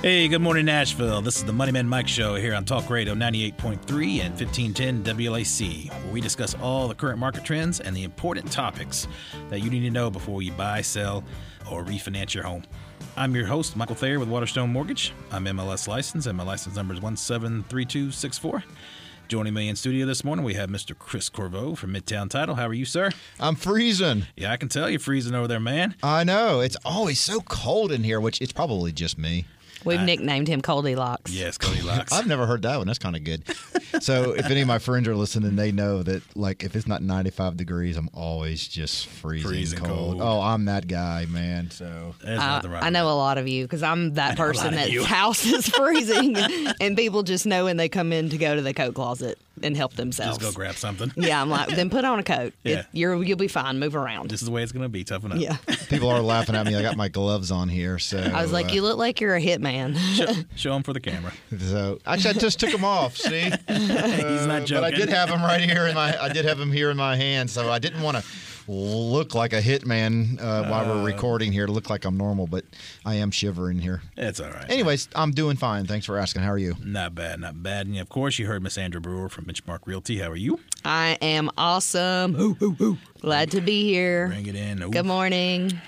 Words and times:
Hey, 0.00 0.28
good 0.28 0.40
morning, 0.40 0.66
Nashville. 0.66 1.20
This 1.22 1.38
is 1.38 1.44
the 1.44 1.52
Money 1.52 1.72
Man 1.72 1.88
Mike 1.88 2.06
Show 2.06 2.36
here 2.36 2.54
on 2.54 2.64
Talk 2.64 2.88
Radio 2.88 3.14
98.3 3.14 4.20
and 4.20 4.32
1510 4.32 5.02
WLAC, 5.02 5.88
where 6.04 6.12
we 6.12 6.20
discuss 6.20 6.54
all 6.62 6.86
the 6.86 6.94
current 6.94 7.18
market 7.18 7.42
trends 7.42 7.80
and 7.80 7.96
the 7.96 8.04
important 8.04 8.48
topics 8.52 9.08
that 9.50 9.58
you 9.58 9.70
need 9.70 9.80
to 9.80 9.90
know 9.90 10.08
before 10.08 10.40
you 10.40 10.52
buy, 10.52 10.82
sell, 10.82 11.24
or 11.68 11.82
refinance 11.82 12.32
your 12.32 12.44
home. 12.44 12.62
I'm 13.16 13.34
your 13.34 13.46
host, 13.46 13.74
Michael 13.74 13.96
Thayer 13.96 14.20
with 14.20 14.28
Waterstone 14.28 14.70
Mortgage. 14.70 15.12
I'm 15.32 15.44
MLS 15.46 15.88
licensed, 15.88 16.28
and 16.28 16.36
my 16.36 16.44
license 16.44 16.76
number 16.76 16.94
is 16.94 17.00
173264. 17.00 18.62
Joining 19.26 19.52
me 19.52 19.68
in 19.68 19.74
studio 19.74 20.06
this 20.06 20.22
morning, 20.22 20.44
we 20.44 20.54
have 20.54 20.70
Mr. 20.70 20.96
Chris 20.96 21.28
Corvo 21.28 21.74
from 21.74 21.92
Midtown 21.92 22.30
Title. 22.30 22.54
How 22.54 22.68
are 22.68 22.72
you, 22.72 22.84
sir? 22.84 23.10
I'm 23.40 23.56
freezing. 23.56 24.26
Yeah, 24.36 24.52
I 24.52 24.58
can 24.58 24.68
tell 24.68 24.88
you're 24.88 25.00
freezing 25.00 25.34
over 25.34 25.48
there, 25.48 25.58
man. 25.58 25.96
I 26.04 26.22
know. 26.22 26.60
It's 26.60 26.76
always 26.84 27.18
so 27.18 27.40
cold 27.40 27.90
in 27.90 28.04
here, 28.04 28.20
which 28.20 28.40
it's 28.40 28.52
probably 28.52 28.92
just 28.92 29.18
me. 29.18 29.44
We've 29.84 30.00
nicknamed 30.00 30.48
him 30.48 30.60
Coldy 30.62 30.96
Locks. 30.96 31.30
Yes, 31.32 31.58
Cody 31.58 31.82
Locks. 31.82 32.12
I've 32.18 32.26
never 32.26 32.46
heard 32.46 32.62
that 32.62 32.78
one. 32.78 32.86
That's 32.86 32.98
kind 32.98 33.16
of 33.16 33.24
good. 33.24 33.42
so, 34.00 34.32
if 34.32 34.46
any 34.46 34.60
of 34.60 34.68
my 34.68 34.78
friends 34.78 35.08
are 35.08 35.14
listening, 35.16 35.56
they 35.56 35.72
know 35.72 36.02
that, 36.02 36.22
like, 36.36 36.64
if 36.64 36.74
it's 36.76 36.86
not 36.86 37.02
95 37.02 37.56
degrees, 37.56 37.96
I'm 37.96 38.10
always 38.12 38.66
just 38.66 39.06
freezing, 39.06 39.48
Freezing 39.48 39.78
cold. 39.80 40.18
cold. 40.18 40.22
Oh, 40.22 40.40
I'm 40.40 40.64
that 40.66 40.86
guy, 40.88 41.26
man. 41.26 41.70
So, 41.70 42.14
There's 42.22 42.40
I, 42.40 42.56
nothing 42.56 42.70
wrong 42.72 42.82
I 42.82 42.90
know 42.90 43.06
that. 43.06 43.12
a 43.12 43.14
lot 43.14 43.38
of 43.38 43.48
you 43.48 43.64
because 43.64 43.82
I'm 43.82 44.14
that 44.14 44.36
know 44.38 44.44
a 44.44 44.46
lot 44.46 44.54
person 44.54 44.74
of 44.74 44.74
that's 44.92 45.04
house 45.06 45.46
is 45.46 45.68
freezing, 45.76 46.36
and 46.80 46.96
people 46.96 47.22
just 47.22 47.46
know 47.46 47.64
when 47.64 47.76
they 47.76 47.88
come 47.88 48.12
in 48.12 48.28
to 48.30 48.38
go 48.38 48.54
to 48.56 48.62
the 48.62 48.74
coat 48.74 48.94
closet 48.94 49.38
and 49.62 49.76
help 49.76 49.94
themselves. 49.94 50.38
Just 50.38 50.54
go 50.54 50.56
grab 50.56 50.74
something. 50.74 51.12
Yeah, 51.28 51.42
I'm 51.42 51.50
like, 51.50 51.68
then 51.70 51.90
put 51.90 52.04
on 52.04 52.18
a 52.18 52.22
coat. 52.22 52.54
Yeah. 52.64 52.80
It, 52.80 52.86
you're 52.92 53.22
you'll 53.22 53.36
be 53.36 53.48
fine. 53.48 53.78
Move 53.78 53.96
around. 53.96 54.30
This 54.30 54.40
is 54.40 54.46
the 54.46 54.52
way 54.52 54.62
it's 54.62 54.72
going 54.72 54.84
to 54.84 54.88
be. 54.88 55.04
Toughen 55.04 55.32
up. 55.32 55.38
yeah. 55.38 55.56
people 55.88 56.08
are 56.08 56.20
laughing 56.20 56.54
at 56.54 56.64
me. 56.66 56.74
I 56.74 56.82
got 56.82 56.96
my 56.96 57.08
gloves 57.08 57.50
on 57.50 57.68
here. 57.68 57.98
So, 57.98 58.18
I 58.18 58.40
was 58.42 58.52
like, 58.52 58.66
uh, 58.66 58.74
you 58.74 58.82
look 58.82 58.98
like 58.98 59.20
you're 59.20 59.34
a 59.34 59.40
hitman. 59.40 59.96
Show, 60.14 60.32
show 60.56 60.72
them 60.72 60.82
for 60.82 60.92
the 60.92 61.00
camera. 61.00 61.32
So, 61.58 61.98
actually, 62.06 62.30
I 62.30 62.32
just 62.34 62.60
took 62.60 62.70
them 62.70 62.84
off. 62.84 63.16
See, 63.16 63.50
He's 63.50 64.46
not 64.46 64.64
joking. 64.64 64.76
Uh, 64.76 64.80
but 64.80 64.84
I 64.84 64.90
did 64.96 65.08
have 65.08 65.28
them 65.28 65.42
right 65.42 65.60
here 65.60 65.86
in 65.86 65.94
my. 65.94 66.18
I 66.20 66.32
did 66.32 66.44
have 66.44 66.58
them 66.58 66.72
here 66.72 66.90
in 66.90 66.96
my 66.96 67.16
hand, 67.16 67.50
so 67.50 67.70
I 67.70 67.78
didn't 67.78 68.02
want 68.02 68.16
to 68.18 68.24
look 68.68 69.34
like 69.34 69.52
a 69.52 69.60
hitman 69.60 70.40
uh, 70.40 70.68
while 70.68 70.86
we're 70.86 71.04
recording 71.04 71.50
here. 71.52 71.66
To 71.66 71.72
look 71.72 71.88
like 71.90 72.04
I'm 72.04 72.16
normal, 72.16 72.46
but 72.46 72.64
I 73.04 73.14
am 73.14 73.30
shivering 73.30 73.78
here. 73.78 74.02
It's 74.16 74.40
all 74.40 74.50
right. 74.50 74.68
Anyways, 74.70 75.08
I'm 75.14 75.32
doing 75.32 75.56
fine. 75.56 75.86
Thanks 75.86 76.06
for 76.06 76.18
asking. 76.18 76.42
How 76.42 76.50
are 76.52 76.58
you? 76.58 76.76
Not 76.84 77.14
bad, 77.14 77.40
not 77.40 77.62
bad. 77.62 77.86
And 77.86 77.98
of 77.98 78.08
course, 78.08 78.38
you 78.38 78.46
heard 78.46 78.62
Miss 78.62 78.76
Andra 78.78 79.00
Brewer 79.00 79.28
from 79.28 79.46
Benchmark 79.46 79.80
Realty. 79.86 80.18
How 80.18 80.30
are 80.30 80.36
you? 80.36 80.60
I 80.84 81.16
am 81.22 81.50
awesome. 81.56 82.36
Ooh, 82.36 82.56
ooh, 82.62 82.76
ooh. 82.80 82.98
Glad 83.20 83.50
to 83.52 83.60
be 83.60 83.84
here. 83.84 84.28
Bring 84.28 84.46
it 84.46 84.54
in. 84.54 84.82
Ooh. 84.82 84.90
Good 84.90 85.06
morning. 85.06 85.80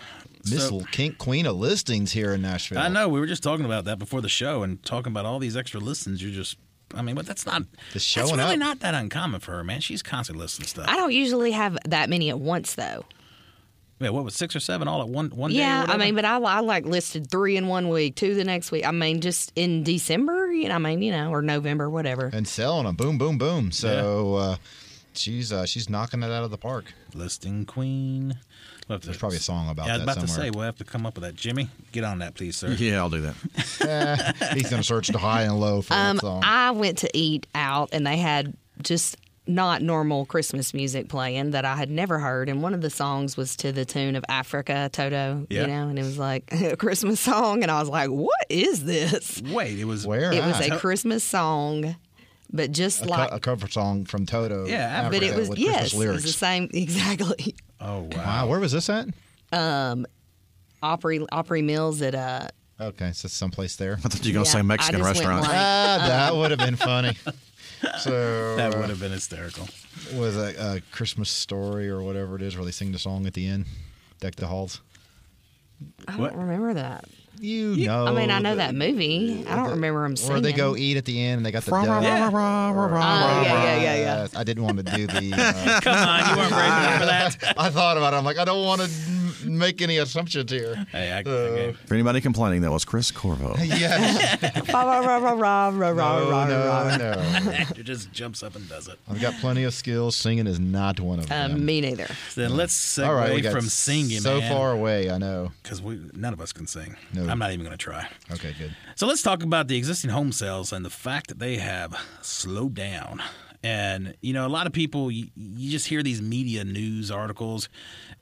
Miss 0.51 0.69
So- 0.69 0.81
King, 0.91 1.13
Queen 1.19 1.45
of 1.47 1.57
Listings 1.57 2.13
here 2.13 2.33
in 2.33 2.41
Nashville. 2.43 2.79
I 2.79 2.89
know. 2.89 3.09
We 3.11 3.21
were 3.21 3.27
just 3.27 3.43
talking 3.43 3.67
about 3.67 3.85
that 3.85 3.99
before 3.99 4.23
the 4.23 4.29
show 4.31 4.63
and 4.63 4.83
talking 4.83 5.13
about 5.13 5.27
all 5.27 5.39
these 5.39 5.55
extra 5.57 5.81
listens. 5.81 6.23
You're 6.23 6.33
just, 6.33 6.57
I 6.95 7.03
mean, 7.03 7.15
but 7.15 7.27
that's 7.27 7.47
not. 7.47 7.63
Just 7.63 7.93
That's 7.93 8.05
showing 8.05 8.39
really 8.39 8.55
up. 8.55 8.59
not 8.59 8.81
that 8.81 8.95
uncommon 8.95 9.41
for 9.41 9.53
her, 9.53 9.65
man. 9.65 9.81
She's 9.81 10.03
constantly 10.03 10.43
listing 10.43 10.67
stuff. 10.67 10.87
I 10.89 10.97
don't 10.97 11.13
usually 11.13 11.53
have 11.53 11.79
that 11.87 12.09
many 12.11 12.31
at 12.31 12.39
once 12.41 12.75
though. 12.75 13.05
yeah, 14.01 14.09
what 14.11 14.25
was 14.25 14.35
six 14.35 14.57
or 14.57 14.61
seven 14.61 14.89
all 14.89 15.01
at 15.03 15.09
one 15.09 15.31
one 15.31 15.51
day? 15.53 15.59
Yeah, 15.59 15.85
I 15.89 15.97
mean, 15.97 16.15
but 16.15 16.25
I, 16.25 16.39
I 16.39 16.61
like 16.61 16.85
listed 16.87 17.31
three 17.31 17.57
in 17.57 17.69
one 17.69 17.89
week, 17.91 18.17
two 18.17 18.35
the 18.35 18.45
next 18.45 18.73
week. 18.73 18.85
I 18.87 18.91
mean, 18.91 19.21
just 19.21 19.53
in 19.57 19.85
December, 19.85 20.53
you 20.53 20.69
know, 20.69 20.75
I 20.75 20.79
mean, 20.79 21.03
you 21.03 21.13
know, 21.13 21.31
or 21.31 21.43
November, 21.43 21.89
whatever. 21.89 22.31
and 22.33 22.49
selling 22.49 22.87
them. 22.87 22.97
Boom, 22.97 23.19
boom, 23.19 23.39
boom. 23.39 23.71
So 23.73 24.35
uh, 24.35 24.57
she's 25.13 25.53
uh, 25.53 25.67
she's 25.67 25.89
knocking 25.89 26.23
it 26.23 26.31
out 26.31 26.43
of 26.45 26.51
the 26.51 26.59
park. 26.59 26.93
listing 27.15 27.67
queen. 27.67 28.39
We'll 28.91 28.97
have 28.97 29.03
to- 29.03 29.07
There's 29.07 29.19
probably 29.19 29.37
a 29.37 29.41
song 29.41 29.69
about 29.71 29.87
that. 29.87 29.93
I 29.93 29.97
was 29.99 30.07
that 30.07 30.13
about 30.17 30.27
to 30.27 30.33
say 30.33 30.51
we'll 30.51 30.65
have 30.65 30.77
to 30.79 30.85
come 30.85 31.07
up 31.07 31.15
with 31.15 31.23
that. 31.23 31.37
Jimmy, 31.37 31.69
get 31.93 32.03
on 32.03 32.19
that, 32.19 32.35
please, 32.35 32.57
sir. 32.57 32.71
Yeah, 32.73 32.99
I'll 32.99 33.09
do 33.09 33.21
that. 33.21 33.35
Eh, 33.81 34.55
he's 34.55 34.69
going 34.69 34.83
to 34.83 34.87
search 34.87 35.09
the 35.09 35.19
high 35.19 35.43
and 35.43 35.59
low 35.61 35.81
for 35.81 35.95
Um, 35.95 36.17
that 36.17 36.21
song. 36.23 36.43
I 36.45 36.73
went 36.73 36.99
to 36.99 37.11
eat 37.17 37.47
out, 37.55 37.91
and 37.93 38.05
they 38.07 38.17
had 38.19 38.53
just 38.83 39.17
not 39.47 39.81
normal 39.81 40.27
Christmas 40.27 40.75
music 40.75 41.09
playing 41.09 41.53
that 41.53 41.65
I 41.65 41.77
had 41.77 41.89
never 41.91 42.19
heard, 42.19 42.49
and 42.49 42.63
one 42.63 42.75
of 42.75 42.83
the 42.83 42.91
songs 42.91 43.37
was 43.37 43.57
to 43.57 43.73
the 43.73 43.85
tune 43.85 44.17
of 44.17 44.25
Africa 44.29 44.91
Toto, 44.93 45.47
Yeah. 45.49 45.63
you 45.63 45.67
know, 45.69 45.89
and 45.89 45.99
it 45.99 46.03
was 46.03 46.19
like 46.19 46.53
a 46.53 46.77
Christmas 46.77 47.21
song, 47.21 47.63
and 47.63 47.71
I 47.71 47.79
was 47.81 47.89
like, 47.89 48.11
"What 48.11 48.47
is 48.49 48.85
this?" 48.85 49.41
Wait, 49.43 49.79
it 49.79 49.85
was 49.87 50.07
Where? 50.07 50.33
It 50.33 50.45
was 50.45 50.61
at? 50.61 50.73
a 50.73 50.79
Christmas 50.79 51.25
song, 51.25 51.97
but 52.53 52.73
just 52.73 53.03
a, 53.03 53.05
co- 53.05 53.11
like, 53.11 53.33
a 53.33 53.41
cover 53.41 53.69
song 53.69 54.05
from 54.05 54.27
Toto. 54.27 54.67
Yeah, 54.67 55.09
but 55.11 55.23
it 55.23 55.35
was 55.37 55.57
yes, 55.59 55.93
it 55.95 56.09
was 56.09 56.23
the 56.25 56.29
same 56.33 56.69
exactly. 56.75 57.55
Oh 57.81 58.01
wow. 58.13 58.17
Wow, 58.17 58.47
where 58.49 58.61
was 58.61 58.73
this 58.73 58.89
at? 58.91 59.09
Um, 59.53 60.07
Opry 60.83 61.25
Opry 61.33 61.63
Mills 61.63 62.03
at 62.03 62.15
uh 62.15 62.49
Okay, 62.81 63.13
so 63.13 63.29
someplace 63.29 63.77
there. 63.77 63.95
I 64.05 64.09
thought 64.09 64.25
you 64.25 64.31
were 64.33 64.35
going 64.37 64.45
to 64.47 64.49
Yeah, 64.51 64.55
say 64.55 64.63
Mexican 64.63 65.03
restaurant. 65.03 65.41
blank. 65.45 65.55
ah, 65.55 66.05
that 66.09 66.35
would 66.35 66.51
have 66.51 66.61
been 66.61 66.77
funny. 66.77 67.17
So 68.01 68.57
That 68.57 68.75
uh, 68.75 68.79
would 68.79 68.91
have 68.91 69.01
been 69.01 69.13
hysterical. 69.13 69.67
was 70.15 70.37
a, 70.37 70.77
a 70.77 70.81
Christmas 70.93 71.31
story 71.31 71.89
or 71.89 72.03
whatever 72.03 72.37
it 72.37 72.43
is 72.43 72.55
where 72.55 72.65
they 72.67 72.71
sing 72.73 72.93
the 72.93 72.99
song 72.99 73.27
at 73.27 73.33
the 73.33 73.47
end. 73.47 73.65
Deck 74.21 74.37
the 74.37 74.47
halls. 74.47 74.83
I 76.07 76.17
What? 76.19 76.33
don't 76.33 76.41
remember 76.43 76.75
that. 76.75 77.07
You 77.39 77.87
know. 77.87 78.07
I 78.07 78.13
mean, 78.13 78.31
I 78.31 78.39
know 78.39 78.51
the- 78.51 78.57
that 78.57 78.75
movie. 78.75 79.45
I 79.49 79.57
don't 79.57 79.65
the- 79.67 79.71
remember 79.71 80.05
him 80.05 80.17
singing. 80.17 80.33
Where 80.33 80.41
they 80.43 80.53
go 80.53 80.77
eat 80.77 80.97
at 80.99 81.05
the 81.07 81.23
end 81.23 81.39
and 81.39 81.47
they 81.47 81.51
got 81.53 81.65
the 81.65 81.71
Rah, 81.71 81.85
dough. 81.85 81.91
rah, 81.93 82.01
Yeah. 82.01 82.25
rah, 82.25 82.29
rah, 82.31 82.71
rah, 82.71 82.87
rah, 82.87 83.39
Oh, 83.39 83.43
yeah, 83.43 83.65
yeah, 83.65 83.81
yeah, 83.81 83.97
yeah. 83.97 84.27
I 84.37 84.45
didn't 84.45 84.65
want 84.65 84.77
to 84.79 84.83
do 84.97 85.07
the. 85.07 85.33
Uh, 85.35 85.81
Come 85.83 85.95
on, 85.95 86.31
you 86.31 86.37
weren't 86.37 86.51
ready 86.53 86.71
to 86.71 86.77
remember 86.77 87.07
that. 87.07 87.55
I 87.57 87.71
thought 87.71 87.97
about 87.97 88.13
it. 88.13 88.17
I'm 88.19 88.25
like, 88.25 88.39
I 88.39 88.45
don't 88.45 88.65
want 88.65 88.83
to 88.83 88.89
make 89.45 89.81
any 89.83 89.99
assumptions 89.99 90.51
here. 90.51 90.87
Hey, 90.93 91.13
I, 91.13 91.21
Uh, 91.21 91.31
okay. 91.33 91.73
For 91.87 91.95
anybody 91.95 92.21
complaining, 92.21 92.63
that 92.63 92.71
was 92.71 92.85
Chris 92.85 93.11
Corvo. 93.11 93.55
Yes. 93.59 94.41
No, 94.73 96.45
no, 96.47 96.97
no. 96.97 97.65
It 97.77 97.85
just 97.85 98.13
jumps 98.13 98.43
up 98.43 98.57
and 98.57 98.69
does 98.69 98.89
it. 98.89 98.99
I've 99.09 99.21
got 99.21 99.35
plenty 99.35 99.65
of 99.65 99.75
skills. 99.75 100.17
Singing 100.17 100.47
is 100.47 100.59
not 100.61 101.01
one 101.01 101.19
of 101.19 101.29
them. 101.29 101.53
Um, 101.53 101.65
me 101.65 101.81
neither. 101.81 102.09
Then 102.35 102.57
let's 102.57 102.75
segue 102.75 103.07
All 103.07 103.15
right, 103.15 103.45
from 103.47 103.63
singing, 103.67 104.21
so 104.21 104.41
man, 104.41 104.53
far 104.53 104.73
away. 104.73 105.11
I 105.11 105.19
know. 105.19 105.53
because 105.63 105.81
we 105.83 106.01
none 106.15 106.33
of 106.33 106.41
us 106.41 106.53
can 106.53 106.67
sing. 106.67 106.97
No. 107.13 107.27
I'm 107.29 107.39
not 107.39 107.53
even 107.53 107.65
going 107.65 107.77
to 107.77 107.83
try. 107.83 108.09
Okay, 108.33 108.55
good. 108.59 108.75
So 108.97 109.07
let's 109.07 109.23
talk 109.23 109.43
about 109.43 109.69
the 109.69 109.77
existing 109.77 110.11
home 110.11 110.33
sales 110.33 110.73
and 110.73 110.85
the 110.85 110.91
fact 110.91 111.29
that 111.29 111.39
they 111.39 111.57
have 111.57 111.95
slowed 112.23 112.75
down. 112.75 113.23
And 113.63 114.15
you 114.23 114.33
know, 114.33 114.47
a 114.47 114.49
lot 114.49 114.67
of 114.67 114.73
people 114.73 115.11
you, 115.11 115.29
you 115.37 115.71
just 115.71 115.87
hear 115.87 116.03
these 116.03 116.23
media 116.23 116.65
news 116.65 117.11
articles, 117.11 117.69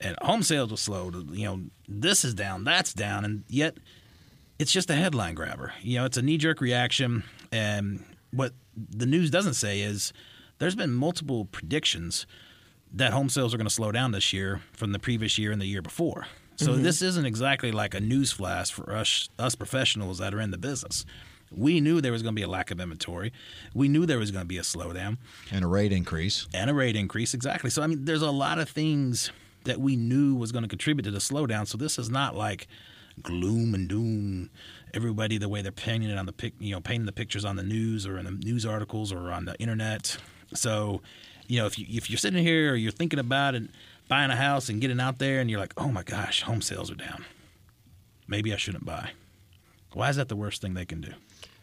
and 0.01 0.17
home 0.21 0.43
sales 0.43 0.71
will 0.71 0.77
slow. 0.77 1.11
You 1.31 1.45
know, 1.45 1.61
this 1.87 2.25
is 2.25 2.35
down, 2.35 2.65
that's 2.65 2.93
down, 2.93 3.25
and 3.25 3.45
yet 3.49 3.79
it's 4.59 4.73
just 4.73 4.91
a 4.91 4.95
headline 4.95 5.35
grabber. 5.35 5.73
You 5.81 5.99
know, 5.99 6.05
it's 6.05 6.17
a 6.17 6.23
knee 6.23 6.39
jerk 6.39 6.61
reaction, 6.61 7.23
and 7.53 8.05
what 8.33 8.53
the 8.77 9.07
news 9.07 9.31
doesn't 9.31 9.55
say 9.55 9.81
is 9.81 10.13
there's 10.59 10.75
been 10.75 10.93
multiple 10.93 11.45
predictions 11.45 12.27
that 12.93 13.13
home 13.13 13.29
sales 13.29 13.55
are 13.55 13.59
going 13.59 13.69
to 13.69 13.75
slow 13.75 13.93
down 13.93 14.13
this 14.13 14.33
year 14.33 14.63
from 14.73 14.93
the 14.93 14.99
previous 14.99 15.39
year 15.39 15.53
and 15.53 15.61
the 15.61 15.67
year 15.67 15.83
before. 15.83 16.27
So 16.57 16.73
mm-hmm. 16.73 16.83
this 16.83 17.03
isn't 17.03 17.27
exactly 17.27 17.71
like 17.71 17.95
a 17.95 18.01
news 18.01 18.33
flash 18.33 18.73
for 18.73 18.95
us 18.95 19.29
us 19.39 19.55
professionals 19.55 20.19
that 20.19 20.35
are 20.35 20.41
in 20.41 20.51
the 20.51 20.59
business. 20.59 21.05
We 21.51 21.81
knew 21.81 22.01
there 22.01 22.13
was 22.13 22.23
going 22.23 22.35
to 22.35 22.39
be 22.39 22.45
a 22.45 22.49
lack 22.49 22.71
of 22.71 22.79
inventory. 22.81 23.33
We 23.75 23.89
knew 23.89 24.05
there 24.07 24.19
was 24.19 24.31
going 24.31 24.45
to 24.45 24.49
be 24.49 24.59
a 24.59 24.63
slowdown 24.63 25.17
And 25.51 25.65
a 25.65 25.69
rate 25.69 25.93
increase. 25.93 26.47
and 26.53 26.69
a 26.71 26.75
rate 26.75 26.95
increase. 26.97 27.33
Exactly. 27.35 27.71
So 27.71 27.83
I 27.83 27.87
mean, 27.87 28.05
there's 28.05 28.23
a 28.23 28.31
lot 28.31 28.59
of 28.59 28.69
things 28.69 29.31
that 29.65 29.81
we 29.81 29.97
knew 29.97 30.35
was 30.35 30.53
going 30.53 30.63
to 30.63 30.69
contribute 30.69 31.05
to 31.05 31.11
the 31.11 31.19
slowdown. 31.19 31.67
So 31.67 31.79
this 31.79 31.99
is 31.99 32.11
not 32.11 32.35
like 32.37 32.69
gloom 33.23 33.75
and 33.75 33.89
doom. 33.89 34.51
Everybody 34.95 35.37
the 35.39 35.49
way 35.49 35.61
they're 35.63 35.73
painting 35.73 36.11
it 36.11 36.19
on 36.19 36.27
the 36.27 36.33
pic, 36.33 36.55
you 36.59 36.73
know, 36.75 36.81
painting 36.81 37.07
the 37.07 37.13
pictures 37.13 37.45
on 37.45 37.57
the 37.57 37.63
news 37.63 38.07
or 38.07 38.19
in 38.19 38.25
the 38.25 38.31
news 38.31 38.65
articles 38.65 39.13
or 39.13 39.31
on 39.33 39.45
the 39.45 39.55
internet. 39.59 40.17
So, 40.55 41.03
you 41.47 41.59
know, 41.61 41.67
if 41.67 41.79
you 41.79 41.87
if 41.89 42.09
you're 42.11 42.19
sitting 42.19 42.43
here 42.43 42.73
or 42.73 42.77
you're 42.77 42.93
thinking 42.93 43.19
about 43.19 43.55
it, 43.55 43.65
buying 44.09 44.31
a 44.31 44.37
house 44.37 44.69
and 44.71 44.81
getting 44.81 45.01
out 45.01 45.19
there, 45.19 45.41
and 45.41 45.51
you're 45.51 45.61
like, 45.61 45.75
oh 45.77 45.89
my 45.89 46.03
gosh, 46.03 46.43
home 46.43 46.63
sales 46.63 46.91
are 46.91 46.95
down. 46.95 47.25
Maybe 48.27 48.53
I 48.53 48.57
shouldn't 48.57 48.85
buy. 48.87 49.11
Why 49.93 50.09
is 50.11 50.17
that 50.17 50.29
the 50.29 50.37
worst 50.37 50.63
thing 50.63 50.75
they 50.75 50.85
can 50.87 51.01
do 51.01 51.13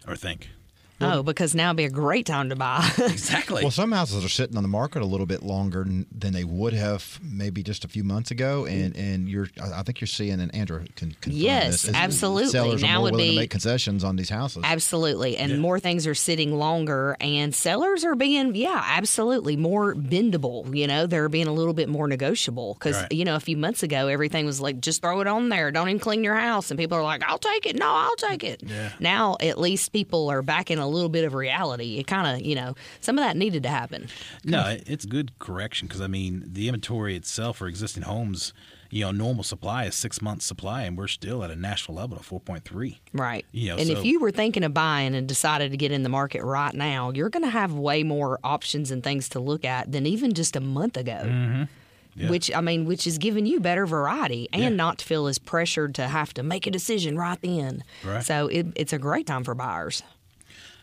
or 0.08 0.16
think? 0.16 0.55
Oh, 1.02 1.24
because 1.24 1.54
now 1.54 1.70
would 1.72 1.78
be 1.78 1.84
a 1.86 1.90
great 1.90 2.26
time 2.26 2.50
to 2.50 2.56
buy. 2.56 2.90
Exactly. 3.00 3.64
Well, 3.64 3.72
some 3.72 3.92
houses 3.92 4.24
are 4.24 4.30
sitting 4.30 4.56
on 4.58 4.64
the 4.64 4.70
market 4.70 5.02
a 5.02 5.06
little 5.06 5.26
bit 5.26 5.42
longer 5.44 5.84
than 5.84 6.34
they 6.34 6.44
would 6.44 6.74
have 6.74 7.20
maybe 7.24 7.64
just 7.64 7.84
a 7.84 7.88
few 7.88 8.04
months 8.04 8.32
ago, 8.32 8.66
and 8.66 8.96
and 8.96 9.28
you're 9.30 9.48
I 9.62 9.80
I 9.80 9.84
think 9.84 10.00
you're 10.02 10.08
seeing 10.08 10.40
and 10.40 10.54
Andra 10.56 10.86
can 10.96 11.12
confirm 11.22 11.34
Yes, 11.42 11.72
this, 11.84 11.84
is 11.86 11.96
absolutely. 11.96 12.50
Sellers 12.52 12.82
Now 12.82 12.88
are 12.88 12.94
more 12.96 13.04
would 13.04 13.12
willing 13.14 13.28
be- 13.30 13.36
to 13.36 13.40
make 13.42 13.50
concessions 13.50 14.04
on 14.04 14.16
these 14.16 14.30
houses. 14.30 14.64
absolutely. 14.66 15.38
And 15.38 15.52
Yeah. 15.54 15.58
more 15.58 15.80
things 15.80 16.06
are 16.08 16.16
sitting 16.16 16.58
longer, 16.58 17.18
and 17.20 17.54
sellers 17.54 18.04
are 18.06 18.16
being, 18.16 18.56
yeah, 18.56 18.82
absolutely 18.86 19.56
more 19.58 19.96
bendable. 19.96 20.74
You 20.76 20.88
know, 20.88 21.08
they're 21.08 21.30
being 21.30 21.48
a 21.48 21.54
little 21.54 21.74
bit 21.74 21.90
more 21.90 22.08
negotiable. 22.08 22.74
Because, 22.76 22.96
Right. 22.98 23.12
you 23.12 23.26
know, 23.26 23.36
a 23.36 23.40
few 23.40 23.58
months 23.58 23.84
ago, 23.84 24.08
everything 24.08 24.46
was 24.46 24.62
like, 24.62 24.80
just 24.82 25.02
throw 25.02 25.20
it 25.22 25.28
on 25.28 25.50
there. 25.50 25.72
Don't 25.72 25.90
even 25.90 26.00
clean 26.00 26.24
your 26.24 26.36
house. 26.36 26.72
And 26.72 26.78
people 26.80 26.98
are 26.98 27.04
like, 27.04 27.24
I'll 27.24 27.38
take 27.40 27.66
it. 27.66 27.76
No, 27.78 27.88
I'll 27.90 28.16
take 28.16 28.44
it. 28.44 28.64
Yeah. 28.66 28.92
Now, 29.00 29.38
at 29.42 29.60
least 29.60 29.92
people 29.92 30.30
are 30.30 30.42
backing 30.42 30.80
a 30.86 30.88
little 30.88 31.10
bit 31.10 31.26
of 31.26 31.34
reality. 31.34 31.98
It 31.98 32.08
kind 32.08 32.28
of, 32.40 32.46
you 32.46 32.56
know, 32.56 32.76
some 33.02 33.18
of 33.18 33.24
that 33.24 33.36
needed 33.36 33.64
to 33.64 33.70
happen. 33.70 34.08
No, 34.44 34.78
it's 34.86 35.06
good 35.06 35.38
correction 35.40 35.88
because 35.88 36.02
I 36.02 36.08
mean 36.08 36.44
the 36.46 36.68
inventory 36.68 37.16
itself 37.16 37.58
for 37.58 37.68
existing 37.68 38.04
homes, 38.04 38.54
you 38.92 39.02
know, 39.04 39.12
normal 39.12 39.44
supply 39.44 39.86
is 39.86 39.96
six 39.96 40.22
months 40.22 40.46
supply, 40.46 40.84
and 40.84 40.98
we're 40.98 41.08
still 41.08 41.44
at 41.44 41.52
a 41.52 41.56
national 41.56 41.98
level 41.98 42.18
of 42.18 42.26
four 42.26 42.40
point 42.40 42.64
three. 42.64 43.02
Right. 43.14 43.46
You 43.52 43.70
know, 43.70 43.78
and 43.78 43.88
so- 43.88 43.94
if 43.94 44.06
you 44.06 44.20
were 44.20 44.32
thinking 44.32 44.64
of 44.64 44.74
buying 44.74 45.16
and 45.16 45.28
decided 45.28 45.72
to 45.72 45.78
get 45.78 45.92
in 45.92 46.04
the 46.04 46.10
market 46.10 46.44
right 46.44 46.74
now, 46.74 47.12
you're 47.12 47.30
going 47.30 47.44
to 47.44 47.50
have 47.50 47.74
way 47.74 48.04
more 48.04 48.40
options 48.44 48.92
and 48.92 49.04
things 49.04 49.28
to 49.30 49.40
look 49.40 49.66
at 49.66 49.92
than 49.92 50.06
even 50.06 50.34
just 50.34 50.56
a 50.56 50.62
month 50.62 50.96
ago. 50.98 51.22
Mm-hmm. 51.26 51.64
Yeah. 52.18 52.30
Which 52.30 52.50
I 52.56 52.62
mean, 52.62 52.86
which 52.86 53.06
is 53.08 53.18
giving 53.18 53.46
you 53.46 53.60
better 53.60 53.86
variety 53.86 54.48
and 54.54 54.62
Yeah. 54.64 54.70
not 54.70 55.00
to 55.00 55.06
feel 55.06 55.28
as 55.28 55.38
pressured 55.38 55.94
to 55.96 56.08
have 56.08 56.34
to 56.36 56.44
make 56.44 56.66
a 56.66 56.72
decision 56.72 57.18
right 57.18 57.38
then. 57.42 57.84
Right. 58.06 58.24
So 58.24 58.48
it, 58.48 58.68
it's 58.78 58.94
a 58.94 58.98
great 58.98 59.28
time 59.28 59.44
for 59.44 59.54
buyers. 59.54 60.02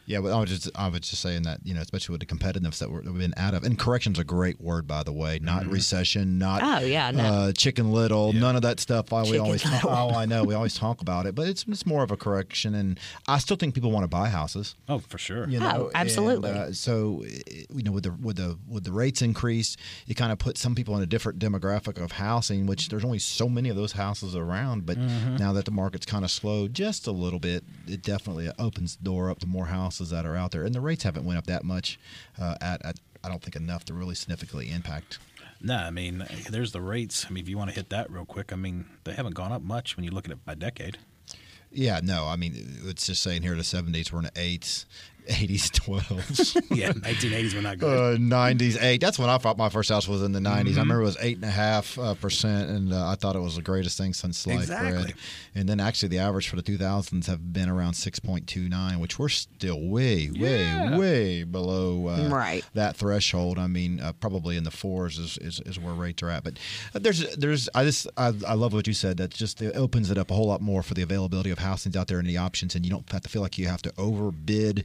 Yeah, 0.07 0.19
well, 0.19 0.37
I 0.37 0.41
was 0.41 0.51
just 0.51 0.71
I 0.75 0.89
was 0.89 1.01
just 1.01 1.23
saying 1.23 1.43
that 1.43 1.61
you 1.65 1.75
know, 1.75 1.81
especially 1.81 2.15
with 2.15 2.21
the 2.21 2.27
competitiveness 2.35 2.79
that 2.79 2.91
we're, 2.91 3.03
that 3.03 3.11
we've 3.13 3.21
been 3.21 3.35
out 3.37 3.55
of, 3.55 3.63
and 3.65 3.79
correction's 3.79 4.19
a 4.19 4.25
great 4.25 4.61
word 4.61 4.87
by 4.87 5.03
the 5.03 5.13
way. 5.13 5.39
Not 5.41 5.67
recession, 5.67 6.39
not 6.39 6.63
Oh, 6.63 6.85
yeah, 6.85 7.11
no. 7.13 7.23
uh, 7.25 7.53
chicken 7.53 7.93
little, 7.93 8.33
none 8.33 8.57
of 8.57 8.63
that 8.63 8.81
stuff. 8.81 9.13
I, 9.13 9.23
we 9.23 9.39
always 9.39 9.63
talk, 9.63 9.85
oh 9.85 10.11
I 10.11 10.27
know 10.27 10.45
we 10.45 10.55
always 10.55 10.75
talk 10.75 11.01
about 11.01 11.27
it, 11.27 11.35
but 11.35 11.47
it's 11.49 11.65
it's 11.69 11.87
more 11.87 12.03
of 12.03 12.11
a 12.11 12.17
correction, 12.17 12.75
and 12.75 12.99
I 13.29 13.39
still 13.39 13.57
think 13.57 13.75
people 13.75 13.91
want 13.93 14.05
to 14.05 14.09
buy 14.09 14.29
houses. 14.29 14.75
Oh, 14.89 14.99
for 14.99 15.19
sure. 15.19 15.49
You 15.49 15.59
Oh, 15.59 15.61
know, 15.63 15.91
absolutely. 15.95 16.51
And, 16.51 16.59
uh, 16.59 16.73
so 16.73 17.25
you 17.71 17.83
know, 17.85 17.93
with 17.93 18.05
the 18.05 18.13
with 18.13 18.37
the 18.37 18.59
with 18.69 18.85
the 18.85 18.93
rates 18.93 19.23
increase, 19.23 19.77
it 20.09 20.15
kind 20.15 20.33
of 20.33 20.39
puts 20.39 20.61
some 20.61 20.75
people 20.75 20.97
in 20.97 21.03
a 21.03 21.07
different 21.07 21.39
demographic 21.39 22.03
of 22.03 22.13
housing, 22.13 22.67
which 22.67 22.89
there's 22.89 23.05
only 23.05 23.19
so 23.21 23.49
many 23.49 23.69
of 23.69 23.77
those 23.77 23.93
houses 23.93 24.35
around. 24.35 24.85
But 24.87 24.99
Mm-hmm. 24.99 25.37
now 25.37 25.53
that 25.53 25.65
the 25.65 25.71
market's 25.71 26.07
kind 26.07 26.25
of 26.25 26.31
slowed 26.31 26.75
just 26.75 27.07
a 27.07 27.13
little 27.13 27.39
bit, 27.39 27.65
it 27.87 28.03
definitely 28.03 28.51
opens 28.59 28.97
the 28.97 29.05
door 29.05 29.31
up 29.31 29.39
to 29.41 29.47
more 29.47 29.67
houses 29.67 29.92
that 29.99 30.27
are 30.27 30.37
out 30.37 30.51
there, 30.51 30.65
and 30.65 30.75
the 30.75 30.81
rates 30.81 31.05
haven't 31.05 31.25
went 31.25 31.39
up 31.39 31.47
that 31.47 31.65
much. 31.65 31.99
Uh, 32.41 32.57
at, 32.61 32.85
at 32.85 33.01
I 33.25 33.29
don't 33.29 33.43
think 33.43 33.57
enough 33.57 33.85
to 33.87 33.95
really 33.95 34.15
significantly 34.15 34.71
impact. 34.71 35.19
No, 35.61 35.77
I 35.77 35.91
mean, 35.91 36.27
there's 36.51 36.73
the 36.73 36.81
rates. 36.81 37.27
I 37.29 37.33
mean, 37.33 37.45
if 37.45 37.49
you 37.49 37.57
want 37.57 37.71
to 37.71 37.77
hit 37.77 37.91
that 37.91 38.11
real 38.11 38.25
quick, 38.25 38.53
I 38.53 38.57
mean, 38.57 38.87
they 39.05 39.13
haven't 39.13 39.35
gone 39.35 39.53
up 39.53 39.63
much 39.63 39.97
when 39.97 40.05
you 40.05 40.11
look 40.11 40.25
at 40.25 40.33
it 40.33 40.45
by 40.45 40.55
decade. 40.55 40.99
Yeah, 41.75 42.01
no, 42.03 42.27
I 42.27 42.37
mean 42.37 42.81
it's 42.85 43.07
just 43.07 43.23
saying 43.23 43.43
here 43.43 43.55
the 43.55 43.63
'70s 43.63 44.13
were 44.13 44.19
in 44.19 44.27
the 44.27 44.33
eights, 44.37 44.85
'80s, 45.27 45.71
12s. 45.71 46.57
Yeah, 46.77 46.93
1980s 46.93 47.55
were 47.55 47.63
not 47.63 47.79
good. 47.79 48.15
Uh, 48.17 48.19
90s, 48.19 48.83
eight. 48.83 49.01
That's 49.01 49.19
when 49.19 49.29
I 49.29 49.39
thought 49.39 49.57
my 49.59 49.69
first 49.69 49.91
house 49.91 50.09
was 50.09 50.23
in 50.23 50.33
the 50.33 50.41
90s. 50.41 50.43
Mm-hmm. 50.43 50.67
I 50.79 50.83
remember 50.83 51.01
it 51.03 51.05
was 51.05 51.17
eight 51.21 51.37
and 51.37 51.45
a 51.45 51.51
half 51.51 51.99
uh, 51.99 52.15
percent, 52.15 52.71
and 52.71 52.93
uh, 52.93 53.09
I 53.09 53.15
thought 53.15 53.37
it 53.37 53.41
was 53.41 53.57
the 53.57 53.63
greatest 53.63 53.99
thing 53.99 54.13
since 54.15 54.39
sliced 54.39 54.63
Exactly. 54.63 55.03
bread. 55.05 55.15
And 55.55 55.69
then 55.69 55.81
actually, 55.81 56.09
the 56.09 56.19
average 56.19 56.49
for 56.49 56.57
the 56.57 56.63
2000s 56.63 57.27
have 57.27 57.53
been 57.53 57.69
around 57.69 57.93
6.29, 57.93 58.99
which 59.01 59.19
we're 59.19 59.29
still 59.29 59.81
way, 59.81 60.31
way, 60.31 60.61
Yeah. 60.65 60.99
way 60.99 61.45
below 61.45 62.09
uh, 62.09 62.29
Right. 62.29 62.65
that 62.75 62.97
threshold. 62.97 63.59
I 63.59 63.67
mean, 63.67 64.01
uh, 64.01 64.13
probably 64.15 64.57
in 64.57 64.65
the 64.65 64.71
fours 64.71 65.19
is, 65.19 65.39
is, 65.39 65.61
is 65.67 65.79
where 65.79 65.93
rates 65.95 66.23
are 66.23 66.31
at. 66.31 66.45
But 66.45 66.59
uh, 66.95 66.99
there's, 67.01 67.37
there's, 67.37 67.69
I 67.75 67.85
just, 67.85 68.07
I, 68.17 68.33
I 68.47 68.55
love 68.55 68.73
what 68.73 68.87
you 68.87 68.95
said. 68.95 69.19
That 69.19 69.31
just 69.31 69.61
it 69.61 69.77
opens 69.77 70.11
it 70.11 70.19
up 70.19 70.31
a 70.31 70.35
whole 70.35 70.47
lot 70.47 70.61
more 70.63 70.83
for 70.83 70.95
the 70.95 71.03
availability 71.03 71.51
of 71.51 71.59
housings 71.59 71.97
out 71.97 72.09
there 72.09 72.19
and 72.19 72.27
the 72.29 72.39
options, 72.39 72.75
and 72.75 72.85
you 72.85 72.91
don't 72.91 73.11
have 73.13 73.23
to 73.23 73.29
feel 73.29 73.43
like 73.43 73.59
you 73.59 73.67
have 73.69 73.83
to 73.83 73.93
overbid, 73.99 74.85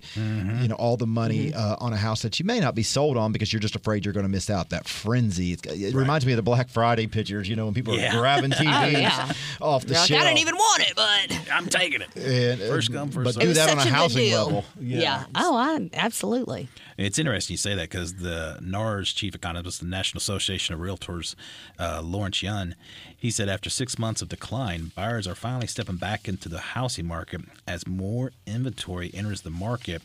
you 0.62 0.68
know, 0.68 0.76
all 0.76 0.98
the 0.98 1.08
money 1.08 1.54
uh, 1.54 1.76
on 1.80 1.94
a 1.94 1.98
house 1.98 2.22
that 2.22 2.40
you 2.40 2.46
may 2.46 2.60
not 2.60 2.76
be 2.76 2.84
sold 2.84 3.18
on 3.18 3.32
because 3.32 3.52
you're 3.54 3.60
just 3.60 3.76
afraid 3.76 4.06
you're 4.06 4.14
going 4.14 4.26
to 4.26 4.30
miss 4.32 4.50
out. 4.50 4.70
That 4.70 4.88
frenzy. 4.88 5.54
It's, 5.54 5.64
it 5.66 5.94
reminds 5.94 6.26
me 6.26 6.34
of 6.34 6.38
the 6.38 6.44
Black 6.44 6.70
Friday 6.70 7.08
pictures. 7.08 7.48
You 7.50 7.56
know, 7.56 7.66
when 7.66 7.74
people 7.74 7.98
Yeah. 7.98 8.16
are 8.16 8.20
grabbing 8.20 8.52
TVs 8.52 8.92
yeah. 8.94 9.32
off 9.62 9.84
the 9.84 9.90
You're 9.90 10.00
like, 10.00 10.08
shelf. 10.08 10.22
I 10.22 10.26
didn't 10.26 10.40
even 10.40 10.56
want 10.56 10.82
it, 10.90 10.94
but 10.96 11.52
I'm 11.54 11.68
taking 11.68 12.02
it. 12.02 12.16
And, 12.16 12.62
uh, 12.62 12.68
First 12.68 12.92
come, 12.94 13.10
first 13.10 13.24
But 13.26 13.34
served. 13.36 13.46
do 13.46 13.54
that 13.54 13.70
on 13.70 13.78
a 13.78 13.82
a 13.82 13.84
good 13.86 13.94
housing 13.94 14.24
deal. 14.26 14.46
level. 14.46 14.66
Yeah. 14.80 15.26
Oh, 15.36 15.56
I 15.56 15.90
absolutely. 15.94 16.68
It's 16.98 17.20
interesting 17.20 17.54
you 17.54 17.58
say 17.58 17.76
that 17.76 17.90
because 17.90 18.16
the 18.16 18.58
NARS 18.62 19.14
chief 19.14 19.36
economist, 19.36 19.82
the 19.82 19.86
National 19.86 20.18
Association 20.18 20.74
of 20.74 20.82
Realtors, 20.82 21.36
uh, 21.78 22.02
Lawrence 22.04 22.42
Yun, 22.42 22.76
he 23.18 23.32
said 23.32 23.50
after 23.50 23.70
six 23.70 23.98
months 23.98 24.22
of 24.22 24.30
decline, 24.30 24.92
buyers 24.96 25.28
are 25.28 25.36
finally 25.36 25.68
stepping 25.68 25.98
back 25.98 26.28
into 26.28 26.48
the 26.48 26.60
housing 26.60 27.08
market 27.08 27.42
as 27.68 27.88
more 27.88 28.32
inventory 28.46 29.10
enters 29.14 29.42
the 29.42 29.50
market. 29.50 30.04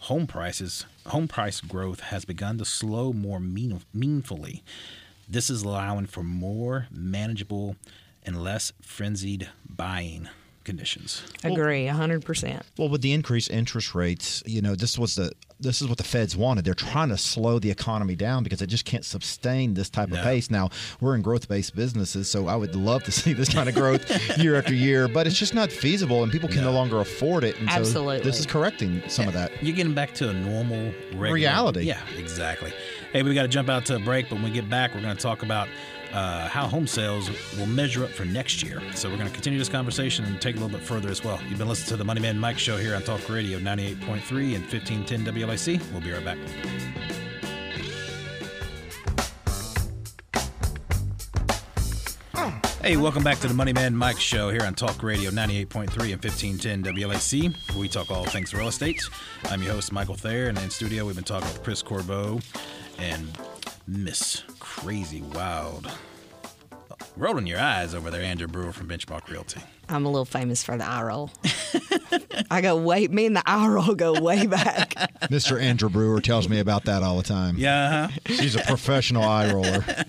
Home 0.00 0.26
prices, 0.26 0.86
home 1.06 1.28
price 1.28 1.60
growth 1.60 2.00
has 2.00 2.24
begun 2.24 2.56
to 2.58 2.64
slow 2.64 3.12
more 3.12 3.38
mean, 3.38 3.82
meaningfully. 3.92 4.62
This 5.28 5.50
is 5.50 5.62
allowing 5.62 6.06
for 6.06 6.22
more 6.22 6.88
manageable 6.90 7.76
and 8.22 8.42
less 8.42 8.72
frenzied 8.80 9.48
buying 9.68 10.28
conditions. 10.64 11.22
Agree, 11.44 11.86
hundred 11.86 12.24
percent. 12.24 12.62
Well, 12.78 12.88
with 12.88 13.02
the 13.02 13.12
increased 13.12 13.50
interest 13.50 13.94
rates, 13.94 14.42
you 14.46 14.60
know, 14.62 14.74
this 14.74 14.98
was 14.98 15.14
the 15.14 15.32
this 15.60 15.80
is 15.80 15.88
what 15.88 15.98
the 15.98 16.04
Feds 16.04 16.36
wanted. 16.36 16.64
They're 16.64 16.74
trying 16.74 17.08
to 17.10 17.16
slow 17.16 17.58
the 17.58 17.70
economy 17.70 18.16
down 18.16 18.42
because 18.42 18.60
it 18.60 18.66
just 18.66 18.84
can't 18.84 19.04
sustain 19.04 19.74
this 19.74 19.88
type 19.88 20.08
No. 20.08 20.18
of 20.18 20.24
pace. 20.24 20.50
Now, 20.50 20.70
we're 21.00 21.14
in 21.14 21.22
growth-based 21.22 21.74
businesses, 21.76 22.28
so 22.28 22.48
I 22.48 22.56
would 22.56 22.74
love 22.74 23.04
to 23.04 23.12
see 23.20 23.32
this 23.32 23.48
kind 23.54 23.68
of 23.68 23.74
growth 23.74 24.36
year 24.38 24.56
after 24.56 24.74
year, 24.74 25.06
but 25.06 25.26
it's 25.28 25.38
just 25.38 25.54
not 25.54 25.70
feasible 25.70 26.22
and 26.24 26.32
people 26.32 26.48
can 26.48 26.58
no, 26.62 26.70
No. 26.70 26.72
longer 26.72 27.00
afford 27.00 27.44
it. 27.44 27.58
And 27.60 27.70
so 27.70 27.76
Absolutely. 27.76 28.20
this 28.24 28.40
is 28.40 28.46
correcting 28.46 29.02
some 29.08 29.28
of 29.28 29.34
that. 29.34 29.52
You're 29.62 29.76
getting 29.76 29.94
back 29.94 30.12
to 30.14 30.28
a 30.28 30.32
normal 30.34 30.92
regular, 31.12 31.32
Reality. 31.34 31.82
Yeah, 31.82 32.00
exactly. 32.18 32.72
Hey, 33.12 33.22
we 33.22 33.32
got 33.32 33.42
to 33.42 33.48
jump 33.48 33.68
out 33.68 33.86
to 33.86 33.96
a 33.96 34.00
break, 34.00 34.28
but 34.28 34.34
when 34.36 34.44
we 34.44 34.50
get 34.50 34.68
back, 34.68 34.92
we're 34.94 35.02
going 35.02 35.16
to 35.16 35.22
talk 35.22 35.42
about 35.44 35.68
uh, 36.12 36.48
how 36.48 36.66
home 36.66 36.86
sales 36.86 37.30
will 37.58 37.66
measure 37.66 38.04
up 38.04 38.10
for 38.10 38.24
next 38.24 38.62
year. 38.62 38.80
So 38.94 39.08
we're 39.08 39.16
going 39.16 39.28
to 39.28 39.34
continue 39.34 39.58
this 39.58 39.68
conversation 39.68 40.24
and 40.24 40.40
take 40.40 40.56
a 40.56 40.58
little 40.58 40.76
bit 40.76 40.86
further 40.86 41.08
as 41.08 41.24
well. 41.24 41.40
You've 41.48 41.58
been 41.58 41.68
listening 41.68 41.88
to 41.88 41.96
the 41.96 42.04
Money 42.04 42.20
Man 42.20 42.38
Mike 42.38 42.58
Show 42.58 42.76
here 42.76 42.94
on 42.94 43.02
Talk 43.02 43.28
Radio 43.28 43.58
98.3 43.58 44.54
and 44.54 44.64
1510 44.64 45.24
WLAC. 45.24 45.92
We'll 45.92 46.00
be 46.00 46.12
right 46.12 46.24
back. 46.24 46.38
Hey, 52.84 52.98
welcome 52.98 53.24
back 53.24 53.38
to 53.38 53.48
the 53.48 53.54
Money 53.54 53.72
Man 53.72 53.96
Mike 53.96 54.20
Show 54.20 54.50
here 54.50 54.60
on 54.66 54.74
Talk 54.74 55.02
Radio 55.02 55.30
98.3 55.30 55.86
and 56.12 56.22
1510 56.22 56.84
WLAC, 56.84 57.74
we 57.78 57.88
talk 57.88 58.10
all 58.10 58.26
things 58.26 58.52
real 58.52 58.68
estate. 58.68 59.00
I'm 59.46 59.62
your 59.62 59.72
host, 59.72 59.90
Michael 59.90 60.16
Thayer, 60.16 60.48
and 60.48 60.58
in 60.58 60.68
studio 60.68 61.06
we've 61.06 61.14
been 61.14 61.24
talking 61.24 61.48
with 61.48 61.62
Chris 61.62 61.80
Corvo 61.80 62.40
and 62.98 63.26
Miss 63.86 64.42
Crazy 64.60 65.20
Wild. 65.20 65.90
Rolling 67.16 67.46
your 67.46 67.60
eyes 67.60 67.94
over 67.94 68.10
there, 68.10 68.22
Andra 68.22 68.48
Brewer 68.48 68.72
from 68.72 68.88
Benchmark 68.88 69.28
Realty. 69.28 69.60
I'm 69.88 70.04
a 70.06 70.08
little 70.08 70.24
famous 70.24 70.64
for 70.64 70.76
the 70.76 70.84
eye 70.84 71.02
roll. 71.02 71.30
I 72.50 72.60
go 72.60 72.76
way. 72.76 73.06
Me 73.08 73.26
and 73.26 73.36
the 73.36 73.42
eye 73.46 73.68
roll 73.68 73.94
go 73.94 74.20
way 74.20 74.46
back. 74.46 74.94
Mr. 75.24 75.60
Andrew 75.60 75.88
Brewer 75.88 76.20
tells 76.20 76.48
me 76.48 76.58
about 76.58 76.84
that 76.84 77.02
all 77.02 77.16
the 77.16 77.22
time. 77.22 77.56
Yeah, 77.58 78.08
uh-huh. 78.08 78.34
She's 78.34 78.56
a 78.56 78.60
professional 78.62 79.22
eye 79.24 79.52
roller. 79.52 79.84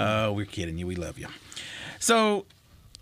Oh, 0.00 0.30
we're 0.32 0.46
kidding 0.46 0.78
you. 0.78 0.86
We 0.86 0.94
love 0.94 1.18
you. 1.18 1.26
So, 1.98 2.46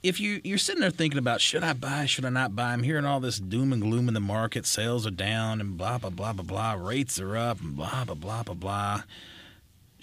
if 0.02 0.18
you 0.18 0.40
you're 0.44 0.56
sitting 0.56 0.80
there 0.80 0.90
thinking 0.90 1.18
about 1.18 1.42
should 1.42 1.62
I 1.62 1.75
buy, 1.75 2.06
should 2.06 2.25
I 2.25 2.30
not 2.30 2.56
buy? 2.56 2.72
I'm 2.72 2.82
hearing 2.82 3.04
all 3.04 3.20
this 3.20 3.38
doom 3.38 3.70
and 3.70 3.82
gloom 3.82 4.08
in 4.08 4.14
the 4.14 4.20
market. 4.20 4.64
Sales 4.64 5.06
are 5.06 5.10
down 5.10 5.60
and 5.60 5.76
blah 5.76 5.98
blah 5.98 6.08
blah 6.08 6.32
blah 6.32 6.42
blah. 6.44 6.72
Rates 6.72 7.20
are 7.20 7.36
up 7.36 7.60
and 7.60 7.76
blah 7.76 8.06
blah 8.06 8.14
blah 8.14 8.42
blah 8.44 8.54
blah. 8.54 9.02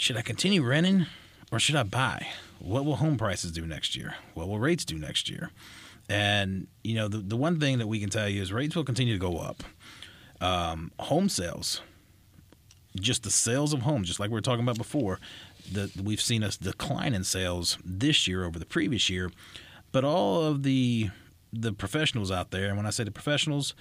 Should 0.03 0.17
I 0.17 0.21
continue 0.21 0.61
renting 0.61 1.05
or 1.49 1.59
should 1.59 1.77
I 1.77 1.83
buy? 1.83 2.27
What 2.59 2.83
will 2.83 2.97
home 2.97 3.15
prices 3.15 3.53
do 3.53 3.65
next 3.65 3.95
year? 3.95 4.15
What 4.33 4.49
will 4.49 4.59
rates 4.59 4.83
do 4.83 4.97
next 4.97 5.29
year? 5.29 5.49
And 6.09 6.67
you 6.83 6.95
know 6.95 7.07
the 7.07 7.19
the 7.19 7.37
one 7.37 7.57
thing 7.57 7.77
that 7.77 7.87
we 7.87 8.01
can 8.01 8.09
tell 8.09 8.27
you 8.27 8.41
is 8.41 8.51
rates 8.51 8.75
will 8.75 8.83
continue 8.83 9.13
to 9.13 9.17
go 9.17 9.37
up. 9.37 9.63
Um, 10.41 10.91
home 10.99 11.29
sales 11.29 11.79
just 12.99 13.23
the 13.23 13.31
sales 13.31 13.71
of 13.71 13.83
homes, 13.83 14.09
just 14.09 14.19
like 14.19 14.29
we 14.29 14.33
were 14.33 14.41
talking 14.41 14.63
about 14.63 14.77
before, 14.77 15.21
the, 15.71 15.89
we've 16.03 16.19
seen 16.19 16.43
a 16.43 16.49
decline 16.49 17.13
in 17.13 17.23
sales 17.23 17.77
this 17.85 18.27
year 18.27 18.43
over 18.43 18.59
the 18.59 18.65
previous 18.65 19.09
year. 19.09 19.31
But 19.93 20.03
all 20.03 20.43
of 20.43 20.63
the 20.63 21.11
the 21.53 21.71
professionals 21.71 22.29
out 22.29 22.51
there, 22.51 22.67
and 22.67 22.75
when 22.75 22.85
I 22.85 22.89
say 22.89 23.05
the 23.05 23.11
professionals, 23.11 23.73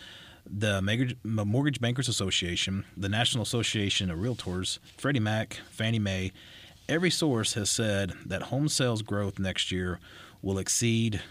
the 0.44 0.82
Mortgage- 1.24 1.80
Bankers 1.80 2.08
Association, 2.08 2.84
the 2.96 3.08
National 3.08 3.42
Association 3.42 4.10
of 4.10 4.18
Realtors, 4.18 4.78
Freddie 4.96 5.20
Mac, 5.20 5.60
Fannie 5.70 5.98
Mae, 5.98 6.32
every 6.88 7.10
source 7.10 7.54
has 7.54 7.70
said 7.70 8.12
that 8.26 8.42
home 8.42 8.68
sales 8.68 9.02
growth 9.02 9.38
next 9.38 9.70
year 9.70 9.98
will 10.42 10.58
exceed, 10.58 11.22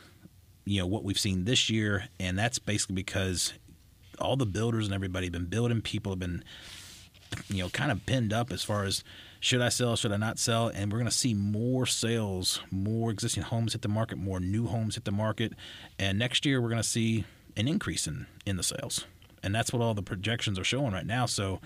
you 0.66 0.80
know, 0.80 0.88
what 0.88 1.04
we've 1.04 1.20
seen 1.20 1.46
this 1.46 1.70
year, 1.70 2.06
and 2.20 2.38
that's 2.38 2.60
basically 2.60 2.96
because 2.96 3.54
all 4.20 4.38
the 4.38 4.46
builders 4.46 4.86
and 4.86 4.94
everybody 4.94 5.26
have 5.26 5.34
been 5.34 5.46
building. 5.46 5.82
People 5.82 6.12
have 6.12 6.20
been 6.20 6.44
you 7.50 7.64
know, 7.64 7.70
kind 7.70 7.92
of 7.92 8.06
pinned 8.06 8.34
up 8.34 8.52
as 8.52 8.64
far 8.64 8.84
as 8.84 9.04
should 9.40 9.62
I 9.62 9.70
sell, 9.70 9.96
should 9.96 10.12
I 10.12 10.18
not 10.18 10.38
sell, 10.38 10.68
and 10.68 10.92
we're 10.92 11.00
going 11.00 11.10
to 11.10 11.16
see 11.16 11.34
more 11.34 11.86
sales, 11.86 12.62
more 12.70 13.10
existing 13.10 13.44
homes 13.44 13.74
hit 13.74 13.82
the 13.82 13.88
market, 13.88 14.18
more 14.18 14.40
new 14.40 14.68
homes 14.68 14.96
hit 14.96 15.06
the 15.06 15.12
market, 15.12 15.54
and 15.98 16.20
next 16.20 16.46
year 16.46 16.62
we're 16.62 16.70
going 16.70 16.82
to 16.82 16.88
see 16.88 17.26
an 17.58 17.68
increase 17.68 18.08
in 18.08 18.28
in 18.46 18.58
the 18.58 18.64
sales, 18.64 19.06
and 19.44 19.54
that's 19.54 19.72
what 19.74 19.82
all 19.82 19.94
the 19.94 20.04
projections 20.04 20.58
are 20.60 20.64
showing 20.64 20.94
right 20.94 21.06
now. 21.06 21.26
So, 21.26 21.60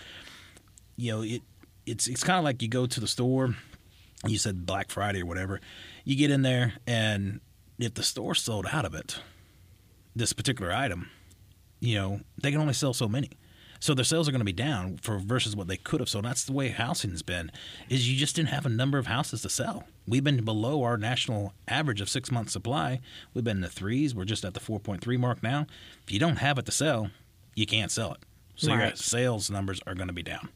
you 0.97 1.11
know, 1.11 1.21
it 1.21 1.41
it's 1.85 2.07
it's 2.07 2.23
kind 2.23 2.37
of 2.37 2.43
like 2.43 2.61
you 2.61 2.67
go 2.67 2.85
to 2.85 2.99
the 2.99 3.07
store, 3.07 3.55
you 4.25 4.37
said 4.37 4.65
Black 4.65 4.89
Friday 4.89 5.21
or 5.21 5.25
whatever, 5.25 5.61
you 6.03 6.15
get 6.15 6.31
in 6.31 6.41
there, 6.41 6.73
and 6.87 7.39
if 7.79 7.93
the 7.93 8.03
store 8.03 8.35
sold 8.35 8.65
out 8.71 8.85
of 8.85 8.93
it, 8.93 9.19
this 10.15 10.33
particular 10.33 10.71
item, 10.71 11.09
you 11.79 11.95
know, 11.95 12.21
they 12.41 12.51
can 12.51 12.61
only 12.61 12.73
sell 12.73 12.93
so 12.93 13.07
many. 13.07 13.29
So 13.85 13.93
their 13.93 14.03
sales 14.03 14.27
are 14.27 14.31
going 14.31 14.39
to 14.39 14.45
be 14.45 14.51
down 14.51 14.97
for 14.97 15.19
versus 15.19 15.55
what 15.55 15.67
they 15.67 15.77
could 15.77 15.99
have. 15.99 16.09
So 16.09 16.19
that's 16.19 16.43
the 16.43 16.53
way 16.53 16.69
housing's 16.69 17.21
been. 17.21 17.51
Is 17.87 18.09
you 18.09 18.17
just 18.17 18.35
didn't 18.35 18.49
have 18.49 18.65
a 18.65 18.69
number 18.69 18.97
of 18.97 19.05
houses 19.05 19.43
to 19.43 19.49
sell. 19.49 19.83
We've 20.07 20.23
been 20.23 20.43
below 20.43 20.81
our 20.81 20.97
national 20.97 21.53
average 21.67 22.01
of 22.01 22.09
six 22.09 22.31
months 22.31 22.51
supply. 22.51 22.99
We've 23.35 23.43
been 23.43 23.57
in 23.57 23.61
the 23.61 23.69
threes. 23.69 24.15
We're 24.15 24.25
just 24.25 24.43
at 24.43 24.55
the 24.55 24.59
4.3 24.59 25.19
mark 25.19 25.43
now. 25.43 25.67
If 26.03 26.11
you 26.11 26.17
don't 26.17 26.37
have 26.37 26.57
it 26.57 26.65
to 26.65 26.71
sell, 26.71 27.11
you 27.53 27.67
can't 27.67 27.91
sell 27.91 28.13
it. 28.13 28.23
So 28.55 28.71
your 28.73 28.95
sales 28.95 29.51
numbers 29.51 29.79
are 29.85 29.93
going 29.93 30.07
to 30.07 30.13
be 30.13 30.23
down. 30.23 30.49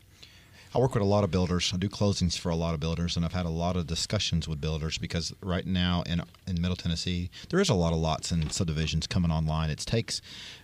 I 0.74 0.78
work 0.78 0.94
with 0.94 1.02
a 1.02 1.06
lot 1.06 1.24
of 1.24 1.32
builders. 1.32 1.72
I 1.74 1.78
do 1.78 1.90
closings 1.90 2.38
for 2.38 2.50
a 2.50 2.56
lot 2.56 2.74
of 2.76 2.80
builders, 2.80 3.16
and 3.16 3.26
I've 3.26 3.34
had 3.34 3.46
a 3.48 3.50
lot 3.50 3.76
of 3.76 3.88
discussions 3.88 4.48
with 4.48 4.62
builders 4.62 4.98
because 4.98 5.34
right 5.42 5.66
now 5.66 6.04
in 6.06 6.22
in 6.48 6.62
Middle 6.62 6.76
Tennessee, 6.76 7.30
there 7.50 7.60
is 7.60 7.70
a 7.70 7.74
lot 7.76 7.94
of 7.94 8.00
lots 8.00 8.32
and 8.32 8.52
subdivisions 8.52 9.06
coming 9.08 9.30
online. 9.32 9.70
It 9.70 9.78
takes, 9.80 10.22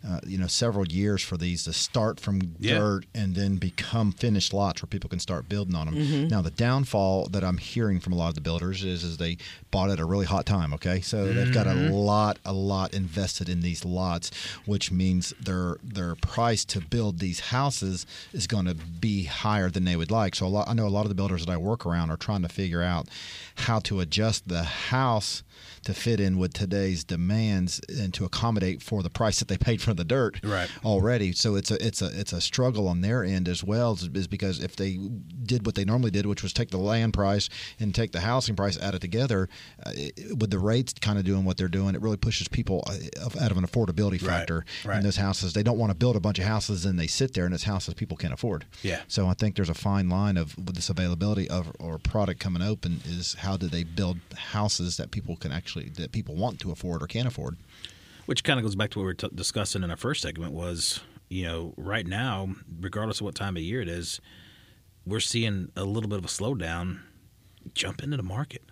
uh, 0.07 0.19
you 0.25 0.37
know, 0.37 0.47
several 0.47 0.87
years 0.87 1.21
for 1.21 1.37
these 1.37 1.63
to 1.65 1.73
start 1.73 2.19
from 2.19 2.55
Yeah. 2.59 2.79
dirt 2.79 3.05
and 3.13 3.35
then 3.35 3.57
become 3.57 4.11
finished 4.11 4.51
lots 4.53 4.81
where 4.81 4.87
people 4.87 5.09
can 5.09 5.19
start 5.19 5.47
building 5.47 5.75
on 5.75 5.85
them. 5.87 6.27
Now, 6.27 6.41
the 6.41 6.49
downfall 6.51 7.27
that 7.27 7.43
I'm 7.43 7.57
hearing 7.57 7.99
from 7.99 8.13
a 8.13 8.15
lot 8.15 8.29
of 8.29 8.35
the 8.35 8.41
builders 8.41 8.83
is 8.83 9.03
is 9.03 9.17
they 9.17 9.37
bought 9.71 9.89
at 9.91 9.99
a 9.99 10.05
really 10.05 10.25
hot 10.25 10.45
time. 10.45 10.73
Okay, 10.73 11.01
so 11.01 11.33
they've 11.33 11.51
got 11.51 11.67
a 11.67 11.73
lot, 11.73 12.37
a 12.45 12.53
lot 12.53 12.93
invested 12.93 13.47
in 13.49 13.61
these 13.61 13.85
lots, 13.85 14.31
which 14.65 14.91
means 14.91 15.33
their 15.39 15.77
their 15.83 16.15
price 16.15 16.65
to 16.65 16.79
build 16.81 17.19
these 17.19 17.39
houses 17.51 18.05
is 18.33 18.47
going 18.47 18.65
to 18.65 18.75
be 18.75 19.23
higher 19.25 19.69
than 19.69 19.85
they 19.85 19.94
would 19.95 20.11
like. 20.11 20.35
So 20.35 20.47
lot, 20.47 20.67
I 20.67 20.73
know 20.73 20.87
a 20.87 20.89
lot 20.89 21.03
of 21.03 21.09
the 21.09 21.15
builders 21.15 21.45
that 21.45 21.51
I 21.51 21.57
work 21.57 21.85
around 21.85 22.09
are 22.11 22.17
trying 22.17 22.41
to 22.41 22.49
figure 22.49 22.81
out 22.81 23.07
how 23.55 23.79
to 23.79 23.99
adjust 23.99 24.47
the 24.47 24.63
house 24.63 25.43
to 25.85 25.93
fit 25.93 26.19
in 26.19 26.37
with 26.37 26.53
today's 26.53 27.03
demands 27.03 27.79
and 27.87 28.13
to 28.13 28.25
accommodate 28.25 28.81
for 28.81 29.01
the 29.03 29.09
price 29.09 29.39
that 29.39 29.47
they 29.47 29.57
paid 29.57 29.81
for 29.81 29.93
the 29.93 30.03
dirt 30.03 30.39
Right. 30.43 30.69
already. 30.83 31.31
So 31.31 31.55
it's 31.55 31.71
a 31.71 31.75
it's 31.85 32.01
a 32.01 32.07
it's 32.19 32.33
a 32.33 32.41
struggle 32.41 32.87
on 32.87 33.01
their 33.01 33.23
end 33.23 33.47
as 33.47 33.63
well, 33.63 33.93
is- 33.93 34.09
is 34.13 34.27
because 34.27 34.61
if 34.61 34.75
they 34.75 34.99
did 35.43 35.65
what 35.65 35.75
they 35.75 35.85
normally 35.85 36.11
did, 36.11 36.25
which 36.25 36.43
was 36.43 36.53
take 36.53 36.71
the 36.71 36.77
land 36.77 37.13
price 37.13 37.49
and 37.79 37.93
take 37.95 38.11
the 38.11 38.19
housing 38.21 38.55
price, 38.55 38.77
add 38.79 38.95
it 38.95 38.99
together, 39.01 39.47
uh, 39.85 39.91
it, 39.95 40.37
with 40.39 40.49
the 40.49 40.59
rates 40.59 40.93
kind 40.99 41.17
of 41.19 41.23
doing 41.25 41.45
what 41.45 41.57
they're 41.57 41.67
doing, 41.67 41.95
it 41.95 42.01
really 42.01 42.17
pushes 42.17 42.47
people 42.47 42.83
uh, 42.87 43.29
out 43.43 43.51
of 43.51 43.57
an 43.57 43.65
affordability 43.65 44.13
Right, 44.21 44.21
factor 44.21 44.65
right. 44.85 44.97
in 44.97 45.03
those 45.03 45.17
houses. 45.17 45.53
They 45.53 45.63
don't 45.63 45.77
want 45.77 45.91
to 45.91 45.95
build 45.95 46.15
a 46.15 46.19
bunch 46.19 46.39
of 46.39 46.45
houses 46.45 46.85
and 46.85 46.99
they 46.99 47.07
sit 47.07 47.33
there 47.33 47.45
and 47.45 47.53
it's 47.53 47.63
houses 47.63 47.93
people 47.93 48.17
can't 48.17 48.33
afford. 48.33 48.65
Yeah. 48.81 49.01
So 49.07 49.27
I 49.27 49.33
think 49.35 49.55
there's 49.55 49.69
a 49.69 49.73
fine 49.75 50.09
line 50.09 50.37
of 50.37 50.57
with 50.57 50.75
this 50.75 50.89
availability 50.89 51.47
of 51.49 51.71
or 51.79 51.99
product 51.99 52.39
coming 52.39 52.63
open 52.63 53.01
is 53.05 53.35
how 53.39 53.55
do 53.55 53.67
they 53.67 53.83
build 53.83 54.17
houses 54.35 54.97
that 54.97 55.11
people 55.11 55.35
can 55.35 55.51
actually 55.51 55.74
that 55.75 56.11
people 56.11 56.35
want 56.35 56.59
to 56.61 56.71
afford 56.71 57.03
or 57.03 57.07
can 57.07 57.27
afford. 57.27 57.57
Which 58.25 58.43
kind 58.43 58.59
of 58.59 58.63
goes 58.65 58.75
back 58.75 58.89
to 58.91 58.99
what 58.99 59.03
we 59.03 59.07
were 59.07 59.13
t- 59.13 59.29
discussing 59.33 59.83
in 59.83 59.91
our 59.91 59.97
first 59.97 60.21
segment 60.21 60.51
was, 60.51 61.01
you 61.29 61.43
know, 61.43 61.73
right 61.77 62.07
now, 62.07 62.49
regardless 62.79 63.19
of 63.19 63.25
what 63.25 63.35
time 63.35 63.55
of 63.55 63.61
year 63.61 63.81
it 63.81 63.87
is, 63.87 64.19
we're 65.05 65.19
seeing 65.19 65.71
a 65.75 65.83
little 65.83 66.09
bit 66.09 66.17
of 66.17 66.25
a 66.25 66.29
slowdown. 66.29 67.01
Jump 67.73 68.01
into 68.01 68.17
the 68.17 68.23
market. 68.23 68.63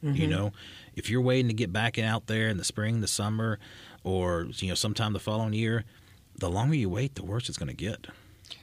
You 0.00 0.10
mm-hmm. 0.10 0.30
know, 0.30 0.52
if 0.94 1.10
you're 1.10 1.20
waiting 1.20 1.48
to 1.48 1.54
get 1.54 1.72
back 1.72 1.98
out 1.98 2.28
there 2.28 2.48
in 2.48 2.56
the 2.56 2.64
spring, 2.64 3.00
the 3.00 3.08
summer, 3.08 3.58
or 4.04 4.46
you 4.56 4.68
know, 4.68 4.74
sometime 4.74 5.12
the 5.12 5.18
following 5.18 5.54
year, 5.54 5.84
the 6.36 6.48
longer 6.48 6.76
you 6.76 6.88
wait, 6.88 7.16
the 7.16 7.24
worse 7.24 7.48
it's 7.48 7.58
going 7.58 7.68
to 7.68 7.74
get. 7.74 8.06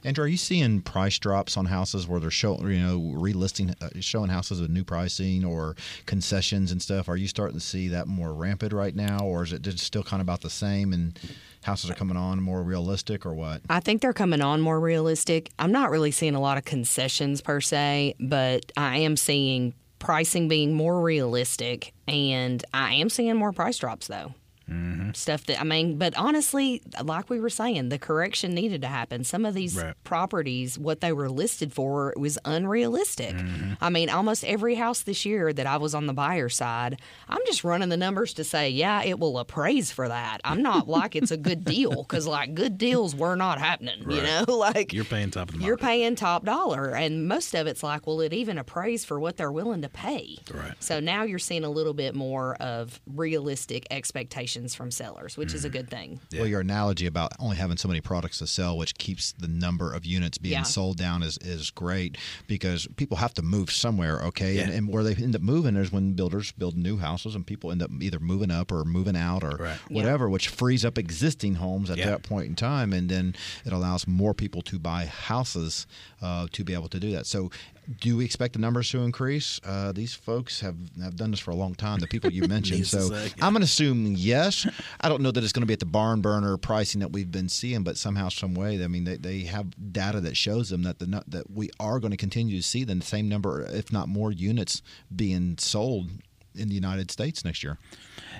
Andra, 0.04 0.24
are 0.24 0.28
you 0.28 0.36
seeing 0.36 0.80
price 0.82 1.18
drops 1.18 1.56
on 1.56 1.66
houses 1.66 2.06
where 2.06 2.20
they're 2.20 2.30
showing, 2.30 2.60
you 2.70 2.78
know, 2.78 2.98
relisting, 2.98 3.74
uh, 3.82 3.88
showing 4.00 4.30
houses 4.30 4.60
with 4.60 4.70
new 4.70 4.84
pricing 4.84 5.44
or 5.44 5.76
concessions 6.06 6.72
and 6.72 6.80
stuff? 6.80 7.08
Are 7.08 7.16
you 7.16 7.28
starting 7.28 7.58
to 7.58 7.64
see 7.64 7.88
that 7.88 8.06
more 8.06 8.32
rampant 8.32 8.72
right 8.72 8.94
now, 8.94 9.24
or 9.24 9.42
is 9.42 9.52
it 9.52 9.62
just 9.62 9.78
still 9.80 10.02
kind 10.02 10.20
of 10.20 10.26
about 10.26 10.42
the 10.42 10.50
same 10.50 10.92
and 10.92 11.18
houses 11.62 11.90
are 11.90 11.94
coming 11.94 12.16
on 12.16 12.40
more 12.40 12.62
realistic, 12.62 13.26
or 13.26 13.34
what? 13.34 13.62
I 13.68 13.80
think 13.80 14.02
they're 14.02 14.12
coming 14.12 14.40
on 14.40 14.60
more 14.60 14.78
realistic. 14.78 15.50
I'm 15.58 15.72
not 15.72 15.90
really 15.90 16.10
seeing 16.10 16.34
a 16.34 16.40
lot 16.40 16.58
of 16.58 16.64
concessions 16.64 17.40
per 17.40 17.60
se, 17.60 18.14
but 18.20 18.70
I 18.76 18.98
am 18.98 19.16
seeing 19.16 19.74
pricing 19.98 20.46
being 20.46 20.74
more 20.74 21.00
realistic, 21.00 21.92
and 22.06 22.64
I 22.72 22.94
am 22.94 23.08
seeing 23.08 23.34
more 23.36 23.52
price 23.52 23.78
drops 23.78 24.06
though. 24.06 24.34
Mm-hmm. 24.70 25.12
Stuff 25.12 25.46
that 25.46 25.60
I 25.60 25.64
mean, 25.64 25.96
but 25.98 26.16
honestly, 26.16 26.82
like 27.02 27.30
we 27.30 27.38
were 27.40 27.50
saying, 27.50 27.88
the 27.88 27.98
correction 27.98 28.52
needed 28.54 28.82
to 28.82 28.88
happen. 28.88 29.22
Some 29.24 29.44
of 29.44 29.54
these 29.54 29.76
Right. 29.76 29.94
properties, 30.04 30.78
what 30.78 31.00
they 31.00 31.12
were 31.12 31.28
listed 31.30 31.72
for, 31.72 32.12
was 32.16 32.38
unrealistic. 32.44 33.34
Mm-hmm. 33.36 33.74
I 33.80 33.90
mean, 33.90 34.10
almost 34.10 34.44
every 34.44 34.74
house 34.74 35.02
this 35.02 35.24
year 35.24 35.52
that 35.52 35.66
I 35.66 35.76
was 35.76 35.94
on 35.94 36.06
the 36.06 36.12
buyer 36.12 36.48
side, 36.48 37.00
I'm 37.28 37.40
just 37.46 37.62
running 37.64 37.90
the 37.90 37.96
numbers 37.96 38.34
to 38.34 38.44
say, 38.44 38.70
yeah, 38.70 39.02
it 39.04 39.18
will 39.20 39.38
appraise 39.38 39.90
for 39.92 40.08
that. 40.08 40.40
I'm 40.44 40.62
not 40.62 40.88
like 40.98 41.14
it's 41.14 41.30
a 41.30 41.36
good 41.36 41.64
deal 41.64 42.02
because 42.02 42.26
like 42.26 42.54
good 42.54 42.76
deals 42.78 43.14
were 43.14 43.36
not 43.36 43.58
happening. 43.58 44.10
You 44.10 44.22
know, 44.22 44.44
like 44.48 44.92
You're 44.92 45.04
paying 45.04 45.30
top 45.30 45.50
of 45.50 45.58
the 45.58 45.64
you're 45.64 45.76
paying 45.76 46.16
top 46.16 46.44
dollar, 46.44 46.90
and 46.94 47.28
most 47.28 47.54
of 47.54 47.66
it's 47.66 47.82
like, 47.82 48.06
well, 48.06 48.20
it 48.20 48.32
even 48.32 48.58
appraise 48.58 49.04
for 49.04 49.20
what 49.20 49.36
they're 49.36 49.52
willing 49.52 49.82
to 49.82 49.88
pay. 49.88 50.38
Right. 50.52 50.74
So 50.80 50.98
now 51.00 51.22
you're 51.22 51.38
seeing 51.38 51.62
a 51.64 51.70
little 51.70 51.94
bit 51.94 52.14
more 52.14 52.54
of 52.56 53.00
realistic 53.06 53.86
expectations 53.90 54.55
from 54.74 54.90
sellers, 54.90 55.36
which 55.36 55.52
is 55.54 55.60
Mm-hmm. 55.60 55.66
a 55.66 55.70
good 55.70 55.90
thing. 55.90 56.20
Well, 56.32 56.46
your 56.46 56.60
analogy 56.60 57.06
about 57.06 57.32
only 57.38 57.56
having 57.56 57.76
so 57.76 57.88
many 57.88 58.00
products 58.00 58.38
to 58.38 58.46
sell, 58.46 58.76
which 58.78 58.94
keeps 58.96 59.32
the 59.32 59.48
number 59.48 59.92
of 59.92 60.04
units 60.06 60.38
being 60.38 60.52
Yeah. 60.54 60.62
sold 60.62 60.96
down, 60.96 61.22
is, 61.22 61.38
is 61.38 61.70
great 61.70 62.16
because 62.46 62.86
people 62.96 63.16
have 63.18 63.34
to 63.34 63.42
move 63.42 63.70
somewhere, 63.70 64.20
okay? 64.22 64.58
And, 64.58 64.70
Yeah. 64.70 64.76
and 64.78 64.88
where 64.88 65.02
they 65.02 65.14
end 65.14 65.34
up 65.36 65.42
moving 65.42 65.76
is 65.76 65.90
when 65.92 66.12
builders 66.14 66.52
build 66.52 66.76
new 66.76 66.96
houses 66.98 67.34
and 67.34 67.46
people 67.46 67.70
end 67.72 67.82
up 67.82 67.90
either 68.00 68.18
moving 68.20 68.50
up 68.50 68.70
or 68.72 68.84
moving 68.84 69.16
out 69.16 69.42
or 69.44 69.56
Right. 69.56 69.78
Yeah. 69.88 69.96
whatever, 69.96 70.28
which 70.30 70.48
frees 70.48 70.84
up 70.84 70.98
existing 70.98 71.56
homes 71.56 71.90
at 71.90 71.98
Yeah. 71.98 72.06
that 72.10 72.22
point 72.22 72.46
in 72.46 72.54
time. 72.54 72.92
And 72.92 73.08
then 73.08 73.34
it 73.64 73.72
allows 73.72 74.06
more 74.06 74.34
people 74.34 74.62
to 74.62 74.78
buy 74.78 75.06
houses 75.06 75.86
uh, 76.22 76.46
to 76.52 76.64
be 76.64 76.72
able 76.74 76.88
to 76.88 76.98
do 77.00 77.12
that. 77.12 77.26
So, 77.26 77.50
do 78.00 78.16
we 78.16 78.24
expect 78.24 78.54
the 78.54 78.58
numbers 78.58 78.90
to 78.90 79.00
increase? 79.00 79.60
Uh, 79.64 79.92
these 79.92 80.14
folks 80.14 80.60
have, 80.60 80.76
have 81.02 81.16
done 81.16 81.30
this 81.30 81.40
for 81.40 81.50
a 81.50 81.54
long 81.54 81.74
time, 81.74 82.00
the 82.00 82.06
people 82.06 82.30
you 82.30 82.42
mentioned. 82.48 82.86
So, 82.86 83.08
say, 83.08 83.32
I'm 83.40 83.52
going 83.52 83.60
to 83.60 83.64
assume 83.64 84.14
yes. 84.16 84.66
I 85.00 85.08
don't 85.08 85.22
know 85.22 85.30
that 85.30 85.42
it's 85.42 85.52
going 85.52 85.62
to 85.62 85.66
be 85.66 85.72
at 85.72 85.80
the 85.80 85.86
barn 85.86 86.20
burner 86.20 86.56
pricing 86.56 87.00
that 87.00 87.12
we've 87.12 87.30
been 87.30 87.48
seeing, 87.48 87.82
but 87.82 87.96
somehow, 87.96 88.28
some 88.28 88.54
way, 88.54 88.82
I 88.82 88.88
mean, 88.88 89.04
they, 89.04 89.16
they 89.16 89.40
have 89.40 89.92
data 89.92 90.20
that 90.20 90.36
shows 90.36 90.70
them 90.70 90.82
that 90.82 90.98
the 90.98 91.06
that 91.28 91.50
we 91.50 91.70
are 91.78 92.00
going 92.00 92.10
to 92.10 92.16
continue 92.16 92.56
to 92.56 92.62
see 92.62 92.84
the 92.84 93.00
same 93.02 93.28
number, 93.28 93.62
if 93.62 93.92
not 93.92 94.08
more, 94.08 94.32
units 94.32 94.82
being 95.14 95.56
sold 95.58 96.10
in 96.54 96.68
the 96.68 96.74
United 96.74 97.10
States 97.10 97.44
next 97.44 97.62
year. 97.62 97.78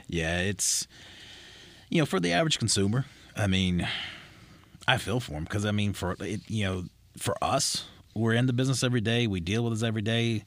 Yeah, 0.08 0.40
it's 0.40 0.86
you 1.88 2.00
know 2.00 2.06
for 2.06 2.20
the 2.20 2.32
average 2.32 2.58
consumer. 2.58 3.06
I 3.36 3.46
mean, 3.46 3.86
I 4.88 4.96
feel 4.98 5.20
for 5.20 5.32
them 5.32 5.44
because 5.44 5.64
I 5.64 5.70
mean 5.70 5.92
for 5.92 6.16
it, 6.20 6.40
you 6.48 6.64
know 6.64 6.84
for 7.16 7.36
us, 7.42 7.86
we're 8.16 8.34
in 8.34 8.46
the 8.46 8.52
business 8.52 8.82
every 8.82 9.00
day. 9.00 9.26
We 9.26 9.40
deal 9.40 9.62
with 9.64 9.74
this 9.74 9.82
every 9.82 10.02
day. 10.02 10.44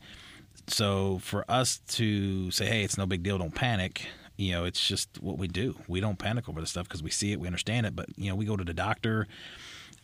So 0.67 1.19
for 1.19 1.45
us 1.49 1.79
to 1.89 2.51
say, 2.51 2.65
"Hey, 2.65 2.83
it's 2.83 2.97
no 2.97 3.05
big 3.05 3.23
deal. 3.23 3.37
Don't 3.37 3.55
panic," 3.55 4.07
you 4.37 4.51
know, 4.51 4.65
it's 4.65 4.85
just 4.85 5.09
what 5.21 5.37
we 5.37 5.47
do. 5.47 5.75
We 5.87 5.99
don't 5.99 6.17
panic 6.19 6.47
over 6.49 6.59
this 6.59 6.71
stuff 6.71 6.87
because 6.87 7.03
we 7.03 7.09
see 7.09 7.31
it, 7.31 7.39
we 7.39 7.47
understand 7.47 7.85
it. 7.85 7.95
But 7.95 8.07
you 8.17 8.29
know, 8.29 8.35
we 8.35 8.45
go 8.45 8.57
to 8.57 8.63
the 8.63 8.73
doctor, 8.73 9.27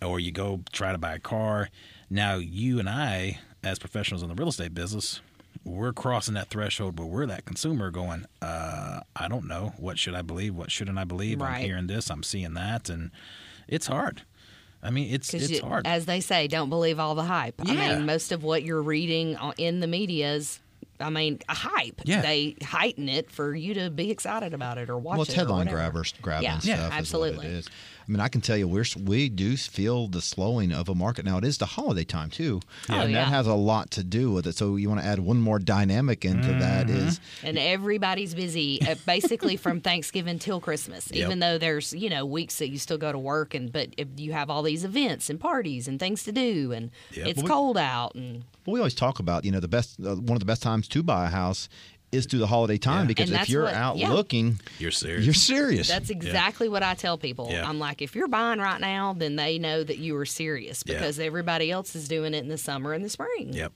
or 0.02 0.20
you 0.20 0.32
go 0.32 0.62
try 0.72 0.92
to 0.92 0.98
buy 0.98 1.16
a 1.16 1.20
car. 1.20 1.70
Now, 2.10 2.36
you 2.36 2.80
and 2.80 2.90
I, 2.90 3.40
as 3.64 3.80
professionals 3.80 4.22
in 4.22 4.30
the 4.30 4.36
real 4.36 4.50
estate 4.50 4.74
business, 4.74 5.22
we're 5.64 5.94
crossing 5.94 6.36
that 6.36 6.50
threshold 6.50 7.00
where 7.00 7.08
we're 7.08 7.26
that 7.26 7.46
consumer 7.46 7.90
going, 7.90 8.26
uh, 8.42 9.00
I 9.16 9.28
don't 9.28 9.48
know. 9.48 9.74
What 9.78 9.98
should 9.98 10.14
I 10.14 10.22
believe? 10.22 10.56
What 10.56 10.70
shouldn't 10.70 11.00
I 11.00 11.04
believe? 11.06 11.42
I'm 11.42 11.62
hearing 11.64 11.88
this, 11.88 12.12
I'm 12.12 12.22
seeing 12.24 12.54
that. 12.54 12.90
And 12.90 13.10
it's 13.68 13.88
hard. 13.88 14.22
I 14.86 14.92
mean, 14.92 15.14
it's 15.14 15.32
Because, 15.32 15.50
it's 15.50 15.60
hard. 15.62 15.88
as 15.88 16.06
they 16.06 16.20
say, 16.22 16.48
don't 16.48 16.70
believe 16.70 17.00
all 17.00 17.16
the 17.16 17.24
hype. 17.24 17.56
I 17.66 17.74
mean, 17.74 18.06
most 18.06 18.32
of 18.32 18.44
what 18.44 18.64
you're 18.64 18.82
reading 18.82 19.38
in 19.58 19.80
the 19.80 19.88
media 19.88 20.34
is, 20.36 20.60
I 21.00 21.10
mean, 21.10 21.40
a 21.50 21.54
hype. 21.56 22.02
Yeah. 22.06 22.22
They 22.22 22.56
heighten 22.64 23.10
it 23.10 23.30
for 23.32 23.54
you 23.54 23.74
to 23.74 23.90
be 23.90 24.12
excited 24.12 24.54
about 24.54 24.78
it 24.78 24.90
or 24.90 24.98
watch 24.98 25.16
it. 25.16 25.18
well, 25.18 25.22
it. 25.24 25.28
it's 25.30 25.34
headline 25.36 25.58
whatever. 25.60 25.76
grabbers, 25.78 26.14
grabbing 26.22 26.44
Yeah, 26.46 26.60
stuff. 26.60 26.68
yeah, 26.68 26.76
is 26.86 26.90
what 26.90 26.94
absolutely. 26.94 27.64
It 28.06 28.10
is. 28.10 28.10
I 28.10 28.12
mean, 28.12 28.20
I 28.20 28.28
can 28.28 28.42
tell 28.42 28.58
you, 28.58 28.68
we're 28.68 28.86
we 29.04 29.30
do 29.30 29.58
feel 29.58 30.08
the 30.08 30.22
slowing 30.22 30.72
of 30.72 30.90
a 30.90 30.96
market 30.96 31.26
now. 31.26 31.38
It 31.38 31.44
is 31.44 31.58
the 31.58 31.66
holiday 31.66 32.04
time 32.04 32.30
too, 32.30 32.62
Oh, 32.90 32.94
and 33.00 33.12
yeah. 33.12 33.24
that 33.26 33.30
has 33.30 33.48
a 33.48 33.54
lot 33.54 33.92
to 33.92 34.04
do 34.04 34.32
with 34.32 34.48
it. 34.48 34.56
So 34.56 34.76
you 34.76 34.90
want 34.90 35.02
to 35.02 35.08
add 35.08 35.20
one 35.20 35.40
more 35.42 35.60
dynamic 35.60 36.24
into 36.26 36.48
that 36.48 36.88
Mm-hmm. 36.88 37.08
is 37.08 37.20
and 37.44 37.58
everybody's 37.58 38.34
busy 38.36 38.80
uh, 38.88 38.96
basically 39.06 39.56
from 39.58 39.82
Thanksgiving 39.82 40.40
till 40.40 40.60
Christmas. 40.60 41.10
Yep. 41.12 41.26
Even 41.26 41.40
though 41.40 41.58
there's 41.58 41.94
you 41.94 42.10
know 42.10 42.26
weeks 42.26 42.58
that 42.60 42.70
you 42.70 42.78
still 42.78 42.98
go 42.98 43.12
to 43.12 43.20
work, 43.20 43.54
and 43.54 43.72
but 43.72 43.90
if 43.98 44.08
you 44.18 44.34
have 44.34 44.50
all 44.50 44.62
these 44.64 44.84
events 44.84 45.30
and 45.30 45.40
parties 45.40 45.88
and 45.88 46.00
things 46.00 46.24
to 46.24 46.32
do, 46.32 46.72
and 46.72 46.92
Yep. 47.14 47.28
it's 47.28 47.38
Well, 47.38 47.44
we- 47.44 47.50
cold 47.50 47.78
out, 47.78 48.16
and 48.16 48.44
Well, 48.66 48.74
we 48.74 48.80
always 48.80 48.96
talk 48.96 49.20
about 49.20 49.46
you 49.46 49.52
know 49.52 49.60
the 49.60 49.68
best 49.68 50.00
uh, 50.00 50.16
one 50.16 50.32
of 50.36 50.40
the 50.40 50.46
best 50.46 50.62
times 50.64 50.88
to 50.90 51.04
buy 51.04 51.26
a 51.28 51.30
house 51.30 51.68
is 52.16 52.26
through 52.26 52.40
the 52.40 52.48
holiday 52.48 52.78
time 52.78 53.02
Yeah. 53.04 53.08
because 53.08 53.30
And 53.32 53.42
if 53.42 53.50
you're 53.50 53.64
what- 53.64 53.74
out 53.74 53.98
yeah. 53.98 54.12
looking, 54.12 54.60
You're 54.80 54.92
serious. 54.92 55.26
you're 55.26 55.34
serious. 55.34 55.88
that's 55.88 56.10
exactly 56.10 56.70
what 56.70 56.82
I 56.84 56.94
tell 56.96 57.18
people. 57.18 57.50
Yeah. 57.52 57.68
I'm 57.70 57.78
like, 57.80 58.02
if 58.02 58.16
you're 58.16 58.28
buying 58.28 58.60
right 58.60 58.80
now, 58.82 59.14
then 59.14 59.36
they 59.36 59.60
know 59.60 59.84
that 59.84 59.98
you 60.00 60.16
are 60.18 60.26
serious 60.26 60.84
Yeah. 60.86 60.96
because 60.96 61.20
everybody 61.20 61.70
else 61.72 61.96
is 61.96 62.08
doing 62.08 62.34
it 62.34 62.40
in 62.40 62.48
the 62.50 62.58
summer 62.58 62.94
and 62.94 63.04
the 63.06 63.10
spring. 63.10 63.54
Yep. 63.54 63.74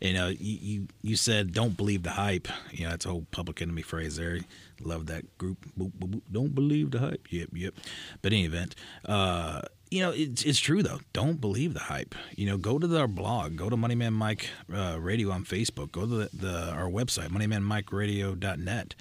You 0.00 0.14
know, 0.14 0.28
you, 0.28 0.58
you 0.62 0.88
you 1.02 1.16
said 1.16 1.52
don't 1.52 1.76
believe 1.76 2.04
the 2.04 2.12
hype. 2.12 2.48
You 2.72 2.84
know, 2.84 2.90
that's 2.90 3.04
a 3.04 3.10
whole 3.10 3.26
public 3.32 3.60
enemy 3.60 3.82
phrase 3.82 4.16
there. 4.16 4.38
Love 4.80 5.06
that 5.06 5.36
group. 5.36 5.58
Boop, 5.78 5.92
boop, 5.98 6.08
boop. 6.08 6.22
Don't 6.32 6.54
believe 6.54 6.90
the 6.92 7.00
hype. 7.00 7.26
Yep, 7.30 7.50
yep. 7.52 7.74
But 8.22 8.32
in 8.32 8.38
any 8.38 8.46
event, 8.46 8.74
uh, 9.04 9.60
you 9.90 10.00
know, 10.00 10.12
it's, 10.14 10.44
it's 10.44 10.58
true 10.58 10.82
though. 10.82 11.00
Don't 11.12 11.40
believe 11.40 11.74
the 11.74 11.80
hype. 11.80 12.14
You 12.36 12.46
know, 12.46 12.56
go 12.56 12.78
to 12.78 12.98
our 12.98 13.08
blog, 13.08 13.56
go 13.56 13.68
to 13.68 13.76
Moneyman 13.76 14.12
Mike 14.12 14.48
uh, 14.72 14.98
Radio 15.00 15.30
on 15.30 15.44
Facebook, 15.44 15.92
go 15.92 16.02
to 16.02 16.06
the, 16.06 16.30
the 16.32 16.70
our 16.70 16.88
website, 16.88 17.28
moneymanmikeradio.net, 17.28 18.94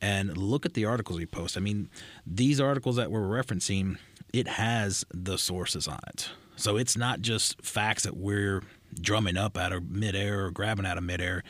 and 0.00 0.36
look 0.36 0.66
at 0.66 0.74
the 0.74 0.84
articles 0.84 1.18
we 1.18 1.26
post. 1.26 1.56
I 1.56 1.60
mean, 1.60 1.88
these 2.26 2.60
articles 2.60 2.96
that 2.96 3.10
we're 3.10 3.20
referencing, 3.20 3.98
it 4.32 4.48
has 4.48 5.04
the 5.14 5.38
sources 5.38 5.86
on 5.86 6.00
it. 6.08 6.30
So 6.56 6.76
it's 6.76 6.96
not 6.96 7.20
just 7.20 7.62
facts 7.62 8.02
that 8.02 8.16
we're 8.16 8.62
drumming 9.00 9.36
up 9.36 9.56
out 9.56 9.72
of 9.72 9.90
midair 9.90 10.44
or 10.46 10.50
grabbing 10.50 10.86
out 10.86 10.98
of 10.98 11.04
midair. 11.04 11.44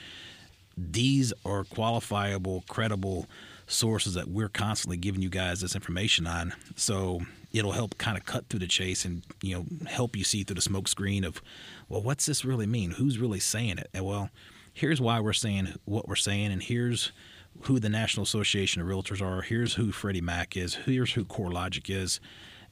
These 0.76 1.32
are 1.44 1.64
qualifiable, 1.64 2.66
credible 2.68 3.26
sources 3.66 4.14
that 4.14 4.28
we're 4.28 4.48
constantly 4.48 4.96
giving 4.96 5.22
you 5.22 5.30
guys 5.30 5.60
this 5.60 5.74
information 5.74 6.26
on. 6.26 6.54
So 6.76 7.20
it'll 7.52 7.72
help 7.72 7.98
kind 7.98 8.16
of 8.16 8.24
cut 8.24 8.48
through 8.48 8.60
the 8.60 8.66
chase 8.66 9.04
and 9.04 9.22
you 9.42 9.54
know 9.54 9.88
help 9.88 10.16
you 10.16 10.24
see 10.24 10.42
through 10.42 10.54
the 10.54 10.62
smoke 10.62 10.88
screen 10.88 11.24
of, 11.24 11.42
well, 11.88 12.02
what's 12.02 12.26
this 12.26 12.44
really 12.44 12.66
mean? 12.66 12.92
Who's 12.92 13.18
really 13.18 13.40
saying 13.40 13.78
it? 13.78 13.88
And 13.92 14.04
well, 14.04 14.30
here's 14.72 15.00
why 15.00 15.20
we're 15.20 15.32
saying 15.32 15.74
what 15.84 16.08
we're 16.08 16.16
saying, 16.16 16.52
and 16.52 16.62
here's 16.62 17.12
who 17.62 17.78
the 17.78 17.88
National 17.88 18.24
Association 18.24 18.80
of 18.80 18.88
Realtors 18.88 19.20
are. 19.20 19.42
Here's 19.42 19.74
who 19.74 19.92
Freddie 19.92 20.22
Mac 20.22 20.56
is. 20.56 20.74
Here's 20.74 21.12
who 21.12 21.24
CoreLogic 21.24 21.94
is, 21.94 22.20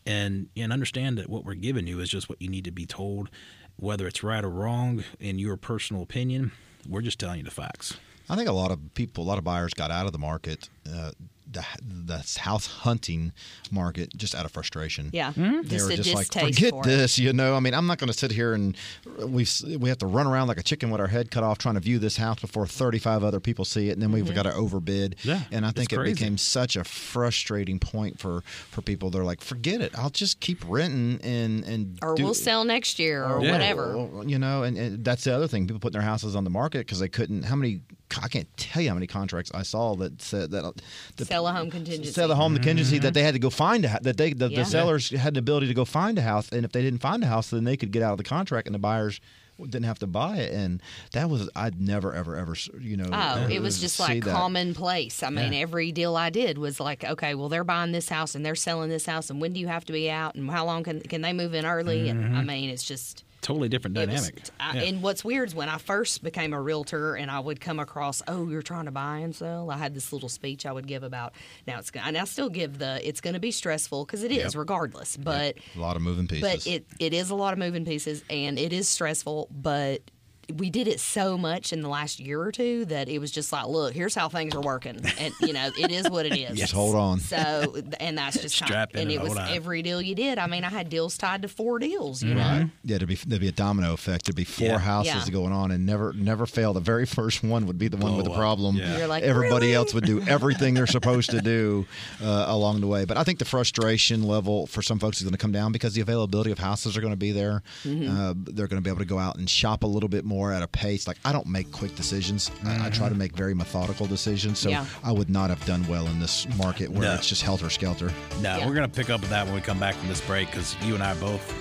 and 0.06 0.48
and 0.56 0.72
understand 0.72 1.18
that 1.18 1.28
what 1.28 1.44
we're 1.44 1.54
giving 1.54 1.86
you 1.86 2.00
is 2.00 2.08
just 2.08 2.28
what 2.28 2.40
you 2.40 2.48
need 2.48 2.64
to 2.64 2.72
be 2.72 2.86
told, 2.86 3.30
whether 3.76 4.06
it's 4.06 4.22
right 4.22 4.44
or 4.44 4.50
wrong 4.50 5.04
in 5.18 5.38
your 5.38 5.56
personal 5.56 6.02
opinion. 6.02 6.52
We're 6.88 7.02
just 7.02 7.18
telling 7.18 7.38
you 7.38 7.44
the 7.44 7.50
facts. 7.50 7.98
I 8.30 8.36
think 8.36 8.48
a 8.48 8.52
lot 8.52 8.70
of 8.70 8.94
people, 8.94 9.24
a 9.24 9.26
lot 9.26 9.38
of 9.38 9.44
buyers 9.44 9.74
got 9.74 9.90
out 9.90 10.06
of 10.06 10.12
the 10.12 10.18
market, 10.18 10.68
uh, 10.90 11.10
the, 11.52 11.64
the 11.82 12.38
house 12.40 12.66
hunting 12.66 13.32
market, 13.70 14.16
just 14.16 14.34
out 14.34 14.44
of 14.44 14.52
frustration. 14.52 15.10
Yeah, 15.12 15.32
They 15.36 15.62
just 15.62 15.88
were 15.90 15.96
just 15.96 16.14
like, 16.14 16.26
distaste 16.28 16.54
forget 16.56 16.70
for 16.70 16.82
it. 16.82 16.86
this, 16.86 17.18
you 17.18 17.32
know. 17.32 17.54
I 17.56 17.60
mean, 17.60 17.74
I'm 17.74 17.86
not 17.86 17.98
going 17.98 18.08
to 18.08 18.16
sit 18.16 18.30
here 18.30 18.52
and 18.54 18.76
we 19.18 19.46
we 19.78 19.88
have 19.88 19.98
to 19.98 20.06
run 20.06 20.26
around 20.26 20.48
like 20.48 20.58
a 20.58 20.62
chicken 20.62 20.90
with 20.90 21.00
our 21.00 21.06
head 21.08 21.30
cut 21.30 21.42
off 21.42 21.58
trying 21.58 21.74
to 21.74 21.80
view 21.80 21.98
this 21.98 22.16
house 22.16 22.38
before 22.40 22.66
35 22.66 23.24
other 23.24 23.40
people 23.40 23.64
see 23.64 23.88
it, 23.88 23.92
and 23.92 24.02
then 24.02 24.10
Mm-hmm. 24.10 24.24
we've 24.26 24.34
got 24.34 24.42
to 24.44 24.54
overbid. 24.54 25.16
Yeah, 25.22 25.42
and 25.52 25.64
I 25.64 25.70
think 25.70 25.92
it 25.92 26.02
became 26.04 26.36
such 26.38 26.76
a 26.76 26.84
frustrating 26.84 27.78
point 27.78 28.18
for 28.18 28.42
for 28.70 28.82
people. 28.82 29.10
They're 29.10 29.24
like, 29.24 29.40
forget 29.40 29.80
it. 29.80 29.96
I'll 29.98 30.10
just 30.10 30.40
keep 30.40 30.62
renting 30.68 31.20
and 31.22 31.64
and 31.64 31.98
Or 32.02 32.14
do- 32.14 32.24
we'll 32.24 32.34
sell 32.34 32.64
next 32.64 32.98
year, 32.98 33.24
or 33.24 33.42
Yeah. 33.44 33.52
whatever. 33.52 33.94
or, 33.94 34.24
you 34.24 34.38
know, 34.38 34.62
and, 34.62 34.76
and 34.76 35.04
that's 35.04 35.24
the 35.24 35.34
other 35.34 35.46
thing. 35.48 35.66
People 35.66 35.80
putting 35.80 35.98
their 36.00 36.08
houses 36.08 36.34
on 36.36 36.44
the 36.44 36.50
market 36.50 36.80
because 36.80 36.98
they 37.00 37.08
couldn't. 37.08 37.44
How 37.44 37.56
many? 37.56 37.82
I 38.22 38.28
can't 38.28 38.48
tell 38.56 38.82
you 38.82 38.88
how 38.88 38.94
many 38.94 39.06
contracts 39.06 39.50
I 39.54 39.62
saw 39.62 39.94
that 39.96 40.20
said 40.22 40.50
that 40.50 40.64
uh, 40.64 40.72
the, 41.16 41.24
Sell 41.24 41.46
a 41.46 41.52
home 41.52 41.70
contingency. 41.70 42.12
sell 42.12 42.28
the 42.28 42.36
home 42.36 42.54
contingency 42.54 42.98
that 42.98 43.14
they 43.14 43.20
mm-hmm. 43.20 43.26
had 43.26 43.34
to 43.34 43.38
go 43.40 43.50
find 43.50 43.84
a 43.84 43.98
that 44.02 44.16
they 44.16 44.32
the, 44.32 44.48
Yeah. 44.48 44.60
the 44.60 44.64
sellers 44.64 45.10
had 45.10 45.34
the 45.34 45.40
ability 45.40 45.68
to 45.68 45.74
go 45.74 45.84
find 45.84 46.18
a 46.18 46.22
house, 46.22 46.50
and 46.50 46.64
if 46.64 46.72
they 46.72 46.82
didn't 46.82 47.00
find 47.00 47.22
a 47.22 47.26
house, 47.26 47.50
then 47.50 47.64
they 47.64 47.76
could 47.76 47.92
get 47.92 48.02
out 48.02 48.12
of 48.12 48.18
the 48.18 48.24
contract, 48.24 48.66
and 48.66 48.74
the 48.74 48.78
buyers 48.78 49.20
didn't 49.58 49.84
have 49.84 49.98
to 49.98 50.06
buy 50.06 50.38
it. 50.38 50.52
And 50.52 50.80
that 51.12 51.28
was 51.28 51.48
I'd 51.54 51.80
never 51.80 52.14
ever 52.14 52.36
ever 52.36 52.54
you 52.80 52.96
know. 52.96 53.08
Oh, 53.12 53.46
it 53.48 53.58
uh, 53.58 53.62
was 53.62 53.80
just 53.80 54.00
like 54.00 54.24
that. 54.24 54.34
commonplace. 54.34 55.22
I 55.22 55.30
mean, 55.30 55.52
Yeah. 55.52 55.60
every 55.60 55.92
deal 55.92 56.16
I 56.16 56.30
did 56.30 56.58
was 56.58 56.80
like, 56.80 57.04
okay, 57.04 57.34
well, 57.34 57.48
they're 57.48 57.64
buying 57.64 57.92
this 57.92 58.08
house 58.08 58.34
and 58.34 58.44
they're 58.44 58.54
selling 58.54 58.88
this 58.90 59.06
house, 59.06 59.30
and 59.30 59.40
when 59.40 59.52
do 59.52 59.60
you 59.60 59.68
have 59.68 59.84
to 59.86 59.92
be 59.92 60.10
out, 60.10 60.34
and 60.34 60.50
how 60.50 60.64
long 60.64 60.82
can 60.82 61.00
can 61.00 61.20
they 61.20 61.32
move 61.32 61.54
in 61.54 61.66
early? 61.66 62.08
And 62.08 62.36
I 62.36 62.42
mean, 62.42 62.70
it's 62.70 62.84
just 62.84 63.24
Totally 63.42 63.68
different 63.70 63.96
it 63.96 64.08
was- 64.08 64.20
dynamic. 64.28 64.44
I, 64.60 64.76
Yeah. 64.76 64.82
And 64.82 65.02
what's 65.02 65.24
weird 65.24 65.48
is 65.48 65.54
when 65.54 65.68
I 65.68 65.78
first 65.78 66.22
became 66.22 66.52
a 66.52 66.60
realtor 66.60 67.14
and 67.14 67.30
I 67.30 67.40
would 67.40 67.60
come 67.60 67.78
across, 67.78 68.20
oh, 68.28 68.48
you're 68.48 68.60
trying 68.62 68.84
to 68.84 68.90
buy 68.90 69.18
and 69.18 69.34
sell. 69.34 69.70
I 69.70 69.78
had 69.78 69.94
this 69.94 70.12
little 70.12 70.28
speech 70.28 70.66
I 70.66 70.72
would 70.72 70.86
give 70.86 71.02
about 71.02 71.32
now 71.66 71.78
it's 71.78 71.90
gonna, 71.90 72.06
and 72.06 72.18
I 72.18 72.24
still 72.24 72.50
give 72.50 72.78
the 72.78 73.00
it's 73.06 73.20
going 73.20 73.34
to 73.34 73.40
be 73.40 73.50
stressful 73.50 74.04
because 74.04 74.22
it 74.22 74.30
is 74.30 74.38
Yep. 74.38 74.54
regardless, 74.56 75.16
but 75.16 75.56
a 75.74 75.80
lot 75.80 75.96
of 75.96 76.02
moving 76.02 76.26
pieces. 76.28 76.42
but 76.42 76.66
it 76.66 76.86
it 76.98 77.14
is 77.14 77.30
a 77.30 77.34
lot 77.34 77.52
of 77.54 77.58
moving 77.58 77.84
pieces 77.84 78.22
and 78.28 78.58
it 78.58 78.72
is 78.72 78.88
stressful, 78.88 79.48
but 79.50 80.02
we 80.52 80.70
did 80.70 80.88
it 80.88 81.00
so 81.00 81.36
much 81.38 81.72
in 81.72 81.80
the 81.82 81.88
last 81.88 82.20
year 82.20 82.40
or 82.40 82.52
two 82.52 82.84
that 82.86 83.08
it 83.08 83.18
was 83.18 83.30
just 83.30 83.52
like, 83.52 83.66
look, 83.66 83.94
here's 83.94 84.14
how 84.14 84.28
things 84.28 84.54
are 84.54 84.60
working, 84.60 85.00
and 85.18 85.34
you 85.40 85.52
know, 85.52 85.70
it 85.78 85.90
is 85.90 86.08
what 86.10 86.26
it 86.26 86.36
is. 86.38 86.58
Just 86.58 86.72
hold 86.72 86.94
on. 86.94 87.20
So, 87.20 87.76
and 88.00 88.16
that's 88.18 88.40
just 88.40 88.54
Strap 88.56 88.92
kind 88.92 88.94
in 88.94 89.00
and 89.02 89.10
and 89.10 89.20
it 89.20 89.22
was 89.22 89.36
on. 89.38 89.48
every 89.48 89.82
deal 89.82 90.00
you 90.00 90.14
did. 90.14 90.38
I 90.38 90.46
mean, 90.46 90.64
I 90.64 90.68
had 90.68 90.88
deals 90.88 91.16
tied 91.18 91.42
to 91.42 91.48
four 91.48 91.78
deals, 91.78 92.22
you 92.22 92.34
know. 92.34 92.68
Yeah, 92.84 92.98
there'd 92.98 93.08
be 93.08 93.14
there'd 93.14 93.40
be 93.40 93.48
a 93.48 93.52
domino 93.52 93.92
effect. 93.92 94.26
There'd 94.26 94.36
be 94.36 94.44
four 94.44 94.66
Yeah. 94.66 94.78
houses 94.78 95.26
Yeah. 95.26 95.32
going 95.32 95.52
on, 95.52 95.70
and 95.70 95.84
never 95.86 96.12
never 96.12 96.46
fail. 96.46 96.72
The 96.72 96.80
very 96.80 97.06
first 97.06 97.42
one 97.42 97.66
would 97.66 97.78
be 97.78 97.88
the 97.88 97.96
one 97.96 98.16
with 98.16 98.24
the 98.24 98.30
Blow 98.30 98.36
up. 98.36 98.40
problem. 98.40 98.76
Yeah. 98.76 98.98
You're 98.98 99.06
like, 99.06 99.22
Everybody 99.22 99.66
"Really?" 99.66 99.74
else 99.76 99.94
would 99.94 100.04
do 100.06 100.20
everything 100.22 100.74
they're 100.74 100.86
supposed 100.86 101.30
to 101.30 101.40
do 101.40 101.86
uh, 102.22 102.44
along 102.48 102.80
the 102.80 102.86
way. 102.86 103.04
But 103.04 103.16
I 103.16 103.24
think 103.24 103.38
the 103.38 103.44
frustration 103.44 104.22
level 104.24 104.66
for 104.66 104.82
some 104.82 104.98
folks 104.98 105.18
is 105.18 105.24
going 105.24 105.32
to 105.32 105.38
come 105.38 105.52
down 105.52 105.72
because 105.72 105.94
the 105.94 106.00
availability 106.00 106.50
of 106.50 106.58
houses 106.58 106.96
are 106.96 107.00
going 107.00 107.12
to 107.12 107.16
be 107.16 107.32
there. 107.32 107.62
Mm-hmm. 107.84 108.08
Uh, 108.20 108.34
they're 108.36 108.66
going 108.68 108.80
to 108.80 108.84
be 108.84 108.90
able 108.90 109.00
to 109.00 109.04
go 109.04 109.18
out 109.18 109.36
and 109.36 109.48
shop 109.48 109.82
a 109.82 109.86
little 109.86 110.08
bit 110.08 110.24
more 110.24 110.39
at 110.52 110.62
a 110.62 110.68
pace. 110.68 111.06
Like 111.06 111.18
I 111.24 111.32
don't 111.32 111.46
make 111.46 111.70
quick 111.72 111.94
decisions. 111.94 112.50
I, 112.64 112.86
I 112.86 112.90
try 112.90 113.06
to 113.06 113.10
mm-hmm. 113.10 113.18
make 113.18 113.36
very 113.36 113.54
methodical 113.54 114.06
decisions. 114.06 114.58
So 114.58 114.70
Yeah. 114.70 114.86
I 115.04 115.12
would 115.12 115.30
not 115.30 115.50
have 115.50 115.64
done 115.66 115.86
well 115.86 116.06
in 116.06 116.18
this 116.18 116.46
market 116.56 116.90
where 116.90 117.02
No. 117.02 117.14
it's 117.14 117.28
just 117.28 117.42
helter 117.42 117.70
skelter. 117.70 118.12
No, 118.40 118.56
Yeah. 118.56 118.66
we're 118.66 118.74
gonna 118.74 118.88
pick 118.88 119.10
up 119.10 119.20
with 119.20 119.30
that 119.30 119.44
when 119.46 119.54
we 119.54 119.60
come 119.60 119.78
back 119.78 119.94
from 119.94 120.08
this 120.08 120.20
break 120.22 120.50
because 120.50 120.74
you 120.82 120.94
and 120.94 121.02
I 121.02 121.14
both 121.14 121.54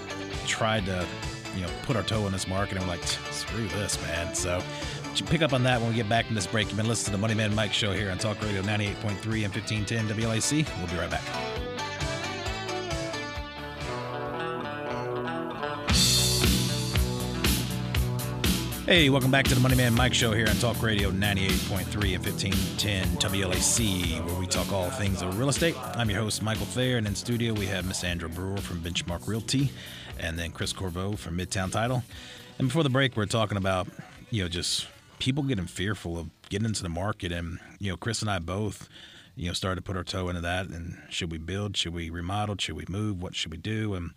tried 0.47 0.85
to, 0.85 1.05
you 1.55 1.61
know, 1.61 1.69
put 1.83 1.95
our 1.95 2.03
toe 2.03 2.25
in 2.25 2.31
this 2.31 2.47
market 2.47 2.77
and 2.77 2.85
we're 2.87 2.93
like, 2.93 3.03
screw 3.31 3.67
this, 3.69 4.01
man. 4.03 4.33
So 4.33 4.61
pick 5.27 5.41
up 5.41 5.53
on 5.53 5.63
that 5.63 5.81
when 5.81 5.89
we 5.89 5.95
get 5.95 6.07
back 6.07 6.25
from 6.25 6.35
this 6.35 6.47
break. 6.47 6.67
You've 6.67 6.77
been 6.77 6.87
listening 6.87 7.07
to 7.07 7.11
the 7.11 7.17
Money 7.17 7.33
Man 7.33 7.53
Mike 7.53 7.73
Show 7.73 7.91
here 7.91 8.09
on 8.09 8.17
Talk 8.17 8.41
Radio 8.41 8.61
98.3 8.61 9.45
and 9.45 9.53
1510 9.53 10.07
WLAC. 10.07 10.67
We'll 10.77 10.87
be 10.87 10.95
right 10.95 11.09
back. 11.09 11.68
Hey, 18.89 19.11
welcome 19.11 19.29
back 19.29 19.45
to 19.45 19.53
the 19.53 19.61
Money 19.61 19.75
Man 19.75 19.93
Mike 19.93 20.15
Show 20.15 20.31
here 20.31 20.47
on 20.49 20.55
Talk 20.55 20.81
Radio 20.81 21.11
98.3 21.11 22.15
and 22.15 22.25
1510 22.25 23.05
WLAC, 23.17 24.25
where 24.25 24.39
we 24.39 24.47
talk 24.47 24.71
all 24.73 24.89
things 24.89 25.21
of 25.21 25.37
real 25.37 25.49
estate. 25.49 25.75
I'm 25.95 26.09
your 26.09 26.21
host, 26.21 26.41
Michael 26.41 26.65
Thayer, 26.65 26.97
and 26.97 27.05
in 27.05 27.13
studio 27.13 27.53
we 27.53 27.67
have 27.67 27.85
Miss 27.85 28.03
Andra 28.03 28.27
Brewer 28.27 28.57
from 28.57 28.79
Benchmark 28.79 29.27
Realty, 29.27 29.69
and 30.19 30.39
then 30.39 30.49
Chris 30.49 30.73
Corvo 30.73 31.15
from 31.15 31.37
Midtown 31.37 31.71
Title. 31.71 32.01
And 32.57 32.69
before 32.69 32.81
the 32.81 32.89
break, 32.89 33.15
we're 33.15 33.27
talking 33.27 33.59
about, 33.59 33.87
you 34.31 34.41
know, 34.41 34.49
just 34.49 34.87
people 35.19 35.43
getting 35.43 35.67
fearful 35.67 36.17
of 36.17 36.31
getting 36.49 36.65
into 36.65 36.81
the 36.81 36.89
market. 36.89 37.31
And, 37.31 37.59
you 37.77 37.91
know, 37.91 37.95
Chris 37.95 38.23
and 38.23 38.31
I 38.31 38.39
both, 38.39 38.89
you 39.35 39.45
know, 39.45 39.53
started 39.53 39.75
to 39.75 39.83
put 39.83 39.97
our 39.97 40.03
toe 40.03 40.29
into 40.29 40.41
that. 40.41 40.65
And 40.65 40.97
should 41.11 41.31
we 41.31 41.37
build? 41.37 41.77
Should 41.77 41.93
we 41.93 42.09
remodel? 42.09 42.55
Should 42.57 42.75
we 42.75 42.85
move? 42.89 43.21
What 43.21 43.35
should 43.35 43.51
we 43.51 43.57
do? 43.57 43.93
And, 43.93 44.13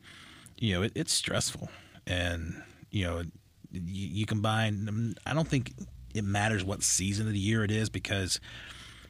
you 0.57 0.73
know, 0.73 0.81
it, 0.81 0.93
it's 0.95 1.13
stressful. 1.13 1.69
And, 2.07 2.63
you 2.91 3.05
know, 3.05 3.25
you, 3.73 4.09
you 4.09 4.27
combine, 4.27 5.15
I 5.27 5.35
don't 5.35 5.49
think 5.49 5.73
it 6.15 6.25
matters 6.25 6.65
what 6.65 6.83
season 6.83 7.27
of 7.27 7.33
the 7.33 7.39
year 7.39 7.65
it 7.65 7.71
is 7.71 7.89
because, 7.89 8.41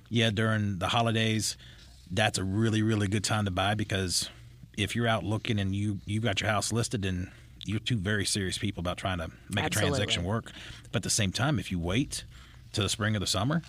yeah, 0.09 0.31
during 0.31 0.79
the 0.79 0.89
holidays, 0.89 1.57
that's 2.11 2.39
a 2.39 2.45
really, 2.45 2.83
really 2.83 3.09
good 3.09 3.25
time 3.25 3.45
to 3.45 3.51
buy 3.51 3.75
because 3.75 4.29
if 4.77 4.95
you're 4.95 5.09
out 5.09 5.25
looking 5.25 5.59
and 5.59 5.75
you, 5.75 5.99
you've 6.07 6.23
got 6.23 6.41
your 6.41 6.51
house 6.51 6.73
listed 6.73 7.05
and 7.05 7.31
you're 7.65 7.81
two 7.81 7.97
very 7.97 8.25
serious 8.25 8.59
people 8.59 8.81
about 8.81 8.97
trying 8.97 9.19
to 9.19 9.31
make 9.51 9.65
Absolutely. 9.65 9.89
a 9.89 9.91
transaction 9.91 10.25
work. 10.25 10.53
But 10.91 10.99
at 10.99 11.03
the 11.03 11.11
same 11.11 11.33
time, 11.33 11.59
if 11.59 11.71
you 11.71 11.79
wait 11.79 12.25
to 12.73 12.83
the 12.83 12.89
spring 12.89 13.17
or 13.17 13.19
the 13.19 13.27
summer, 13.27 13.63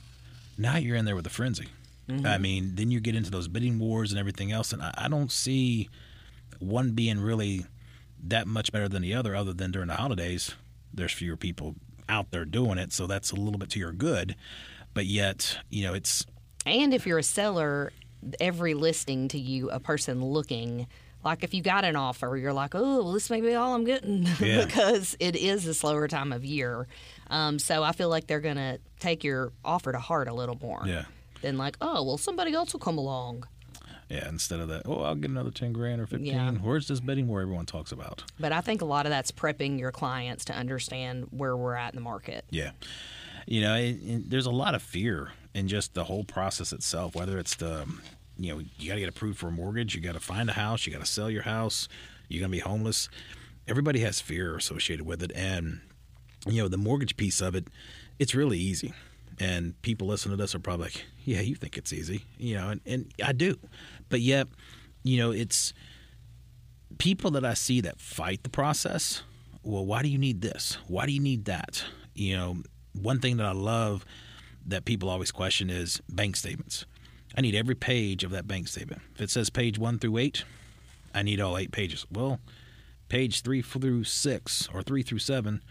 now 0.57 0.77
you're 0.77 0.95
in 0.95 1.05
there 1.05 1.15
with 1.15 1.27
a 1.27 1.31
frenzy. 1.31 1.67
Mm-hmm. 2.09 2.25
I 2.25 2.37
mean, 2.37 2.75
then 2.75 2.91
you 2.91 2.99
get 2.99 3.15
into 3.15 3.31
those 3.31 3.47
bidding 3.47 3.79
wars 3.79 4.11
and 4.11 4.19
everything 4.19 4.51
else, 4.51 4.73
and 4.73 4.81
I, 4.81 4.93
I 4.97 5.07
don't 5.07 5.31
see 5.31 5.89
one 6.59 6.91
being 6.91 7.19
really 7.19 7.65
that 8.25 8.47
much 8.47 8.71
better 8.71 8.89
than 8.89 9.01
the 9.01 9.13
other, 9.13 9.35
other 9.35 9.53
than 9.53 9.71
during 9.71 9.87
the 9.87 9.95
holidays, 9.95 10.53
there's 10.93 11.11
fewer 11.11 11.37
people 11.37 11.75
out 12.09 12.31
there 12.31 12.45
doing 12.45 12.77
it, 12.77 12.91
so 12.93 13.07
that's 13.07 13.31
a 13.31 13.35
little 13.35 13.57
bit 13.59 13.69
to 13.71 13.79
your 13.79 13.91
good. 13.91 14.35
But 14.93 15.05
yet, 15.05 15.57
you 15.69 15.83
know, 15.83 15.93
it's 15.93 16.25
And 16.65 16.93
if 16.93 17.07
you're 17.07 17.17
a 17.19 17.23
seller, 17.23 17.91
every 18.39 18.73
listing 18.73 19.27
to 19.29 19.39
you, 19.39 19.69
a 19.69 19.79
person 19.79 20.23
looking, 20.23 20.87
like 21.23 21.43
if 21.43 21.53
you 21.53 21.61
got 21.61 21.83
an 21.85 21.95
offer, 21.95 22.37
you're 22.37 22.53
like, 22.53 22.75
oh, 22.75 23.03
well, 23.03 23.11
this 23.13 23.29
may 23.29 23.41
be 23.41 23.53
all 23.55 23.73
I'm 23.73 23.85
getting 23.85 24.23
Yeah. 24.39 24.65
because 24.65 25.15
it 25.19 25.35
is 25.35 25.65
a 25.67 25.73
slower 25.73 26.07
time 26.07 26.31
of 26.31 26.45
year. 26.45 26.87
Um, 27.29 27.57
so 27.59 27.83
I 27.83 27.93
feel 27.93 28.09
like 28.09 28.27
they're 28.27 28.39
going 28.41 28.57
to 28.57 28.79
take 28.99 29.23
your 29.23 29.51
offer 29.65 29.91
to 29.91 29.99
heart 29.99 30.27
a 30.27 30.33
little 30.33 30.57
more 30.61 30.83
yeah, 30.85 31.05
than 31.41 31.57
like, 31.57 31.77
oh, 31.81 32.03
well, 32.03 32.17
somebody 32.17 32.53
else 32.53 32.73
will 32.73 32.79
come 32.81 32.97
along. 32.97 33.45
Yeah. 34.09 34.27
Instead 34.29 34.59
of 34.59 34.67
that, 34.69 34.83
oh, 34.85 35.01
I'll 35.01 35.15
get 35.15 35.29
another 35.31 35.51
ten 35.51 35.73
grand 35.73 36.01
or 36.01 36.05
fifteen. 36.05 36.33
Yeah. 36.33 36.51
Where's 36.51 36.87
this 36.87 36.99
bidding 36.99 37.27
war 37.27 37.41
everyone 37.41 37.65
talks 37.65 37.91
about? 37.91 38.23
But 38.39 38.51
I 38.51 38.61
think 38.61 38.81
a 38.81 38.85
lot 38.85 39.05
of 39.05 39.09
that's 39.11 39.31
prepping 39.31 39.79
your 39.79 39.91
clients 39.91 40.45
to 40.45 40.53
understand 40.53 41.27
where 41.31 41.55
we're 41.57 41.75
at 41.75 41.93
in 41.93 41.95
the 41.95 42.01
market. 42.03 42.45
Yeah. 42.49 42.71
You 43.47 43.61
know, 43.61 43.75
it, 43.75 43.97
it- 44.03 44.29
there's 44.29 44.45
a 44.45 44.51
lot 44.51 44.75
of 44.75 44.81
fear 44.81 45.31
in 45.53 45.67
just 45.67 45.93
the 45.93 46.03
whole 46.05 46.23
process 46.23 46.71
itself, 46.73 47.15
whether 47.15 47.37
it's 47.37 47.55
the, 47.55 47.85
you 48.37 48.53
know, 48.53 48.61
you 48.77 48.87
got 48.87 48.95
to 48.95 48.99
get 49.01 49.09
approved 49.09 49.37
for 49.37 49.47
a 49.49 49.51
mortgage, 49.51 49.93
you 49.95 50.01
got 50.01 50.13
to 50.13 50.19
find 50.19 50.49
a 50.49 50.53
house, 50.53 50.85
you 50.87 50.91
got 50.93 50.99
to 51.01 51.05
sell 51.05 51.29
your 51.29 51.43
house, 51.43 51.87
you're 52.27 52.39
going 52.39 52.49
to 52.51 52.55
be 52.55 52.59
homeless. 52.61 53.09
Everybody 53.67 53.99
has 53.99 54.19
fear 54.19 54.55
associated 54.57 55.05
with 55.05 55.21
it. 55.21 55.31
And, 55.35 55.81
you 56.47 56.61
know, 56.61 56.67
the 56.67 56.77
mortgage 56.77 57.15
piece 57.17 57.39
of 57.41 57.53
it, 57.53 57.67
it's 58.17 58.33
really 58.33 58.57
easy. 58.57 58.93
And 59.43 59.79
people 59.81 60.07
listening 60.07 60.37
to 60.37 60.41
this 60.41 60.55
are 60.55 60.59
probably 60.59 60.85
like, 60.85 61.05
yeah, 61.25 61.41
you 61.41 61.55
think 61.55 61.77
it's 61.77 61.91
easy, 61.91 62.23
you 62.37 62.55
know, 62.55 62.69
and, 62.69 62.81
and 62.85 63.13
I 63.21 63.33
do. 63.33 63.57
But 64.07 64.21
yet, 64.21 64.47
you 65.03 65.17
know, 65.17 65.31
it's, 65.31 65.73
people 66.97 67.31
that 67.31 67.43
I 67.43 67.53
see 67.53 67.81
that 67.81 67.99
fight 67.99 68.43
the 68.43 68.49
process, 68.49 69.21
well, 69.61 69.85
why 69.85 70.01
do 70.01 70.07
you 70.07 70.17
need 70.17 70.39
this? 70.39 70.77
Why 70.87 71.05
do 71.05 71.11
you 71.11 71.19
need 71.19 71.43
that? 71.45 71.83
You 72.13 72.37
know, 72.37 72.57
one 72.93 73.19
thing 73.19 73.35
that 73.37 73.45
I 73.45 73.51
love 73.51 74.05
that 74.65 74.85
people 74.85 75.09
always 75.09 75.31
question 75.31 75.69
is 75.69 76.01
bank 76.07 76.37
statements. 76.37 76.85
I 77.35 77.41
need 77.41 77.53
every 77.53 77.75
page 77.75 78.23
of 78.23 78.31
that 78.31 78.47
bank 78.47 78.69
statement. 78.69 79.01
If 79.15 79.21
it 79.21 79.29
says 79.29 79.49
page 79.49 79.77
one 79.77 79.99
through 79.99 80.19
eight, 80.19 80.45
I 81.13 81.21
need 81.21 81.41
all 81.41 81.57
eight 81.57 81.73
pages. 81.73 82.05
Well, 82.09 82.39
page 83.09 83.41
three 83.41 83.61
through 83.61 84.05
six 84.05 84.69
or 84.73 84.83
three 84.83 85.03
through 85.03 85.19
seven 85.19 85.61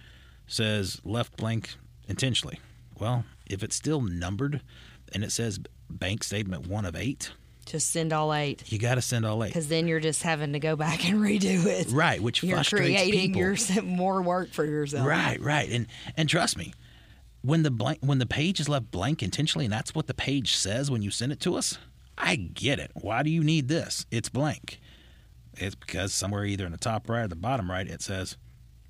says 0.47 1.01
left 1.05 1.39
blank 1.39 1.77
intentionally. 2.07 2.61
Well, 2.99 3.25
if 3.47 3.63
it's 3.63 3.77
still 3.77 4.01
numbered 4.01 4.63
and 5.15 5.23
it 5.25 5.33
says 5.33 5.61
bank 5.91 6.25
statement 6.25 6.67
one 6.67 6.85
of 6.85 6.97
eight, 6.97 7.33
Just 7.67 7.91
send 7.91 8.13
all 8.13 8.33
eight. 8.33 8.71
you 8.73 8.79
got 8.79 8.95
to 8.97 9.03
send 9.03 9.25
all 9.27 9.43
eight. 9.45 9.49
Because 9.49 9.69
then 9.69 9.87
you're 9.87 10.01
just 10.01 10.23
having 10.23 10.53
to 10.55 10.59
go 10.59 10.75
back 10.77 11.09
and 11.09 11.21
redo 11.21 11.65
it. 11.67 11.89
Right, 11.91 12.21
which 12.21 12.43
You're 12.43 12.57
frustrates 12.57 13.03
creating 13.03 13.35
your 13.35 13.57
more 13.83 14.23
work 14.23 14.53
for 14.53 14.65
yourself. 14.65 15.07
Right, 15.07 15.41
right, 15.41 15.71
and 15.71 15.87
and 16.17 16.29
trust 16.29 16.57
me, 16.57 16.73
when 17.43 17.63
the 17.63 17.71
blank 17.71 17.99
when 18.01 18.19
the 18.19 18.27
page 18.27 18.59
is 18.61 18.69
left 18.69 18.91
blank 18.91 19.23
intentionally, 19.23 19.67
and 19.67 19.73
that's 19.73 19.95
what 19.95 20.07
the 20.07 20.15
page 20.15 20.55
says 20.57 20.91
when 20.91 21.03
you 21.03 21.11
send 21.11 21.33
it 21.33 21.41
to 21.41 21.57
us, 21.57 21.79
I 22.17 22.37
get 22.37 22.79
it. 22.79 22.91
Why 22.95 23.23
do 23.23 23.31
you 23.31 23.43
need 23.45 23.69
this? 23.69 24.07
It's 24.11 24.29
blank. 24.29 24.81
It's 25.59 25.75
because 25.75 26.15
somewhere 26.15 26.45
either 26.47 26.65
in 26.65 26.73
the 26.73 26.79
top 26.79 27.09
right 27.11 27.25
or 27.25 27.29
the 27.29 27.37
bottom 27.37 27.71
right 27.71 27.87
it 27.87 28.01
says 28.01 28.39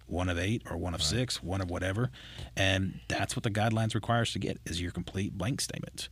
one 0.07 0.29
of 0.29 0.39
eight 0.39 0.63
or 0.71 0.77
one 0.77 0.95
of 0.95 1.03
six, 1.03 1.43
one 1.43 1.61
of 1.61 1.71
whatever, 1.71 2.11
and 2.57 3.01
that's 3.09 3.35
what 3.37 3.43
the 3.43 3.51
guidelines 3.51 3.95
requires 3.95 4.33
to 4.33 4.39
get 4.39 4.59
is 4.67 4.81
your 4.81 4.91
complete 4.93 5.37
blank 5.37 5.61
statement. 5.61 6.09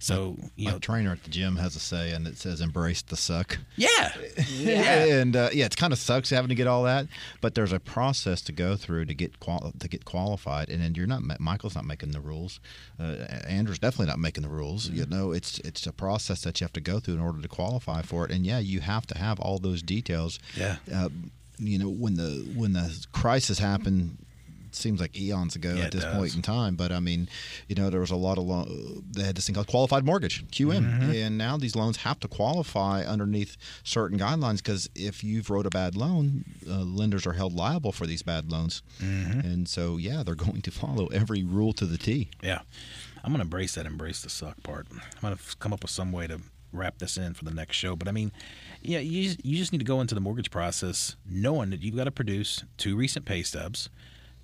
So 0.00 0.36
you 0.54 0.66
My 0.66 0.72
know, 0.72 0.78
trainer 0.78 1.10
at 1.10 1.24
the 1.24 1.30
gym 1.30 1.56
has 1.56 1.74
a 1.74 1.80
say, 1.80 2.12
and 2.12 2.24
it 2.28 2.36
says 2.36 2.60
"embrace 2.60 3.02
the 3.02 3.16
suck." 3.16 3.58
yeah, 3.74 4.12
yeah, 4.48 5.04
and 5.06 5.34
uh, 5.34 5.50
yeah, 5.52 5.64
it's 5.64 5.74
kind 5.74 5.92
of 5.92 5.98
sucks 5.98 6.30
having 6.30 6.50
to 6.50 6.54
get 6.54 6.68
all 6.68 6.84
that, 6.84 7.08
but 7.40 7.56
there's 7.56 7.72
a 7.72 7.80
process 7.80 8.40
to 8.42 8.52
go 8.52 8.76
through 8.76 9.06
to 9.06 9.14
get 9.14 9.40
qual- 9.40 9.72
to 9.76 9.88
get 9.88 10.04
qualified, 10.04 10.68
and 10.68 10.80
then 10.80 10.94
you're 10.94 11.08
not 11.08 11.22
Michael's 11.40 11.74
not 11.74 11.84
making 11.84 12.12
the 12.12 12.20
rules, 12.20 12.60
uh, 13.00 13.16
Andra's 13.48 13.80
definitely 13.80 14.06
not 14.06 14.20
making 14.20 14.44
the 14.44 14.48
rules. 14.50 14.88
You 14.88 15.04
know, 15.06 15.32
it's 15.32 15.58
it's 15.60 15.84
a 15.84 15.92
process 15.92 16.42
that 16.42 16.60
you 16.60 16.64
have 16.64 16.72
to 16.74 16.80
go 16.80 17.00
through 17.00 17.14
in 17.14 17.20
order 17.20 17.42
to 17.42 17.48
qualify 17.48 18.02
for 18.02 18.24
it, 18.24 18.30
and 18.30 18.46
yeah, 18.46 18.60
you 18.60 18.78
have 18.78 19.04
to 19.08 19.18
have 19.18 19.40
all 19.40 19.58
those 19.58 19.82
details. 19.82 20.38
Yeah. 20.56 20.76
uh, 20.94 21.08
you 21.58 21.78
know 21.78 21.88
when 21.90 22.14
the 22.14 22.44
when 22.56 22.72
the 22.72 23.06
crisis 23.12 23.58
happened. 23.58 24.18
Seems 24.70 25.00
like 25.00 25.18
eons 25.18 25.56
ago 25.56 25.74
Yeah, 25.74 25.84
at 25.84 25.92
this 25.92 26.04
does. 26.04 26.14
point 26.14 26.36
in 26.36 26.42
time, 26.42 26.76
but 26.76 26.92
I 26.92 27.00
mean, 27.00 27.26
you 27.68 27.74
know, 27.74 27.88
there 27.88 28.00
was 28.00 28.10
a 28.10 28.16
lot 28.16 28.36
of 28.36 28.44
lo- 28.44 28.68
they 29.10 29.22
had 29.24 29.34
this 29.34 29.46
thing 29.46 29.54
called 29.54 29.66
qualified 29.66 30.04
mortgage 30.04 30.46
(QM), 30.48 30.82
Mm-hmm. 30.84 31.10
and 31.10 31.38
now 31.38 31.56
these 31.56 31.74
loans 31.74 31.96
have 31.96 32.20
to 32.20 32.28
qualify 32.28 33.02
underneath 33.02 33.56
certain 33.82 34.18
guidelines 34.18 34.58
because 34.58 34.88
if 34.94 35.24
you've 35.24 35.48
wrote 35.48 35.64
a 35.64 35.70
bad 35.70 35.96
loan, 35.96 36.44
uh, 36.68 36.80
lenders 36.84 37.26
are 37.26 37.32
held 37.32 37.54
liable 37.54 37.92
for 37.92 38.06
these 38.06 38.22
bad 38.22 38.52
loans, 38.52 38.82
Mm-hmm. 39.00 39.40
and 39.40 39.68
so 39.68 39.96
yeah, 39.96 40.22
they're 40.22 40.34
going 40.46 40.60
to 40.60 40.70
follow 40.70 41.06
every 41.06 41.42
rule 41.42 41.72
to 41.72 41.86
the 41.86 41.96
T. 41.96 42.28
Yeah. 42.42 42.60
I'm 43.24 43.30
going 43.32 43.38
to 43.38 43.44
embrace 43.44 43.74
that 43.76 43.86
embrace 43.86 44.20
the 44.20 44.28
suck 44.30 44.62
part. 44.62 44.86
I'm 44.92 45.00
going 45.22 45.34
to 45.36 45.56
come 45.56 45.72
up 45.72 45.80
with 45.82 45.90
some 45.90 46.12
way 46.12 46.26
to 46.26 46.40
wrap 46.72 46.98
this 46.98 47.16
in 47.16 47.34
for 47.34 47.44
the 47.44 47.54
next 47.54 47.76
show. 47.76 47.96
But 47.96 48.08
I 48.08 48.12
mean, 48.12 48.32
yeah, 48.82 48.98
you 48.98 49.24
just, 49.24 49.44
you 49.44 49.56
just 49.56 49.72
need 49.72 49.78
to 49.78 49.84
go 49.84 50.00
into 50.00 50.14
the 50.14 50.20
mortgage 50.20 50.50
process 50.50 51.16
knowing 51.28 51.70
that 51.70 51.82
you've 51.82 51.96
got 51.96 52.04
to 52.04 52.10
produce 52.10 52.64
two 52.76 52.96
recent 52.96 53.24
pay 53.24 53.42
stubs, 53.42 53.88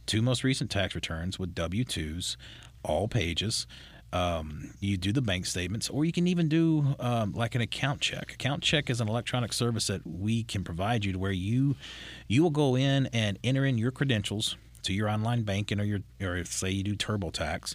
two 0.06 0.22
most 0.22 0.44
recent 0.44 0.70
tax 0.70 0.94
returns 0.94 1.38
with 1.38 1.54
W 1.54 1.84
2s, 1.84 2.36
all 2.82 3.08
pages. 3.08 3.66
Um, 4.12 4.74
you 4.78 4.96
do 4.96 5.12
the 5.12 5.20
bank 5.20 5.44
statements, 5.44 5.90
or 5.90 6.04
you 6.04 6.12
can 6.12 6.28
even 6.28 6.48
do 6.48 6.94
um, 7.00 7.32
like 7.32 7.56
an 7.56 7.60
account 7.60 8.00
check. 8.00 8.32
Account 8.32 8.62
check 8.62 8.88
is 8.88 9.00
an 9.00 9.08
electronic 9.08 9.52
service 9.52 9.88
that 9.88 10.06
we 10.06 10.44
can 10.44 10.62
provide 10.62 11.04
you 11.04 11.12
to 11.12 11.18
where 11.18 11.32
you 11.32 11.74
you 12.28 12.40
will 12.40 12.50
go 12.50 12.76
in 12.76 13.06
and 13.12 13.40
enter 13.42 13.64
in 13.64 13.76
your 13.76 13.90
credentials 13.90 14.56
to 14.84 14.92
your 14.92 15.08
online 15.08 15.42
banking 15.42 15.80
or 15.80 15.84
your 15.84 16.00
or 16.22 16.44
say 16.44 16.70
you 16.70 16.84
do 16.84 16.94
TurboTax, 16.94 17.74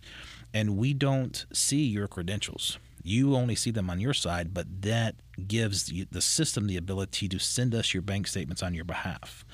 and 0.54 0.78
we 0.78 0.94
don't 0.94 1.46
see 1.52 1.84
your 1.84 2.08
credentials. 2.08 2.80
You 3.04 3.36
only 3.36 3.56
see 3.56 3.72
them 3.72 3.90
on 3.90 4.00
your 4.00 4.14
side, 4.14 4.54
but 4.54 4.82
that 4.82 5.16
gives 5.48 5.86
the, 5.86 6.22
system 6.22 6.68
the 6.68 6.78
ability 6.78 7.30
to 7.30 7.40
send 7.40 7.74
us 7.74 7.94
your 7.94 8.02
bank 8.02 8.28
statements 8.28 8.62
on 8.62 8.74
your 8.74 8.86
behalf. 8.86 9.46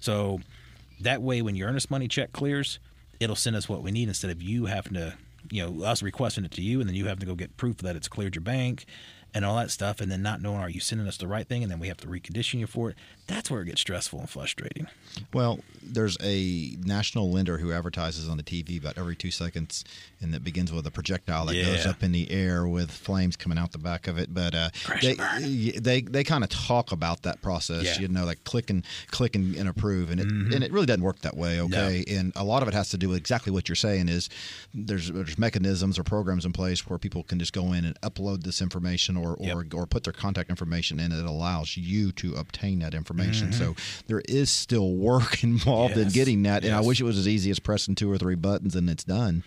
So 0.00 0.40
that 1.00 1.22
way, 1.22 1.42
when 1.42 1.54
your 1.54 1.68
earnest 1.68 1.90
money 1.90 2.08
check 2.08 2.32
clears, 2.32 2.78
it'll 3.20 3.36
send 3.36 3.56
us 3.56 3.68
what 3.68 3.82
we 3.82 3.90
need 3.90 4.08
instead 4.08 4.30
of 4.30 4.42
you 4.42 4.66
having 4.66 4.94
to, 4.94 5.14
you 5.50 5.64
know, 5.64 5.84
us 5.84 6.02
requesting 6.02 6.44
it 6.44 6.50
to 6.52 6.62
you 6.62 6.80
and 6.80 6.88
then 6.88 6.96
you 6.96 7.06
have 7.06 7.18
to 7.18 7.26
go 7.26 7.34
get 7.34 7.56
proof 7.56 7.78
that 7.78 7.96
it's 7.96 8.08
cleared 8.08 8.34
your 8.34 8.42
bank 8.42 8.86
and 9.34 9.44
all 9.44 9.56
that 9.56 9.70
stuff, 9.70 10.00
and 10.00 10.10
then 10.10 10.22
not 10.22 10.40
knowing 10.40 10.60
are 10.60 10.70
you 10.70 10.78
sending 10.78 11.08
us 11.08 11.16
the 11.16 11.26
right 11.26 11.48
thing, 11.48 11.64
and 11.64 11.70
then 11.70 11.80
we 11.80 11.88
have 11.88 11.96
to 11.96 12.06
recondition 12.06 12.60
you 12.60 12.68
for 12.68 12.90
it. 12.90 12.96
That's 13.26 13.50
where 13.50 13.62
it 13.62 13.66
gets 13.66 13.80
stressful 13.80 14.20
and 14.20 14.28
frustrating. 14.28 14.86
Well, 15.32 15.60
there's 15.82 16.16
a 16.22 16.76
national 16.84 17.30
lender 17.30 17.58
who 17.58 17.72
advertises 17.72 18.28
on 18.28 18.36
the 18.36 18.42
TV 18.42 18.78
about 18.78 18.98
every 18.98 19.16
two 19.16 19.30
seconds, 19.30 19.84
and 20.20 20.34
it 20.34 20.44
begins 20.44 20.72
with 20.72 20.86
a 20.86 20.90
projectile 20.90 21.46
that 21.46 21.54
goes 21.54 21.86
up 21.86 22.02
in 22.02 22.12
the 22.12 22.30
air 22.30 22.66
with 22.66 22.90
flames 22.90 23.36
coming 23.36 23.56
out 23.58 23.72
the 23.72 23.78
back 23.78 24.06
of 24.08 24.18
it. 24.18 24.32
But 24.34 24.54
uh, 24.54 24.68
they, 25.00 25.14
they 25.78 26.00
they 26.02 26.24
kind 26.24 26.44
of 26.44 26.50
talk 26.50 26.92
about 26.92 27.22
that 27.22 27.40
process, 27.40 27.84
Yeah. 27.84 27.92
Mm-hmm. 27.92 28.02
you 28.02 28.08
know, 28.08 28.24
like 28.24 28.44
click 28.44 28.68
and 28.70 28.84
click 29.10 29.34
and, 29.36 29.54
and 29.56 29.68
approve, 29.68 30.10
and 30.10 30.20
it 30.20 30.26
and 30.26 30.62
it 30.64 30.70
really 30.72 30.86
doesn't 30.86 31.02
work 31.02 31.20
that 31.20 31.36
way. 31.36 31.60
Okay, 31.60 32.04
and 32.10 32.32
a 32.36 32.44
lot 32.44 32.60
of 32.62 32.68
it 32.68 32.74
has 32.74 32.90
to 32.90 32.98
do 32.98 33.08
with 33.08 33.16
exactly 33.18 33.52
what 33.52 33.68
you're 33.68 33.76
saying 33.76 34.08
is 34.08 34.28
there's 34.74 35.10
there's 35.10 35.38
mechanisms 35.38 35.98
or 35.98 36.02
programs 36.04 36.44
in 36.44 36.52
place 36.52 36.86
where 36.86 36.98
people 36.98 37.22
can 37.22 37.38
just 37.38 37.52
go 37.54 37.72
in 37.72 37.84
and 37.86 37.98
upload 38.02 38.42
this 38.42 38.60
information 38.60 39.16
or 39.16 39.34
or, 39.34 39.64
Yep. 39.64 39.74
or 39.74 39.86
put 39.86 40.04
their 40.04 40.12
contact 40.12 40.50
information 40.50 41.00
in, 41.00 41.10
and 41.12 41.20
it 41.20 41.26
allows 41.28 41.76
you 41.76 42.12
to 42.12 42.34
obtain 42.34 42.80
that 42.80 42.92
information. 42.94 43.13
So 43.52 43.74
there 44.06 44.22
is 44.28 44.50
still 44.50 44.92
work 44.94 45.42
involved 45.44 45.92
in 45.94 45.98
Mm-hmm. 46.00 46.06
Yes. 46.08 46.14
getting 46.14 46.42
that, 46.44 46.64
and 46.64 46.74
I 46.74 46.80
wish 46.80 47.00
it 47.00 47.04
was 47.04 47.18
as 47.18 47.26
easy 47.28 47.50
as 47.50 47.58
pressing 47.58 47.94
two 47.94 48.10
or 48.10 48.18
three 48.18 48.34
buttons 48.34 48.74
and 48.76 48.88
it's 48.90 49.04
done. 49.04 49.42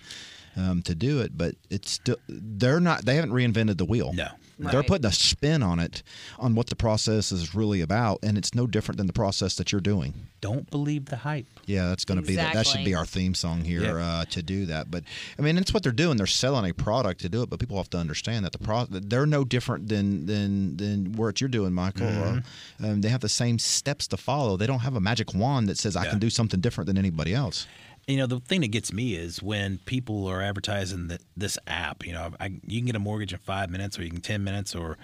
Um, 0.55 0.81
to 0.83 0.95
do 0.95 1.21
it, 1.21 1.37
but 1.37 1.53
it's 1.69 1.91
still 1.91 2.15
they're 2.27 2.79
not. 2.79 3.05
They 3.05 3.13
haven't 3.13 3.29
reinvented 3.29 3.77
the 3.77 3.85
wheel. 3.85 4.11
No. 4.13 4.29
They're 4.59 4.83
putting 4.83 5.05
a 5.05 5.11
spin 5.11 5.61
on 5.61 5.79
it, 5.79 6.01
on 6.39 6.55
what 6.55 6.67
the 6.67 6.75
process 6.75 7.31
is 7.31 7.53
really 7.53 7.81
about, 7.81 8.19
and 8.23 8.37
it's 8.37 8.55
no 8.55 8.65
different 8.67 8.97
than 8.97 9.05
the 9.07 9.13
process 9.13 9.55
that 9.55 9.71
you're 9.71 9.81
doing. 9.81 10.27
Don't 10.41 10.69
believe 10.71 11.05
the 11.05 11.17
hype. 11.17 11.45
Yeah, 11.65 11.89
that's 11.89 12.05
going 12.05 12.19
to 12.19 12.25
be 12.25 12.35
that. 12.35 12.53
That 12.53 12.65
should 12.67 12.85
be 12.85 12.95
our 12.95 13.05
theme 13.05 13.33
song 13.35 13.61
here 13.61 13.81
Yeah. 13.83 14.05
uh, 14.21 14.25
to 14.25 14.41
do 14.41 14.65
that. 14.67 14.89
But 14.89 15.03
I 15.37 15.41
mean, 15.41 15.57
it's 15.57 15.73
what 15.73 15.83
they're 15.83 15.91
doing. 15.91 16.17
They're 16.17 16.25
selling 16.27 16.69
a 16.69 16.73
product 16.73 17.21
to 17.21 17.29
do 17.29 17.43
it, 17.43 17.49
but 17.49 17.59
people 17.59 17.77
have 17.77 17.89
to 17.91 17.97
understand 17.97 18.45
that 18.45 18.51
the 18.51 18.59
pro- 18.59 18.85
they're 18.89 19.25
no 19.25 19.43
different 19.43 19.87
than 19.89 20.25
than 20.25 20.77
than 20.77 21.13
what 21.13 21.39
you're 21.41 21.47
doing, 21.49 21.73
Michael. 21.73 22.07
Mm-hmm. 22.07 22.83
Uh, 22.85 22.87
um, 22.87 23.01
they 23.01 23.09
have 23.09 23.21
the 23.21 23.29
same 23.29 23.59
steps 23.59 24.07
to 24.07 24.17
follow. 24.17 24.57
They 24.57 24.67
don't 24.67 24.79
have 24.79 24.95
a 24.95 25.01
magic 25.01 25.33
wand 25.33 25.69
that 25.69 25.77
says 25.77 25.95
I 25.95 26.03
Yeah. 26.05 26.11
can 26.11 26.19
do 26.19 26.29
something 26.29 26.59
different 26.59 26.87
than 26.87 26.97
anybody 26.97 27.33
else. 27.33 27.67
You 28.07 28.15
know, 28.17 28.25
the 28.25 28.39
thing 28.39 28.61
that 28.61 28.69
gets 28.69 28.93
me 28.93 29.15
is 29.15 29.43
when 29.43 29.79
people 29.79 30.27
are 30.27 30.41
advertising 30.41 31.09
that 31.09 31.21
this 31.35 31.57
app. 31.67 32.05
You 32.07 32.13
know, 32.13 32.31
I, 32.39 32.45
you 32.65 32.79
can 32.79 32.85
get 32.85 32.95
a 32.95 32.99
mortgage 32.99 33.33
in 33.33 33.39
five 33.39 33.69
minutes, 33.69 33.99
or 33.99 34.03
you 34.03 34.09
can 34.09 34.21
ten 34.21 34.45
minutes, 34.45 34.73
or 34.75 34.97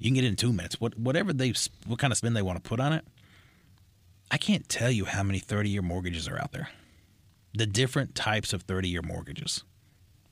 you 0.00 0.10
can 0.10 0.14
get 0.14 0.24
it 0.24 0.28
in 0.28 0.36
two 0.36 0.52
minutes. 0.52 0.80
What 0.80 0.98
whatever 0.98 1.32
they 1.32 1.54
what 1.86 2.00
kind 2.00 2.12
of 2.12 2.16
spin 2.16 2.34
they 2.34 2.42
want 2.42 2.62
to 2.62 2.68
put 2.68 2.80
on 2.80 2.92
it. 2.92 3.04
I 4.30 4.38
can't 4.38 4.68
tell 4.68 4.90
you 4.90 5.04
how 5.04 5.22
many 5.22 5.38
thirty 5.38 5.70
year 5.70 5.82
mortgages 5.82 6.26
are 6.26 6.36
out 6.36 6.50
there. 6.52 6.68
The 7.54 7.64
different 7.66 8.16
types 8.16 8.52
of 8.52 8.62
thirty 8.62 8.88
year 8.88 9.02
mortgages, 9.02 9.62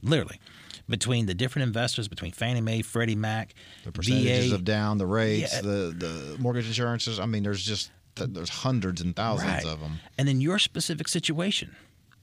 literally, 0.02 0.40
between 0.88 1.26
the 1.26 1.34
different 1.34 1.68
investors, 1.68 2.08
between 2.08 2.32
Fannie 2.32 2.60
Mae, 2.60 2.82
Freddie 2.82 3.14
Mac, 3.14 3.54
The 3.84 3.92
percentages 3.92 4.48
VA, 4.50 4.54
of 4.56 4.64
down, 4.64 4.98
the 4.98 5.06
rates, 5.06 5.54
Yeah. 5.54 5.60
the 5.60 5.94
the 5.96 6.36
mortgage 6.40 6.66
insurances. 6.66 7.20
I 7.20 7.26
mean, 7.26 7.44
there's 7.44 7.64
just 7.64 7.92
there's 8.16 8.48
hundreds 8.48 9.00
and 9.00 9.14
thousands 9.14 9.48
Right. 9.52 9.64
of 9.64 9.78
them. 9.78 10.00
And 10.18 10.28
in 10.28 10.40
your 10.40 10.58
specific 10.58 11.06
situation, 11.06 11.76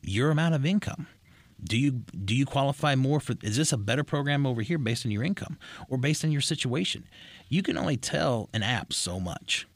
your 0.03 0.31
amount 0.31 0.55
of 0.55 0.65
income. 0.65 1.07
Do 1.63 1.77
you 1.77 1.91
do 1.91 2.35
you 2.35 2.45
qualify 2.45 2.95
more 2.95 3.19
for 3.19 3.35
is 3.41 3.55
this 3.55 3.71
a 3.71 3.77
better 3.77 4.03
program 4.03 4.45
over 4.45 4.61
here 4.61 4.77
based 4.77 5.05
on 5.05 5.11
your 5.11 5.23
income 5.23 5.57
or 5.87 5.97
based 5.97 6.25
on 6.25 6.31
your 6.31 6.41
situation? 6.41 7.05
You 7.47 7.63
can 7.63 7.77
only 7.77 7.95
tell 7.95 8.49
an 8.53 8.63
app 8.63 8.91
so 8.91 9.19
much. 9.19 9.67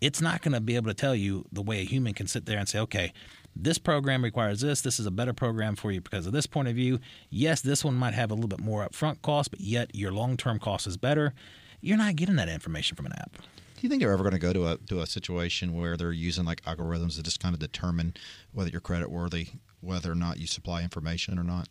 It's 0.00 0.20
not 0.20 0.42
going 0.42 0.52
to 0.52 0.60
be 0.60 0.76
able 0.76 0.88
to 0.88 0.94
tell 0.94 1.14
you 1.14 1.44
the 1.52 1.62
way 1.62 1.80
a 1.80 1.84
human 1.84 2.14
can 2.14 2.26
sit 2.26 2.46
there 2.46 2.58
and 2.58 2.68
say, 2.68 2.78
"Okay, 2.78 3.12
this 3.54 3.78
program 3.78 4.24
requires 4.24 4.60
this. 4.60 4.80
This 4.80 4.98
is 4.98 5.06
a 5.06 5.10
better 5.10 5.32
program 5.32 5.76
for 5.76 5.92
you 5.92 6.00
because 6.00 6.26
of 6.26 6.32
this 6.32 6.46
point 6.46 6.68
of 6.68 6.74
view. 6.74 6.98
Yes, 7.28 7.60
this 7.60 7.84
one 7.84 7.94
might 7.94 8.14
have 8.14 8.30
a 8.30 8.34
little 8.34 8.48
bit 8.48 8.60
more 8.60 8.86
upfront 8.86 9.20
cost, 9.22 9.50
but 9.50 9.60
yet 9.60 9.94
your 9.94 10.12
long-term 10.12 10.58
cost 10.58 10.86
is 10.86 10.96
better." 10.96 11.34
You're 11.80 11.98
not 11.98 12.16
getting 12.16 12.36
that 12.36 12.48
information 12.48 12.96
from 12.96 13.04
an 13.06 13.12
app. 13.12 13.36
Do 13.84 13.86
you 13.86 13.90
think 13.90 14.00
they're 14.00 14.12
ever 14.12 14.22
going 14.22 14.32
to 14.32 14.38
go 14.38 14.54
to 14.54 14.66
a 14.68 14.76
to 14.86 15.00
a 15.00 15.06
situation 15.06 15.74
where 15.74 15.98
they're 15.98 16.10
using 16.10 16.46
like 16.46 16.62
algorithms 16.62 17.16
to 17.16 17.22
just 17.22 17.38
kind 17.38 17.52
of 17.52 17.58
determine 17.58 18.14
whether 18.50 18.70
you're 18.70 18.80
credit 18.80 19.10
worthy, 19.10 19.48
whether 19.82 20.10
or 20.10 20.14
not 20.14 20.38
you 20.38 20.46
supply 20.46 20.80
information 20.82 21.38
or 21.38 21.44
not? 21.44 21.68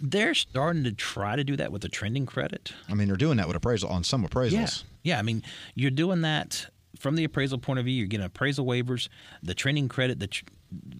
They're 0.00 0.32
starting 0.32 0.84
to 0.84 0.92
try 0.92 1.34
to 1.34 1.42
do 1.42 1.56
that 1.56 1.72
with 1.72 1.82
the 1.82 1.88
trending 1.88 2.24
credit. 2.24 2.72
I 2.88 2.94
mean, 2.94 3.08
they're 3.08 3.16
doing 3.16 3.36
that 3.38 3.48
with 3.48 3.56
appraisal 3.56 3.90
on 3.90 4.04
some 4.04 4.24
appraisals. 4.24 4.84
Yeah. 5.02 5.14
Yeah. 5.14 5.18
I 5.18 5.22
mean, 5.22 5.42
you're 5.74 5.90
doing 5.90 6.20
that 6.20 6.66
from 7.00 7.16
the 7.16 7.24
appraisal 7.24 7.58
point 7.58 7.80
of 7.80 7.84
view. 7.84 7.96
You're 7.96 8.06
getting 8.06 8.26
appraisal 8.26 8.64
waivers, 8.64 9.08
the 9.42 9.52
trending 9.52 9.88
credit 9.88 10.20
that 10.20 10.40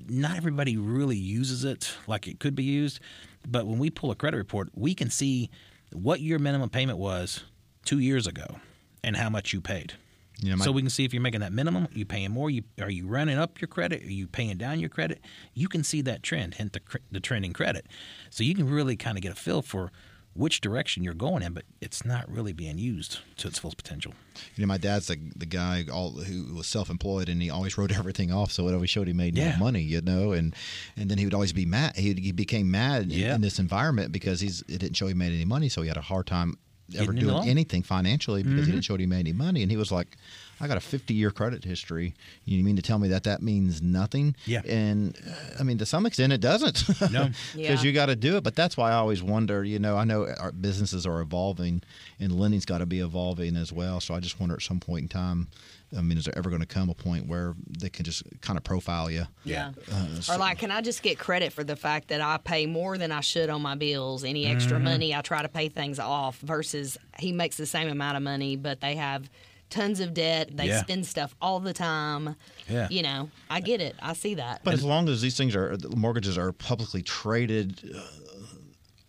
not 0.09 0.37
everybody 0.37 0.77
really 0.77 1.17
uses 1.17 1.65
it 1.65 1.93
like 2.09 2.27
it 2.27 2.41
could 2.41 2.57
be 2.57 2.65
used. 2.65 2.99
But 3.47 3.69
when 3.69 3.79
we 3.79 3.89
pull 3.89 4.11
a 4.11 4.17
credit 4.17 4.39
report, 4.39 4.71
we 4.75 4.95
can 4.97 5.11
see 5.11 5.49
what 5.93 6.21
your 6.21 6.41
minimum 6.41 6.71
payment 6.71 6.99
was 6.99 7.45
two 7.85 8.01
years 8.01 8.27
ago 8.27 8.57
and 9.05 9.17
how 9.17 9.31
much 9.31 9.53
you 9.53 9.61
paid. 9.61 9.95
Yeah, 10.43 10.55
my- 10.55 10.65
so 10.65 10.73
we 10.73 10.81
can 10.83 10.91
see 10.91 11.05
if 11.05 11.13
you're 11.13 11.23
making 11.23 11.41
that 11.41 11.53
minimum, 11.53 11.89
you 11.93 12.05
paying 12.05 12.31
more, 12.31 12.51
you 12.51 12.63
are 12.81 12.91
you 12.91 13.07
running 13.07 13.39
up 13.39 13.61
your 13.61 13.69
credit, 13.69 14.03
are 14.05 14.11
you 14.11 14.27
paying 14.27 14.57
down 14.57 14.81
your 14.81 14.89
credit? 14.89 15.21
You 15.55 15.69
can 15.69 15.85
see 15.85 16.01
that 16.03 16.23
trend, 16.23 16.55
hint 16.55 16.73
the, 16.73 16.81
the 17.11 17.21
trend 17.21 17.45
in 17.45 17.53
credit. 17.53 17.87
So 18.31 18.43
you 18.45 18.55
can 18.55 18.69
really 18.69 18.97
kind 18.97 19.19
of 19.19 19.23
get 19.23 19.33
a 19.33 19.35
feel 19.37 19.63
for 19.63 19.93
which 20.33 20.61
direction 20.61 21.03
you're 21.03 21.13
going 21.13 21.43
in, 21.43 21.53
but 21.53 21.65
it's 21.81 22.05
not 22.05 22.31
really 22.31 22.53
being 22.53 22.79
used 22.79 23.19
to 23.37 23.49
its 23.49 23.59
full 23.59 23.73
potential. 23.77 24.15
You 24.55 24.63
know, 24.63 24.69
my 24.69 24.79
dad's 24.79 25.09
the, 25.09 25.19
the 25.35 25.45
guy 25.45 25.85
all 25.93 26.13
who 26.13 26.55
was 26.55 26.69
self 26.69 26.89
employed, 26.89 27.29
and 27.29 27.43
he 27.43 27.51
always 27.51 27.77
wrote 27.77 27.91
everything 27.99 28.33
off, 28.33 28.53
so 28.53 28.69
it 28.69 28.73
always 28.73 28.89
showed 28.91 29.09
he 29.09 29.13
made 29.13 29.35
no 29.35 29.43
money. 29.59 29.83
You 29.83 30.01
know, 30.01 30.31
and 30.33 30.55
and 30.97 31.11
then 31.11 31.19
he 31.19 31.25
would 31.25 31.35
always 31.35 31.53
be 31.53 31.67
mad. 31.67 31.97
He, 31.97 32.15
he 32.15 32.31
became 32.33 32.71
mad 32.71 33.03
in- 33.03 33.11
in, 33.35 33.41
this 33.41 33.59
environment 33.59 34.13
because 34.13 34.41
he's 34.41 34.63
it 34.69 34.79
didn't 34.79 34.95
show 34.97 35.09
he 35.09 35.15
made 35.15 35.33
any 35.33 35.45
money, 35.45 35.69
so 35.69 35.83
he 35.83 35.89
had 35.89 35.97
a 35.97 36.01
hard 36.03 36.29
time 36.29 36.55
ever 36.97 37.13
Getting 37.13 37.29
doing 37.29 37.49
anything 37.49 37.83
financially 37.83 38.43
because 38.43 38.67
he 38.67 38.73
didn't 38.73 38.85
show 38.85 38.97
he 38.97 39.07
made 39.07 39.21
any 39.21 39.33
money. 39.33 39.63
And 39.63 39.71
he 39.71 39.77
was 39.77 39.91
like, 39.93 40.17
"I 40.61 40.67
got 40.69 40.77
a 40.77 40.81
50 40.81 41.15
year 41.15 41.31
credit 41.31 41.65
history. 41.65 42.15
You 42.45 42.63
mean 42.65 42.77
to 42.77 42.83
tell 42.83 42.99
me 42.99 43.09
that 43.09 43.25
that 43.25 43.43
means 43.43 43.81
nothing?" 43.83 44.35
Yeah. 44.47 44.63
And 44.67 45.17
uh, 45.27 45.61
I 45.61 45.63
mean, 45.63 45.79
to 45.79 45.87
some 45.87 46.07
extent, 46.07 46.33
it 46.33 46.41
doesn't. 46.41 46.85
No. 47.11 47.27
because 47.27 47.55
Yeah. 47.55 47.83
you 47.83 47.93
got 47.93 48.07
to 48.07 48.17
do 48.17 48.37
it. 48.37 48.43
But 48.45 48.55
that's 48.57 48.77
why 48.77 48.91
I 48.91 48.95
always 48.95 49.23
wonder. 49.23 49.65
You 49.65 49.79
know, 49.79 49.97
I 49.97 50.05
know 50.05 50.27
our 50.39 50.53
businesses 50.53 51.07
are 51.07 51.21
evolving, 51.21 51.83
and 52.19 52.33
lending's 52.39 52.65
got 52.67 52.79
to 52.79 52.87
be 52.87 53.01
evolving 53.01 53.57
as 53.57 53.73
well. 53.73 54.01
So 54.01 54.15
I 54.15 54.21
just 54.21 54.39
wonder 54.41 54.55
at 54.57 54.63
some 54.63 54.81
point 54.81 55.03
in 55.03 55.09
time. 55.09 55.49
I 55.97 56.03
mean, 56.03 56.19
is 56.19 56.25
there 56.27 56.39
ever 56.39 56.51
going 56.51 56.61
to 56.61 56.67
come 56.67 56.89
a 56.89 56.95
point 56.95 57.27
where 57.27 57.55
they 57.81 57.89
can 57.91 58.05
just 58.05 58.23
kind 58.41 58.57
of 58.57 58.63
profile 58.63 59.11
you? 59.11 59.25
Yeah. 59.45 59.73
Uh, 59.91 60.07
or 60.33 60.39
like, 60.39 60.59
can 60.59 60.71
I 60.71 60.81
just 60.83 61.03
get 61.03 61.19
credit 61.19 61.53
for 61.53 61.65
the 61.65 61.75
fact 61.77 62.09
that 62.09 62.21
I 62.21 62.37
pay 62.39 62.67
more 62.67 62.97
than 62.97 63.11
I 63.11 63.21
should 63.21 63.51
on 63.51 63.61
my 63.63 63.75
bills? 63.75 64.23
Any 64.25 64.47
extra 64.47 64.77
Mm-hmm. 64.77 64.85
money, 64.85 65.15
I 65.15 65.21
try 65.21 65.43
to 65.43 65.49
pay 65.49 65.69
things 65.69 65.99
off 65.99 66.39
versus 66.41 66.97
he 67.19 67.33
makes 67.33 67.57
the 67.57 67.67
same 67.67 67.89
amount 67.89 68.17
of 68.17 68.23
money, 68.23 68.55
but 68.57 68.81
they 68.81 68.95
have 68.97 69.29
tons 69.69 69.99
of 70.01 70.15
debt. 70.15 70.57
They 70.57 70.67
Yeah. 70.69 70.81
spend 70.83 71.07
stuff 71.07 71.35
all 71.41 71.59
the 71.61 71.73
time. 71.73 72.37
Yeah. 72.69 72.87
You 72.91 73.03
know, 73.03 73.31
I 73.49 73.61
get 73.61 73.81
it. 73.81 73.97
I 74.01 74.13
see 74.13 74.35
that. 74.35 74.63
But 74.63 74.75
as 74.75 74.85
long 74.85 75.09
as 75.09 75.21
these 75.23 75.37
things 75.37 75.57
are 75.57 75.77
the 75.77 75.95
mortgages 75.97 76.39
are 76.39 76.53
publicly 76.53 77.03
traded 77.03 77.93
uh, 77.97 78.01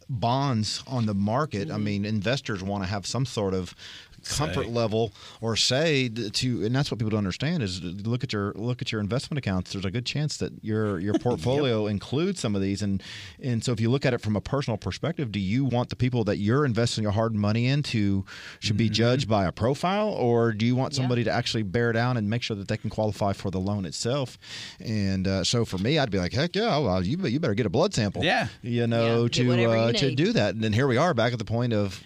bonds 0.09 0.83
on 0.87 1.05
the 1.05 1.13
market, 1.13 1.67
Mm-hmm. 1.67 1.75
I 1.75 1.79
mean, 1.79 2.05
investors 2.05 2.61
want 2.63 2.83
to 2.83 2.89
have 2.89 3.05
some 3.05 3.25
sort 3.25 3.53
of 3.53 3.73
comfort 4.29 4.65
Say. 4.65 4.71
level 4.71 5.13
or 5.39 5.55
say 5.55 6.09
to 6.09 6.65
and 6.65 6.75
that's 6.75 6.91
what 6.91 6.99
people 6.99 7.09
don't 7.09 7.19
understand 7.19 7.63
is 7.63 7.81
look 7.83 8.23
at 8.23 8.31
your 8.33 8.53
look 8.55 8.81
at 8.81 8.91
your 8.91 9.01
investment 9.01 9.37
accounts. 9.37 9.73
There's 9.73 9.85
a 9.85 9.91
good 9.91 10.05
chance 10.05 10.37
that 10.37 10.51
your 10.63 10.99
your 10.99 11.13
portfolio 11.19 11.87
includes 11.87 12.39
some 12.39 12.55
of 12.55 12.61
these. 12.61 12.81
And 12.81 13.01
and 13.41 13.63
so 13.63 13.71
if 13.71 13.79
you 13.79 13.89
look 13.89 14.05
at 14.05 14.13
it 14.13 14.19
from 14.21 14.35
a 14.35 14.41
personal 14.41 14.77
perspective 14.77 15.31
do 15.31 15.39
you 15.39 15.65
want 15.65 15.89
the 15.89 15.95
people 15.95 16.23
that 16.25 16.37
you're 16.37 16.65
investing 16.65 17.03
your 17.03 17.11
hard 17.11 17.33
money 17.35 17.67
into 17.67 18.25
should 18.59 18.77
be 18.77 18.89
judged 18.89 19.27
by 19.29 19.45
a 19.45 19.51
profile? 19.51 20.09
Or 20.09 20.51
do 20.51 20.65
you 20.65 20.75
want 20.75 20.93
somebody 20.93 21.23
to 21.23 21.31
actually 21.31 21.63
bear 21.63 21.91
down 21.91 22.17
and 22.17 22.29
make 22.29 22.43
sure 22.43 22.55
that 22.55 22.67
they 22.67 22.77
can 22.77 22.89
qualify 22.89 23.33
for 23.33 23.49
the 23.51 23.59
loan 23.59 23.85
itself? 23.85 24.37
And 24.79 25.27
uh, 25.27 25.43
so 25.43 25.65
for 25.65 25.77
me 25.77 25.97
I'd 25.99 26.11
be 26.11 26.19
like 26.19 26.33
heck 26.33 26.55
yeah 26.55 26.77
well, 26.77 27.03
you, 27.05 27.17
you 27.27 27.39
better 27.39 27.53
get 27.55 27.65
a 27.65 27.69
blood 27.69 27.93
sample 27.93 28.23
Yeah. 28.23 28.47
you 28.61 28.87
know 28.87 29.23
Yeah, 29.23 29.27
to 29.29 29.71
uh, 29.71 29.91
to 29.93 30.15
do 30.15 30.33
that. 30.33 30.53
And 30.55 30.63
then 30.63 30.73
here 30.73 30.87
we 30.87 30.97
are 30.97 31.13
back 31.13 31.33
at 31.33 31.39
the 31.39 31.45
point 31.45 31.73
of 31.73 32.01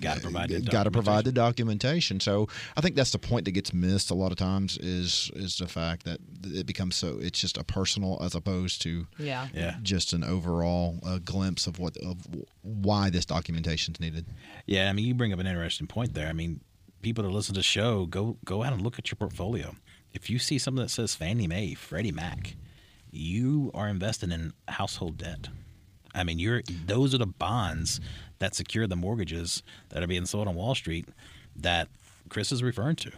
Got 0.00 0.16
to 0.16 0.22
provide 0.22 0.48
the 0.50 0.60
got 0.60 0.84
to 0.84 0.90
provide 0.90 1.24
the 1.24 1.32
documentation. 1.32 2.18
documentation. 2.18 2.20
So 2.20 2.48
I 2.76 2.80
think 2.80 2.94
that's 2.94 3.10
the 3.10 3.18
point 3.18 3.44
that 3.46 3.52
gets 3.52 3.72
missed 3.72 4.10
a 4.10 4.14
lot 4.14 4.30
of 4.30 4.38
times 4.38 4.78
is 4.78 5.30
is 5.34 5.56
the 5.56 5.66
fact 5.66 6.04
that 6.04 6.20
it 6.44 6.66
becomes 6.66 6.96
so 6.96 7.18
it's 7.20 7.40
just 7.40 7.58
a 7.58 7.64
personal 7.64 8.18
as 8.22 8.34
opposed 8.34 8.82
to 8.82 9.06
yeah. 9.18 9.48
Yeah. 9.54 9.76
just 9.82 10.12
an 10.12 10.24
overall 10.24 10.98
uh, 11.04 11.18
glimpse 11.18 11.66
of 11.66 11.78
what 11.78 11.96
of 11.98 12.18
why 12.62 13.10
this 13.10 13.24
documentation 13.26 13.94
is 13.94 14.00
needed. 14.00 14.26
Yeah, 14.66 14.88
I 14.88 14.92
mean, 14.92 15.06
you 15.06 15.14
bring 15.14 15.32
up 15.32 15.38
an 15.38 15.46
interesting 15.46 15.86
point 15.86 16.14
there. 16.14 16.28
I 16.28 16.32
mean, 16.32 16.60
people 17.02 17.24
that 17.24 17.30
listen 17.30 17.54
to 17.54 17.60
the 17.60 17.64
show, 17.64 18.06
go 18.06 18.38
go 18.44 18.62
out 18.62 18.72
and 18.72 18.82
look 18.82 18.98
at 18.98 19.10
your 19.10 19.16
portfolio. 19.16 19.74
If 20.12 20.30
you 20.30 20.38
see 20.38 20.58
something 20.58 20.82
that 20.82 20.90
says 20.90 21.14
Fannie 21.14 21.46
Mae, 21.46 21.74
Freddie 21.74 22.12
Mac, 22.12 22.56
you 23.10 23.70
are 23.74 23.88
investing 23.88 24.32
in 24.32 24.52
household 24.68 25.18
debt. 25.18 25.48
I 26.14 26.24
mean, 26.24 26.38
you're 26.38 26.62
those 26.86 27.14
are 27.14 27.18
the 27.18 27.26
bonds 27.26 28.00
that 28.38 28.54
secure 28.54 28.86
the 28.86 28.96
mortgages 28.96 29.62
that 29.90 30.02
are 30.02 30.06
being 30.06 30.26
sold 30.26 30.48
on 30.48 30.54
Wall 30.54 30.74
Street 30.74 31.06
that 31.56 31.88
Chris 32.28 32.52
is 32.52 32.62
referring 32.62 32.96
to. 32.96 33.10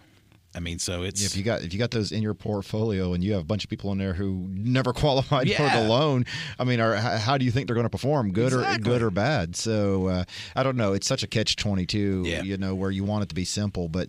I 0.53 0.59
mean, 0.59 0.81
so 0.81 1.05
it's 1.05 1.25
If 1.25 1.37
you 1.37 1.45
got 1.45 1.63
if 1.63 1.73
you 1.73 1.79
got 1.79 1.93
those 1.93 2.11
in 2.11 2.23
your 2.23 2.35
portfolio 2.35 3.13
and 3.13 3.23
you 3.23 3.33
have 3.35 3.43
a 3.43 3.45
bunch 3.45 3.63
of 3.63 3.71
people 3.71 3.93
in 3.93 3.99
there 3.99 4.15
who 4.15 4.49
never 4.51 4.93
qualified 4.95 5.49
for 5.53 5.63
the 5.69 5.87
loan, 5.89 6.27
I 6.59 6.65
mean, 6.65 6.81
are, 6.81 6.97
how 6.97 7.39
do 7.39 7.45
you 7.45 7.53
think 7.53 7.69
they're 7.69 7.75
going 7.75 7.85
to 7.87 7.91
perform, 7.91 8.33
good 8.33 8.53
or 8.53 8.79
good 8.79 9.01
or 9.01 9.11
bad? 9.11 9.55
So 9.55 10.09
uh, 10.09 10.25
I 10.57 10.65
don't 10.65 10.77
know. 10.77 10.93
It's 10.93 11.07
such 11.07 11.23
a 11.23 11.29
catch 11.29 11.55
twenty 11.55 11.87
two, 11.87 12.25
Yeah. 12.27 12.43
you 12.43 12.57
know, 12.57 12.75
where 12.75 12.91
you 12.91 13.05
want 13.05 13.23
it 13.23 13.29
to 13.29 13.35
be 13.37 13.45
simple, 13.45 13.89
but 13.89 14.09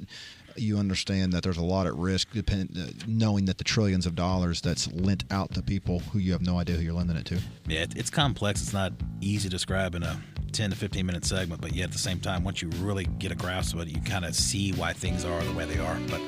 you 0.57 0.77
understand 0.79 1.31
that 1.33 1.43
there's 1.43 1.57
a 1.57 1.63
lot 1.63 1.85
at 1.87 1.95
risk, 1.95 2.31
depend, 2.33 2.75
uh, 2.77 2.91
knowing 3.07 3.45
that 3.45 3.57
the 3.59 3.63
trillions 3.63 4.05
of 4.05 4.15
dollars 4.15 4.61
that's 4.61 4.91
lent 4.91 5.23
out 5.31 5.53
to 5.53 5.61
people 5.61 5.99
who 5.99 6.19
you 6.19 6.31
have 6.33 6.41
no 6.41 6.57
idea 6.59 6.75
who 6.75 6.81
you're 6.81 6.91
lending 6.93 7.15
it 7.17 7.25
to. 7.25 7.39
Yeah, 7.67 7.85
it's 7.95 8.09
complex. 8.09 8.61
It's 8.63 8.73
not 8.73 8.93
easy 9.21 9.47
to 9.47 9.49
describe 9.51 9.93
in 9.95 10.03
a 10.03 10.19
10 10.53 10.71
to 10.71 10.75
15 10.75 11.05
minute 11.05 11.25
segment, 11.25 11.61
but 11.61 11.73
yet 11.73 11.85
at 11.85 11.91
the 11.91 11.97
same 11.97 12.19
time, 12.19 12.43
once 12.43 12.61
you 12.61 12.69
really 12.79 13.05
get 13.05 13.31
a 13.31 13.35
grasp 13.35 13.75
of 13.75 13.81
it, 13.81 13.87
you 13.89 14.01
kind 14.01 14.25
of 14.25 14.35
see 14.35 14.71
why 14.73 14.93
things 14.93 15.25
are 15.25 15.43
the 15.43 15.53
way 15.53 15.65
they 15.65 15.79
are. 15.79 15.97
But 16.09 16.21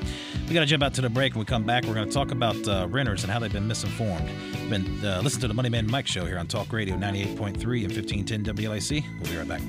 we 0.48 0.54
got 0.54 0.62
to 0.62 0.66
jump 0.66 0.84
out 0.84 0.94
to 0.96 1.02
the 1.02 1.10
break. 1.10 1.34
When 1.34 1.40
we 1.40 1.46
come 1.46 1.64
back, 1.64 1.86
we're 1.86 1.94
going 1.94 2.08
to 2.08 2.14
talk 2.14 2.32
about 2.32 2.68
uh, 2.68 2.88
renters 2.90 3.24
and 3.24 3.32
how 3.32 3.40
they've 3.40 3.52
been 3.52 3.68
misinformed. 3.68 4.28
Been 4.70 5.06
uh, 5.06 5.22
listening 5.22 5.42
to 5.42 5.48
the 5.48 5.54
Money 5.54 5.70
Man 5.70 5.90
Mike 5.90 6.08
Show 6.08 6.26
here 6.26 6.38
on 6.38 6.48
Talk 6.48 6.72
Radio 6.74 6.96
98.3 6.96 7.84
and 7.84 7.96
1510 7.96 8.44
WLAC. 8.44 9.04
We'll 9.20 9.32
be 9.32 9.38
right 9.38 9.48
back. 9.48 9.62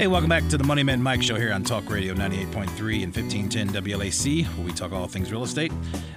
Hey, 0.00 0.06
welcome 0.06 0.30
back 0.30 0.48
to 0.48 0.56
the 0.56 0.64
Money 0.64 0.82
Man 0.82 1.02
Mike 1.02 1.22
Show 1.22 1.34
here 1.34 1.52
on 1.52 1.62
Talk 1.62 1.90
Radio 1.90 2.14
98.3 2.14 3.02
and 3.02 3.14
1510 3.14 3.68
WLAC, 3.68 4.46
where 4.56 4.64
we 4.64 4.72
talk 4.72 4.92
all 4.92 5.06
things 5.06 5.30
real 5.30 5.42
estate. 5.42 5.70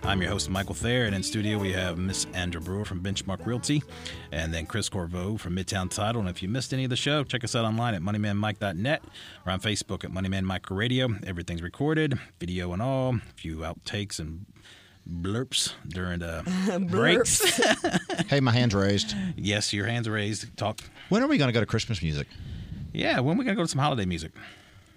I'm 0.04 0.22
your 0.22 0.32
host, 0.32 0.50
Michael 0.50 0.74
Thayer, 0.74 1.04
and 1.04 1.14
in 1.14 1.22
studio 1.22 1.58
we 1.58 1.74
have 1.74 1.98
Miss 1.98 2.26
Andra 2.34 2.62
Brewer 2.62 2.86
from 2.86 3.04
Benchmark 3.04 3.46
Realty, 3.46 3.84
and 4.32 4.54
then 4.54 4.68
Chris 4.68 4.88
Corvo 4.88 5.36
from 5.36 5.58
Midtown 5.58 5.90
Title. 5.90 6.22
And 6.22 6.30
if 6.30 6.42
you 6.42 6.48
missed 6.48 6.74
any 6.74 6.86
of 6.86 6.92
the 6.92 6.96
show, 6.96 7.26
check 7.26 7.44
us 7.44 7.58
out 7.58 7.66
online 7.66 7.94
at 7.94 8.02
moneymanmike.net 8.02 9.04
or 9.46 9.52
on 9.52 9.60
Facebook 9.60 10.06
at 10.06 10.12
Moneyman 10.12 10.44
Mike 10.44 10.72
Radio. 10.72 11.10
Everything's 11.28 11.62
recorded, 11.62 12.18
video 12.40 12.72
and 12.72 12.82
all, 12.82 13.16
a 13.16 13.34
few 13.36 13.58
outtakes 13.58 14.18
and 14.18 14.46
blurps 15.06 15.74
during 15.90 16.20
the 16.20 16.88
breaks. 16.90 17.60
hey, 18.30 18.40
my 18.40 18.54
hand's 18.54 18.76
raised. 18.76 19.14
yes, 19.36 19.74
your 19.74 19.88
hands 19.88 20.08
raised. 20.08 20.56
Talk. 20.56 20.80
When 21.10 21.22
are 21.22 21.28
we 21.28 21.38
going 21.38 21.50
to 21.50 21.54
go 21.54 21.60
to 21.60 21.66
Christmas 21.66 22.02
music? 22.02 22.30
Yeah, 22.94 23.20
when 23.20 23.36
are 23.36 23.40
we 23.40 23.46
to 23.56 23.60
go 23.60 23.64
to 23.64 23.68
some 23.68 23.80
holiday 23.80 24.06
music? 24.06 24.32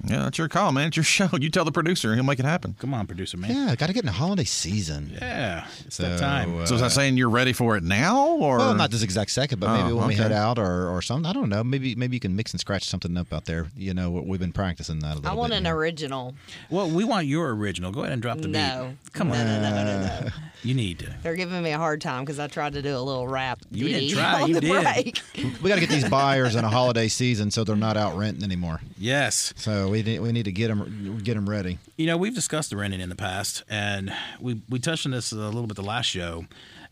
Yeah, 0.08 0.22
that's 0.24 0.38
your 0.38 0.48
call, 0.48 0.72
man. 0.72 0.88
It's 0.88 0.96
your 0.96 1.04
show. 1.18 1.28
You 1.38 1.50
tell 1.50 1.64
the 1.64 1.72
producer, 1.72 2.14
he'll 2.14 2.22
make 2.24 2.38
it 2.38 2.44
happen. 2.44 2.76
Come 2.78 2.94
on, 2.94 3.06
producer 3.06 3.36
man. 3.36 3.50
Yeah, 3.50 3.74
got 3.76 3.86
to 3.88 3.92
get 3.92 4.00
in 4.04 4.06
the 4.06 4.12
holiday 4.12 4.44
season. 4.44 5.10
Yeah, 5.20 5.66
it's 5.84 5.96
So, 5.96 6.04
that 6.04 6.18
time. 6.20 6.60
uh, 6.60 6.66
So 6.66 6.76
is 6.76 6.80
that 6.80 6.92
saying 6.92 7.16
you're 7.16 7.28
ready 7.30 7.52
for 7.52 7.76
it 7.76 7.82
now, 7.82 8.28
or 8.36 8.58
Well, 8.58 8.74
not 8.74 8.90
this 8.90 9.02
exact 9.02 9.30
second, 9.32 9.58
but 9.60 9.72
maybe 9.76 9.92
Oh, 9.92 9.96
when 9.96 10.08
we 10.08 10.14
okay. 10.14 10.22
head 10.22 10.32
out 10.32 10.58
or, 10.58 10.88
or 10.88 11.02
something. 11.02 11.28
I 11.28 11.32
don't 11.32 11.48
know. 11.48 11.64
Maybe 11.64 11.94
maybe 11.94 12.16
you 12.16 12.20
can 12.20 12.36
mix 12.36 12.52
and 12.52 12.60
scratch 12.60 12.84
something 12.84 13.16
up 13.16 13.32
out 13.32 13.46
there. 13.46 13.66
You 13.76 13.94
know, 13.94 14.10
we've 14.10 14.40
been 14.40 14.52
practicing 14.52 15.00
that 15.00 15.06
a 15.06 15.08
little 15.08 15.22
bit. 15.22 15.30
I 15.30 15.34
want 15.34 15.50
bit. 15.50 15.58
an 15.58 15.64
here. 15.64 15.74
original. 15.76 16.34
Well, 16.70 16.88
we 16.90 17.04
want 17.04 17.26
your 17.26 17.54
original. 17.54 17.90
Go 17.92 18.00
ahead 18.00 18.12
and 18.12 18.22
drop 18.22 18.38
the 18.38 18.48
No. 18.48 18.94
beat. 19.02 19.12
Come 19.12 19.28
no, 19.28 19.34
on. 19.34 19.44
No, 19.46 19.60
no, 19.60 19.70
no, 19.70 19.84
no, 19.84 20.20
no. 20.24 20.28
You 20.62 20.74
need 20.74 20.98
to. 21.00 21.14
They're 21.22 21.36
giving 21.36 21.62
me 21.62 21.70
a 21.72 21.78
hard 21.78 22.00
time 22.00 22.24
because 22.24 22.38
I 22.40 22.48
tried 22.48 22.72
to 22.72 22.82
do 22.82 22.96
a 22.96 22.98
little 23.00 23.28
rap. 23.28 23.60
You 23.70 23.88
didn't 23.88 24.10
try, 24.10 24.44
you 24.46 24.58
did. 24.60 24.70
break. 24.70 25.20
We 25.62 25.68
got 25.68 25.76
to 25.76 25.80
get 25.80 25.90
these 25.90 26.08
buyers 26.08 26.56
in 26.56 26.64
a 26.64 26.68
holiday 26.68 27.08
season 27.08 27.50
so 27.50 27.62
they're 27.62 27.76
not 27.76 27.96
out 27.96 28.16
renting 28.16 28.42
anymore. 28.42 28.80
Yes. 28.98 29.52
So 29.56 29.94
we 29.96 30.02
need, 30.02 30.20
we 30.20 30.32
need 30.32 30.44
to 30.44 30.52
get 30.52 30.68
them 30.68 31.18
get 31.22 31.34
them 31.34 31.48
ready. 31.48 31.78
You 31.96 32.06
know, 32.06 32.16
we've 32.16 32.34
discussed 32.34 32.70
the 32.70 32.76
renting 32.76 33.00
in 33.00 33.08
the 33.08 33.16
past, 33.16 33.62
and 33.68 34.12
we 34.40 34.60
we 34.68 34.78
touched 34.78 35.06
on 35.06 35.12
this 35.12 35.32
a 35.32 35.36
little 35.36 35.66
bit 35.66 35.76
the 35.76 35.82
last 35.82 36.06
show, 36.06 36.44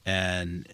and 0.07 0.67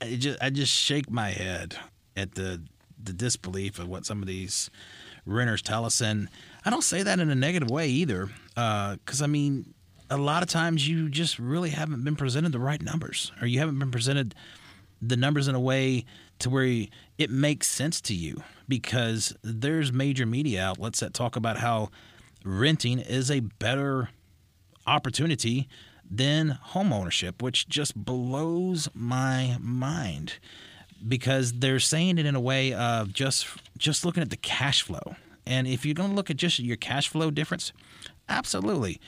I 0.00 0.16
just 0.16 0.42
I 0.42 0.50
just 0.50 0.72
shake 0.72 1.10
my 1.10 1.30
head 1.30 1.76
at 2.16 2.34
the 2.34 2.62
the 3.02 3.12
disbelief 3.12 3.78
of 3.78 3.88
what 3.88 4.04
some 4.04 4.20
of 4.20 4.26
these 4.26 4.70
renters 5.26 5.62
tell 5.62 5.84
us, 5.84 6.00
and 6.00 6.28
I 6.64 6.70
don't 6.70 6.82
say 6.82 7.02
that 7.02 7.20
in 7.20 7.30
a 7.30 7.34
negative 7.34 7.70
way 7.70 7.88
either, 7.88 8.28
uh, 8.56 8.96
because 8.96 9.22
I 9.22 9.26
mean, 9.28 9.74
a 10.10 10.16
lot 10.16 10.42
of 10.42 10.48
times 10.48 10.86
you 10.88 11.08
just 11.08 11.38
really 11.38 11.70
haven't 11.70 12.02
been 12.04 12.16
presented 12.16 12.52
the 12.52 12.58
right 12.58 12.82
numbers, 12.82 13.30
or 13.40 13.46
you 13.46 13.60
haven't 13.60 13.78
been 13.78 13.92
presented 13.92 14.34
the 15.00 15.16
numbers 15.16 15.46
in 15.48 15.54
a 15.54 15.60
way 15.60 16.04
to 16.42 16.50
where 16.50 16.86
it 17.18 17.30
makes 17.30 17.68
sense 17.68 18.00
to 18.02 18.14
you 18.14 18.42
because 18.68 19.34
there's 19.42 19.92
major 19.92 20.26
media 20.26 20.62
outlets 20.62 21.00
that 21.00 21.14
talk 21.14 21.36
about 21.36 21.58
how 21.58 21.90
renting 22.44 22.98
is 22.98 23.30
a 23.30 23.40
better 23.40 24.10
opportunity 24.86 25.68
than 26.08 26.50
home 26.50 26.92
ownership, 26.92 27.40
which 27.42 27.68
just 27.68 27.96
blows 27.96 28.88
my 28.94 29.56
mind 29.60 30.34
because 31.06 31.54
they're 31.54 31.80
saying 31.80 32.18
it 32.18 32.26
in 32.26 32.34
a 32.34 32.40
way 32.40 32.72
of 32.72 33.12
just 33.12 33.46
just 33.78 34.04
looking 34.04 34.22
at 34.22 34.30
the 34.30 34.36
cash 34.36 34.82
flow. 34.82 35.16
And 35.46 35.66
if 35.66 35.84
you're 35.84 35.94
going 35.94 36.10
to 36.10 36.14
look 36.14 36.30
at 36.30 36.36
just 36.36 36.58
your 36.58 36.76
cash 36.76 37.08
flow 37.08 37.30
difference, 37.30 37.72
absolutely. 38.28 39.00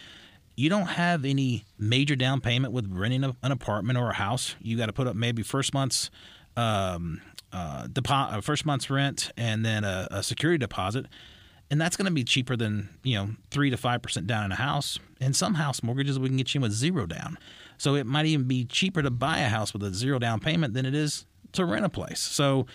You 0.56 0.68
don't 0.68 0.86
have 0.86 1.24
any 1.24 1.64
major 1.78 2.16
down 2.16 2.40
payment 2.40 2.72
with 2.72 2.90
renting 2.90 3.24
a, 3.24 3.36
an 3.42 3.52
apartment 3.52 3.98
or 3.98 4.10
a 4.10 4.14
house. 4.14 4.54
You 4.60 4.76
got 4.76 4.86
to 4.86 4.92
put 4.92 5.06
up 5.06 5.16
maybe 5.16 5.42
first 5.42 5.74
month's 5.74 6.10
um, 6.56 7.20
uh, 7.52 7.86
depo- 7.86 8.42
first 8.42 8.66
month's 8.66 8.90
rent 8.90 9.30
and 9.36 9.64
then 9.64 9.84
a, 9.84 10.08
a 10.10 10.22
security 10.22 10.58
deposit, 10.58 11.06
and 11.70 11.80
that's 11.80 11.96
going 11.96 12.06
to 12.06 12.12
be 12.12 12.24
cheaper 12.24 12.56
than 12.56 12.88
you 13.02 13.16
know 13.16 13.30
three 13.50 13.70
to 13.70 13.76
five 13.76 14.02
percent 14.02 14.26
down 14.26 14.44
in 14.44 14.52
a 14.52 14.56
house. 14.56 14.98
And 15.20 15.34
some 15.34 15.54
house 15.54 15.82
mortgages 15.82 16.18
we 16.18 16.28
can 16.28 16.36
get 16.36 16.52
you 16.54 16.58
in 16.58 16.62
with 16.62 16.72
zero 16.72 17.06
down, 17.06 17.38
so 17.78 17.94
it 17.94 18.06
might 18.06 18.26
even 18.26 18.46
be 18.46 18.64
cheaper 18.64 19.02
to 19.02 19.10
buy 19.10 19.38
a 19.38 19.48
house 19.48 19.72
with 19.72 19.82
a 19.82 19.94
zero 19.94 20.18
down 20.18 20.40
payment 20.40 20.74
than 20.74 20.84
it 20.84 20.94
is 20.94 21.26
to 21.52 21.64
rent 21.64 21.84
a 21.84 21.88
place. 21.88 22.20
So 22.20 22.66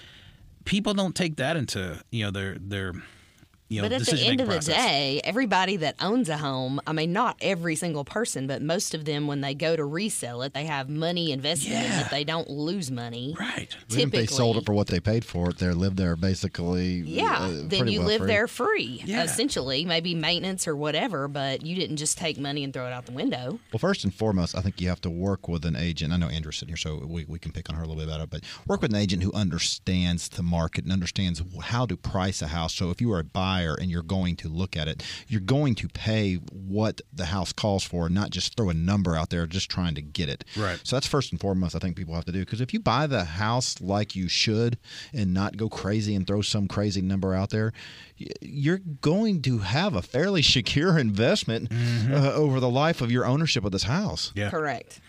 people 0.66 0.94
don't 0.94 1.16
take 1.16 1.38
that 1.38 1.58
into 1.58 2.02
you 2.12 2.26
know 2.26 2.32
their 2.32 2.58
their 2.60 2.94
you 3.70 3.82
know 3.82 3.86
But 3.88 3.94
at 3.94 4.00
the 4.00 4.06
decision-making 4.06 4.40
end 4.42 4.52
of 4.54 4.66
the 4.66 4.72
day, 4.72 5.22
everybody 5.24 5.78
that 5.78 5.96
owns 6.02 6.28
a 6.30 6.38
home, 6.38 6.82
I 6.88 6.92
mean, 6.94 7.14
not 7.14 7.38
every 7.42 7.76
single 7.76 8.04
person, 8.04 8.48
but 8.48 8.62
most 8.62 8.94
of 8.94 9.06
them, 9.06 9.28
when 9.28 9.42
they 9.42 9.54
go 9.54 9.76
to 9.76 9.86
resell 9.86 10.42
it, 10.42 10.54
they 10.54 10.66
have 10.66 10.90
money 10.90 11.32
invested 11.32 11.72
in 11.72 11.84
it. 11.84 12.10
They 12.10 12.24
don't 12.24 12.50
lose 12.50 12.90
money. 12.92 13.36
right? 13.40 13.74
Even 13.92 14.08
if 14.08 14.12
they 14.12 14.26
sold 14.26 14.58
it 14.58 14.66
for 14.66 14.74
what 14.74 14.88
they 14.88 15.00
paid 15.00 15.24
for 15.24 15.50
it, 15.52 15.60
they 15.60 15.70
live 15.72 15.96
there 15.96 16.16
basically. 16.16 16.96
Yeah, 17.06 17.38
uh, 17.40 17.52
then 17.66 17.88
you 17.88 18.00
well 18.00 18.08
live 18.10 18.20
free. 18.22 18.28
there 18.28 18.48
free, 18.48 19.02
Yeah. 19.06 19.24
essentially. 19.24 19.86
Maybe 19.86 20.16
maintenance 20.16 20.68
or 20.68 20.76
whatever, 20.76 21.28
but 21.28 21.64
you 21.66 21.76
didn't 21.76 21.98
just 21.98 22.18
take 22.18 22.40
money 22.40 22.64
and 22.64 22.74
throw 22.74 22.88
it 22.88 22.92
out 22.94 23.06
the 23.06 23.12
window. 23.12 23.60
Well, 23.72 23.80
first 23.80 24.04
and 24.04 24.14
foremost, 24.14 24.56
I 24.56 24.62
think 24.62 24.82
you 24.82 24.88
have 24.90 25.02
to 25.02 25.10
work 25.10 25.48
with 25.48 25.64
an 25.66 25.76
agent. 25.76 26.12
I 26.12 26.18
know 26.18 26.28
Andra's 26.30 26.58
sitting 26.58 26.70
here, 26.70 26.78
so 26.78 27.06
we, 27.06 27.26
we 27.26 27.38
can 27.40 27.52
pick 27.52 27.70
on 27.70 27.76
her 27.76 27.84
a 27.84 27.88
little 27.88 28.02
bit 28.04 28.08
about 28.08 28.22
it, 28.22 28.30
but 28.32 28.42
work 28.68 28.82
with 28.82 28.92
an 28.92 28.98
agent 28.98 29.22
who 29.24 29.32
understands 29.34 30.28
the 30.30 30.44
market 30.44 30.84
and 30.86 30.92
understands 30.94 31.42
how 31.62 31.86
to 31.86 31.96
price 31.96 32.42
a 32.42 32.48
house. 32.48 32.74
So 32.74 32.90
if 32.90 33.00
you 33.02 33.12
are 33.14 33.20
a 33.20 33.24
buyer 33.24 33.59
and 33.68 33.90
you're 33.90 34.04
going 34.04 34.36
to 34.38 34.48
look 34.48 34.78
at 34.78 34.88
it, 34.88 35.04
you're 35.28 35.42
going 35.42 35.76
to 35.76 35.88
pay 35.90 36.36
what 36.36 37.02
the 37.14 37.26
house 37.26 37.52
calls 37.54 37.84
for, 37.84 38.10
not 38.10 38.30
just 38.30 38.56
throw 38.56 38.70
a 38.70 38.74
number 38.74 39.16
out 39.16 39.30
there 39.30 39.46
just 39.46 39.70
trying 39.70 39.96
to 39.96 40.02
get 40.02 40.30
it. 40.30 40.46
Right. 40.58 40.80
So 40.84 40.96
that's 40.96 41.08
first 41.08 41.32
and 41.32 41.40
foremost, 41.40 41.76
I 41.76 41.80
think 41.80 41.96
people 41.96 42.16
have 42.16 42.26
to 42.26 42.32
do. 42.32 42.40
Because 42.40 42.62
if 42.62 42.74
you 42.74 42.80
buy 42.80 43.08
the 43.08 43.24
house 43.24 43.80
like 43.82 44.16
you 44.16 44.28
should 44.28 44.78
and 45.14 45.34
not 45.34 45.58
go 45.58 45.70
crazy 45.70 46.16
and 46.16 46.26
throw 46.26 46.42
some 46.42 46.68
crazy 46.68 47.02
number 47.02 47.34
out 47.34 47.50
there, 47.50 47.74
you're 48.42 48.82
going 49.02 49.42
to 49.44 49.60
have 49.60 49.96
a 49.96 50.02
fairly 50.02 50.42
secure 50.42 50.98
investment 50.98 51.72
uh, 52.12 52.34
over 52.34 52.60
the 52.60 52.70
life 52.70 53.02
of 53.02 53.12
your 53.12 53.26
ownership 53.26 53.66
of 53.66 53.72
this 53.72 53.84
house. 53.84 54.32
Yeah. 54.36 54.50
Correct. 54.50 55.00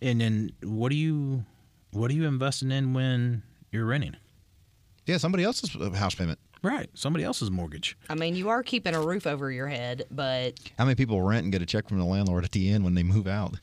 And 0.00 0.20
then 0.20 0.52
what 0.62 0.90
do 0.90 0.96
you 0.96 1.44
what 1.92 2.10
are 2.10 2.14
you 2.14 2.26
investing 2.26 2.70
in 2.70 2.92
when 2.92 3.42
you're 3.70 3.86
renting? 3.86 4.16
Yeah, 5.06 5.16
somebody 5.16 5.42
else's 5.42 5.74
uh, 5.74 5.90
house 5.90 6.14
payment. 6.14 6.38
Right, 6.62 6.90
somebody 6.94 7.24
else's 7.24 7.50
mortgage. 7.50 7.96
I 8.10 8.14
mean, 8.16 8.34
you 8.34 8.48
are 8.48 8.62
keeping 8.64 8.94
a 8.94 9.00
roof 9.00 9.26
over 9.28 9.50
your 9.52 9.68
head, 9.68 10.04
but 10.10 10.58
How 10.76 10.84
many 10.84 10.96
people 10.96 11.22
rent 11.22 11.44
and 11.44 11.52
get 11.52 11.62
a 11.62 11.66
check 11.66 11.88
from 11.88 11.98
the 11.98 12.04
landlord 12.04 12.44
at 12.44 12.50
the 12.52 12.68
end 12.70 12.82
when 12.84 12.94
they 12.94 13.04
move 13.04 13.26
out 13.28 13.54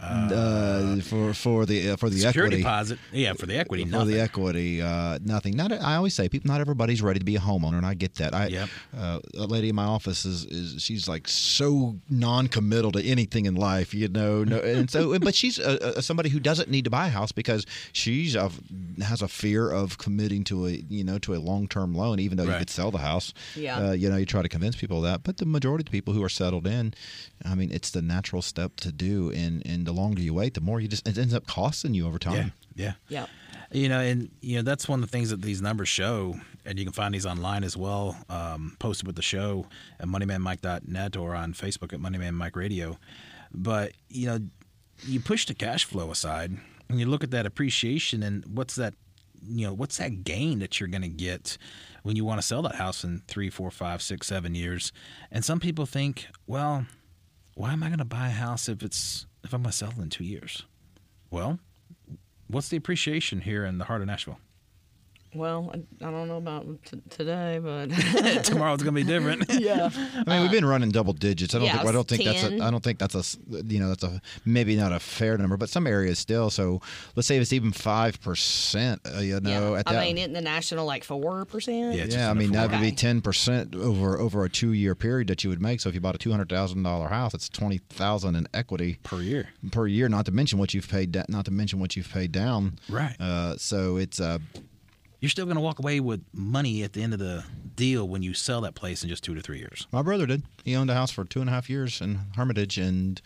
uh, 0.00 0.96
for 1.00 1.32
for 1.34 1.66
the 1.66 1.90
uh, 1.90 1.96
for 1.96 2.10
the 2.10 2.18
Security 2.18 2.56
equity? 2.56 2.62
deposit. 2.62 2.98
Yeah, 3.12 3.32
for 3.34 3.46
the 3.46 3.56
equity. 3.56 3.84
For 3.84 3.90
Nothing. 3.90 4.08
the 4.14 4.20
equity, 4.20 4.82
uh, 4.82 5.18
nothing. 5.24 5.56
Not. 5.56 5.72
I 5.72 5.96
always 5.96 6.14
say, 6.14 6.28
people. 6.28 6.48
Not 6.50 6.60
everybody's 6.60 7.02
ready 7.02 7.18
to 7.18 7.24
be 7.24 7.36
a 7.36 7.40
homeowner, 7.40 7.76
and 7.78 7.86
I 7.86 7.94
get 7.94 8.16
that. 8.16 8.34
I, 8.34 8.46
Yep. 8.48 8.68
uh, 8.98 9.18
a 9.38 9.46
lady 9.46 9.68
in 9.70 9.74
my 9.74 9.84
office 9.84 10.24
is, 10.26 10.44
is 10.46 10.82
she's 10.82 11.08
like 11.08 11.28
so 11.28 11.96
non-committal 12.10 12.92
to 12.92 13.02
anything 13.04 13.46
in 13.46 13.54
life, 13.54 13.94
you 13.94 14.08
know. 14.08 14.44
No, 14.44 14.58
and 14.58 14.90
so, 14.90 15.18
but 15.20 15.34
she's 15.34 15.58
uh, 15.58 15.94
uh, 15.96 16.00
somebody 16.00 16.28
who 16.28 16.38
doesn't 16.40 16.68
need 16.68 16.84
to 16.84 16.90
buy 16.90 17.06
a 17.06 17.10
house 17.10 17.32
because 17.32 17.64
she's 17.92 18.36
uh, 18.36 18.50
has 19.02 19.22
a 19.22 19.28
fear 19.28 19.70
of 19.70 19.96
committing 19.98 20.44
to 20.44 20.66
a 20.66 20.70
you 20.88 21.04
know 21.04 21.18
to 21.20 21.34
a 21.34 21.38
long-term 21.38 21.94
loan, 21.94 22.18
even 22.20 22.36
though 22.36 22.41
you 22.44 22.50
Right. 22.50 22.58
could 22.58 22.70
sell 22.70 22.90
the 22.90 22.98
house. 22.98 23.32
Yeah. 23.56 23.78
Uh, 23.88 23.92
you 23.92 24.08
know, 24.10 24.16
you 24.16 24.26
try 24.26 24.42
to 24.42 24.48
convince 24.48 24.76
people 24.76 24.98
of 24.98 25.04
that, 25.04 25.22
but 25.22 25.36
the 25.38 25.46
majority 25.46 25.82
of 25.82 25.86
the 25.86 25.90
people 25.90 26.14
who 26.14 26.22
are 26.22 26.28
settled 26.28 26.66
in, 26.66 26.94
I 27.44 27.54
mean, 27.54 27.70
it's 27.72 27.90
the 27.90 28.02
natural 28.02 28.42
step 28.42 28.76
to 28.76 28.92
do, 28.92 29.30
and 29.30 29.62
and 29.66 29.86
the 29.86 29.92
longer 29.92 30.20
you 30.22 30.34
wait, 30.34 30.54
the 30.54 30.60
more 30.60 30.80
you 30.80 30.88
just 30.88 31.06
it 31.08 31.18
ends 31.18 31.34
up 31.34 31.46
costing 31.46 31.94
you 31.94 32.06
over 32.06 32.18
time. 32.18 32.52
Yeah, 32.74 32.92
yeah. 33.08 33.26
yeah. 33.26 33.26
You 33.80 33.88
know, 33.88 34.00
and 34.00 34.30
you 34.42 34.56
know 34.56 34.62
that's 34.62 34.86
one 34.88 35.02
of 35.02 35.08
the 35.10 35.12
things 35.16 35.30
that 35.30 35.40
these 35.40 35.62
numbers 35.62 35.88
show, 35.88 36.38
and 36.66 36.78
you 36.78 36.84
can 36.84 36.92
find 36.92 37.14
these 37.14 37.24
online 37.24 37.64
as 37.64 37.74
well, 37.76 38.16
um, 38.28 38.76
posted 38.78 39.06
with 39.06 39.16
the 39.16 39.22
show 39.22 39.66
at 39.98 40.06
moneymanmike.net 40.08 41.16
or 41.16 41.34
on 41.34 41.54
Facebook 41.54 41.92
at 41.94 42.00
Moneyman 42.00 42.34
Mike 42.34 42.54
Radio. 42.56 42.98
But 43.54 43.92
you 44.10 44.26
know, 44.26 44.40
you 45.06 45.20
push 45.20 45.46
the 45.46 45.54
cash 45.54 45.84
flow 45.86 46.10
aside, 46.10 46.58
and 46.90 47.00
you 47.00 47.06
look 47.06 47.24
at 47.24 47.30
that 47.30 47.46
appreciation, 47.46 48.22
and 48.22 48.44
what's 48.46 48.74
that? 48.76 48.92
You 49.44 49.66
know, 49.66 49.72
what's 49.72 49.98
that 49.98 50.24
gain 50.24 50.60
that 50.60 50.78
you're 50.78 50.88
going 50.88 51.02
to 51.02 51.08
get 51.08 51.58
when 52.02 52.16
you 52.16 52.24
want 52.24 52.40
to 52.40 52.46
sell 52.46 52.62
that 52.62 52.76
house 52.76 53.04
in 53.04 53.22
three, 53.26 53.50
four, 53.50 53.70
five, 53.70 54.02
six, 54.02 54.26
seven 54.26 54.54
years? 54.54 54.92
And 55.30 55.44
some 55.44 55.60
people 55.60 55.86
think, 55.86 56.28
well, 56.46 56.86
why 57.54 57.72
am 57.72 57.82
I 57.82 57.88
going 57.88 57.98
to 57.98 58.04
buy 58.04 58.28
a 58.28 58.32
house 58.32 58.68
if 58.68 58.82
it's 58.82 59.26
if 59.44 59.52
I'm 59.52 59.62
going 59.62 59.72
to 59.72 59.76
sell 59.76 59.90
it 59.90 59.98
in 59.98 60.10
two 60.10 60.24
years? 60.24 60.64
Well, 61.30 61.58
what's 62.46 62.68
the 62.68 62.76
appreciation 62.76 63.40
here 63.40 63.64
in 63.64 63.78
the 63.78 63.84
heart 63.84 64.00
of 64.00 64.06
Nashville? 64.06 64.38
Well, 65.34 65.70
I, 65.72 66.06
I 66.06 66.10
don't 66.10 66.28
know 66.28 66.36
about 66.36 66.66
t- 66.84 67.00
today, 67.08 67.58
but 67.58 67.86
Tomorrow's 68.44 68.82
going 68.82 68.94
to 68.94 69.00
be 69.00 69.04
different. 69.04 69.46
yeah. 69.60 69.88
I 69.94 70.30
mean, 70.30 70.42
we've 70.42 70.50
been 70.50 70.66
running 70.66 70.90
double 70.90 71.14
digits. 71.14 71.54
I 71.54 71.58
don't 71.58 71.66
yeah, 71.66 71.78
think. 71.78 71.88
I 71.88 71.92
don't 71.92 72.08
think 72.08 72.24
that's. 72.24 72.42
A, 72.44 72.62
I 72.62 72.70
don't 72.70 72.84
think 72.84 72.98
that's 72.98 73.14
a 73.14 73.38
You 73.64 73.80
know, 73.80 73.88
that's 73.88 74.04
a 74.04 74.20
maybe 74.44 74.76
not 74.76 74.92
a 74.92 75.00
fair 75.00 75.38
number, 75.38 75.56
but 75.56 75.70
some 75.70 75.86
areas 75.86 76.18
still. 76.18 76.50
So 76.50 76.82
let's 77.16 77.26
say 77.26 77.38
it's 77.38 77.52
even 77.52 77.72
five 77.72 78.20
percent. 78.20 79.00
Uh, 79.06 79.20
you 79.20 79.40
know, 79.40 79.72
yeah. 79.72 79.80
at 79.80 79.88
I 79.88 79.92
that. 79.94 80.04
mean, 80.04 80.18
isn't 80.18 80.32
the 80.34 80.42
national 80.42 80.84
like 80.84 81.02
four 81.02 81.44
percent? 81.46 81.94
Yeah, 81.96 82.04
yeah, 82.04 82.30
I 82.30 82.34
mean 82.34 82.52
that 82.52 82.68
four. 82.68 82.78
would 82.78 82.84
be 82.84 82.92
ten 82.92 83.22
percent 83.22 83.74
over 83.74 84.18
over 84.18 84.44
a 84.44 84.50
two 84.50 84.72
year 84.72 84.94
period 84.94 85.28
that 85.28 85.44
you 85.44 85.50
would 85.50 85.62
make. 85.62 85.80
So 85.80 85.88
if 85.88 85.94
you 85.94 86.00
bought 86.02 86.14
a 86.14 86.18
two 86.18 86.30
hundred 86.30 86.50
thousand 86.50 86.82
dollar 86.82 87.08
house, 87.08 87.32
it's 87.32 87.48
twenty 87.48 87.78
thousand 87.78 88.36
in 88.36 88.46
equity 88.52 88.98
per 89.02 89.22
year. 89.22 89.48
per 89.70 89.86
year. 89.86 90.08
Not 90.10 90.26
to 90.26 90.32
mention 90.32 90.58
what 90.58 90.74
you've 90.74 90.88
paid. 90.88 91.12
Da- 91.12 91.24
not 91.28 91.46
to 91.46 91.50
mention 91.50 91.80
what 91.80 91.96
you've 91.96 92.10
paid 92.10 92.32
down. 92.32 92.78
Right. 92.88 93.16
Uh, 93.18 93.56
so 93.56 93.96
it's 93.96 94.20
uh, 94.20 94.38
You're 95.22 95.30
still 95.30 95.44
going 95.46 95.54
to 95.56 95.62
walk 95.62 95.78
away 95.78 96.00
with 96.00 96.24
money 96.32 96.82
at 96.82 96.94
the 96.94 97.02
end 97.02 97.12
of 97.12 97.20
the 97.20 97.44
deal 97.76 98.08
when 98.08 98.22
you 98.22 98.34
sell 98.34 98.60
that 98.62 98.74
place 98.74 99.04
in 99.04 99.08
just 99.08 99.22
two 99.22 99.36
to 99.36 99.40
three 99.40 99.58
years. 99.58 99.86
My 99.92 100.02
brother 100.02 100.26
did. 100.26 100.42
He 100.64 100.74
owned 100.74 100.90
a 100.90 100.94
house 100.94 101.12
for 101.12 101.24
two 101.24 101.40
and 101.40 101.48
a 101.48 101.52
half 101.52 101.70
years 101.70 102.00
in 102.00 102.18
Hermitage, 102.34 102.76
and 102.76 103.22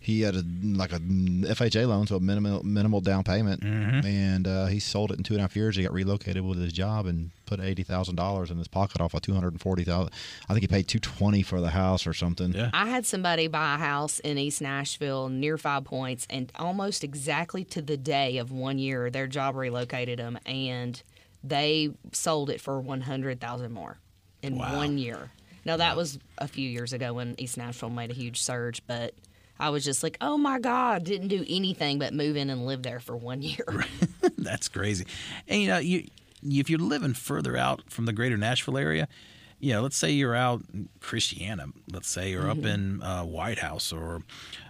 he 0.00 0.22
had 0.22 0.34
a 0.34 0.42
like 0.62 0.92
a 0.92 0.98
FHA 0.98 1.86
loan, 1.88 2.06
so 2.06 2.16
a 2.16 2.20
minimal 2.20 2.62
minimal 2.62 3.02
down 3.02 3.22
payment, 3.22 3.62
and 3.62 4.46
uh, 4.48 4.64
he 4.66 4.78
sold 4.80 5.10
it 5.10 5.18
in 5.18 5.24
two 5.24 5.34
and 5.34 5.40
a 5.40 5.42
half 5.42 5.54
years. 5.54 5.76
He 5.76 5.82
got 5.82 5.92
relocated 5.92 6.42
with 6.42 6.58
his 6.58 6.72
job 6.72 7.04
and 7.04 7.32
put 7.44 7.60
eighty 7.60 7.82
thousand 7.82 8.16
dollars 8.16 8.50
in 8.50 8.56
his 8.56 8.68
pocket 8.68 9.02
off 9.02 9.12
of 9.12 9.20
two 9.20 9.34
hundred 9.34 9.52
and 9.52 9.60
forty 9.60 9.84
thousand. 9.84 10.14
I 10.48 10.54
think 10.54 10.62
he 10.62 10.68
paid 10.68 10.88
two 10.88 11.00
twenty 11.00 11.42
for 11.42 11.60
the 11.60 11.68
house 11.70 12.06
or 12.06 12.14
something. 12.14 12.52
Yeah. 12.54 12.70
I 12.72 12.86
had 12.86 13.04
somebody 13.04 13.46
buy 13.46 13.74
a 13.74 13.78
house 13.78 14.20
in 14.20 14.38
East 14.38 14.62
Nashville 14.62 15.28
near 15.28 15.58
Five 15.58 15.84
Points, 15.84 16.26
and 16.30 16.50
almost 16.56 17.04
exactly 17.04 17.62
to 17.64 17.82
the 17.82 17.98
day 17.98 18.38
of 18.38 18.50
one 18.50 18.78
year, 18.78 19.10
their 19.10 19.26
job 19.26 19.54
relocated 19.54 20.18
them, 20.18 20.38
and 20.46 21.02
they 21.48 21.90
sold 22.12 22.50
it 22.50 22.60
for 22.60 22.80
one 22.80 23.00
hundred 23.02 23.40
thousand 23.40 23.72
more 23.72 23.98
in 24.42 24.56
Wow. 24.58 24.76
one 24.76 24.98
year. 24.98 25.30
Now 25.64 25.76
that 25.78 25.96
was 25.96 26.18
a 26.38 26.46
few 26.48 26.68
years 26.68 26.92
ago 26.92 27.12
when 27.14 27.34
East 27.38 27.56
Nashville 27.56 27.90
made 27.90 28.10
a 28.10 28.14
huge 28.14 28.40
surge, 28.40 28.82
but 28.86 29.14
I 29.58 29.70
was 29.70 29.84
just 29.84 30.02
like, 30.02 30.16
oh 30.20 30.36
my 30.36 30.58
god, 30.58 31.04
didn't 31.04 31.28
do 31.28 31.44
anything 31.48 31.98
but 31.98 32.12
move 32.12 32.36
in 32.36 32.50
and 32.50 32.66
live 32.66 32.82
there 32.82 33.00
for 33.00 33.16
one 33.16 33.42
year. 33.42 33.84
That's 34.38 34.68
crazy. 34.68 35.06
And 35.48 35.60
you 35.62 35.68
know, 35.68 35.78
you 35.78 36.06
if 36.42 36.70
you're 36.70 36.78
living 36.78 37.14
further 37.14 37.56
out 37.56 37.90
from 37.90 38.04
the 38.04 38.12
greater 38.12 38.36
Nashville 38.36 38.78
area, 38.78 39.08
you 39.58 39.72
know, 39.72 39.80
let's 39.82 39.96
say 39.96 40.10
you're 40.10 40.34
out 40.36 40.62
in 40.72 40.88
Christiana, 41.00 41.66
let's 41.90 42.08
say, 42.10 42.34
or 42.34 42.48
up 42.48 42.64
in 42.64 43.02
uh, 43.02 43.24
White 43.24 43.58
House 43.58 43.92
or 43.92 44.20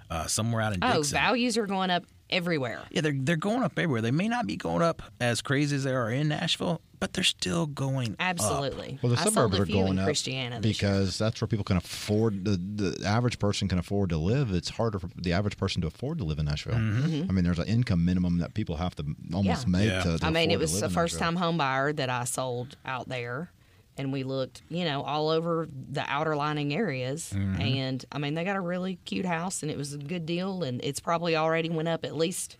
uh, 0.08 0.26
somewhere 0.26 0.62
out 0.62 0.74
in 0.74 0.82
oh, 0.82 0.98
Dickson. 0.98 1.16
values 1.18 1.58
are 1.58 1.66
going 1.66 1.90
up 1.90 2.04
everywhere. 2.30 2.82
Yeah, 2.90 3.00
they're 3.02 3.14
they're 3.16 3.36
going 3.36 3.62
up 3.62 3.78
everywhere. 3.78 4.00
They 4.02 4.10
may 4.10 4.28
not 4.28 4.46
be 4.46 4.56
going 4.56 4.82
up 4.82 5.02
as 5.20 5.40
crazy 5.42 5.76
as 5.76 5.84
they 5.84 5.92
are 5.92 6.10
in 6.10 6.28
Nashville, 6.28 6.80
but 7.00 7.12
they're 7.12 7.24
still 7.24 7.66
going 7.66 8.12
up. 8.12 8.16
Absolutely. 8.20 8.98
Well, 9.02 9.12
the 9.12 9.18
I 9.20 9.22
sold 9.24 9.34
suburbs 9.34 9.58
a 9.58 9.62
are 9.62 9.66
going 9.66 9.98
up 9.98 10.04
Christiana 10.06 10.60
this 10.60 10.80
year. 10.82 10.90
because 10.90 11.18
that's 11.18 11.40
where 11.40 11.48
people 11.48 11.64
can 11.64 11.76
afford 11.76 12.44
the 12.44 12.56
the 12.56 13.06
average 13.06 13.38
person 13.38 13.68
can 13.68 13.78
afford 13.78 14.10
to 14.10 14.16
live. 14.18 14.50
It's 14.52 14.70
harder 14.70 14.98
for 14.98 15.08
the 15.16 15.32
average 15.32 15.56
person 15.56 15.80
to 15.82 15.86
afford 15.88 16.18
to 16.18 16.24
live 16.24 16.38
in 16.38 16.46
Nashville. 16.46 16.74
I 16.74 16.78
mean, 16.78 17.44
there's 17.44 17.58
an 17.58 17.66
income 17.68 18.04
minimum 18.04 18.38
that 18.38 18.54
people 18.54 18.76
have 18.76 18.94
to 18.96 19.04
almost 19.32 19.66
Mm-hmm. 19.66 19.74
Yeah. 19.74 19.78
make 19.80 19.88
Yeah. 19.90 20.02
to, 20.12 20.18
to 20.18 20.26
I 20.26 20.30
mean, 20.30 20.50
it 20.50 20.58
was 20.58 20.74
live 20.82 20.90
a 20.90 20.94
first 20.94 21.14
Nashville. 21.14 21.26
time 21.26 21.36
home 21.36 21.56
buyer 21.58 21.92
that 21.92 22.10
I 22.10 22.24
sold 22.24 22.76
out 22.84 23.08
there. 23.08 23.50
And 23.98 24.12
we 24.12 24.24
looked, 24.24 24.62
you 24.68 24.84
know, 24.84 25.02
all 25.02 25.30
over 25.30 25.68
the 25.90 26.04
outer 26.06 26.36
lining 26.36 26.74
areas. 26.74 27.32
Mm-hmm. 27.34 27.60
And 27.62 28.04
I 28.12 28.18
mean, 28.18 28.34
they 28.34 28.44
got 28.44 28.56
a 28.56 28.60
really 28.60 28.98
cute 29.04 29.24
house 29.24 29.62
and 29.62 29.70
it 29.70 29.78
was 29.78 29.94
a 29.94 29.98
good 29.98 30.26
deal. 30.26 30.62
And 30.62 30.82
it's 30.84 31.00
probably 31.00 31.34
already 31.34 31.70
went 31.70 31.88
up 31.88 32.04
at 32.04 32.14
least, 32.14 32.58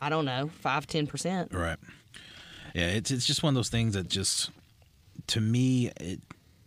I 0.00 0.08
don't 0.08 0.24
know, 0.24 0.50
five, 0.60 0.86
10%. 0.86 1.52
Right. 1.52 1.78
Yeah, 2.74 2.88
it's 2.88 3.10
it's 3.10 3.26
just 3.26 3.42
one 3.42 3.50
of 3.50 3.54
those 3.56 3.70
things 3.70 3.94
that 3.94 4.08
just 4.08 4.50
to 5.28 5.40
me 5.40 5.90
it 6.00 6.20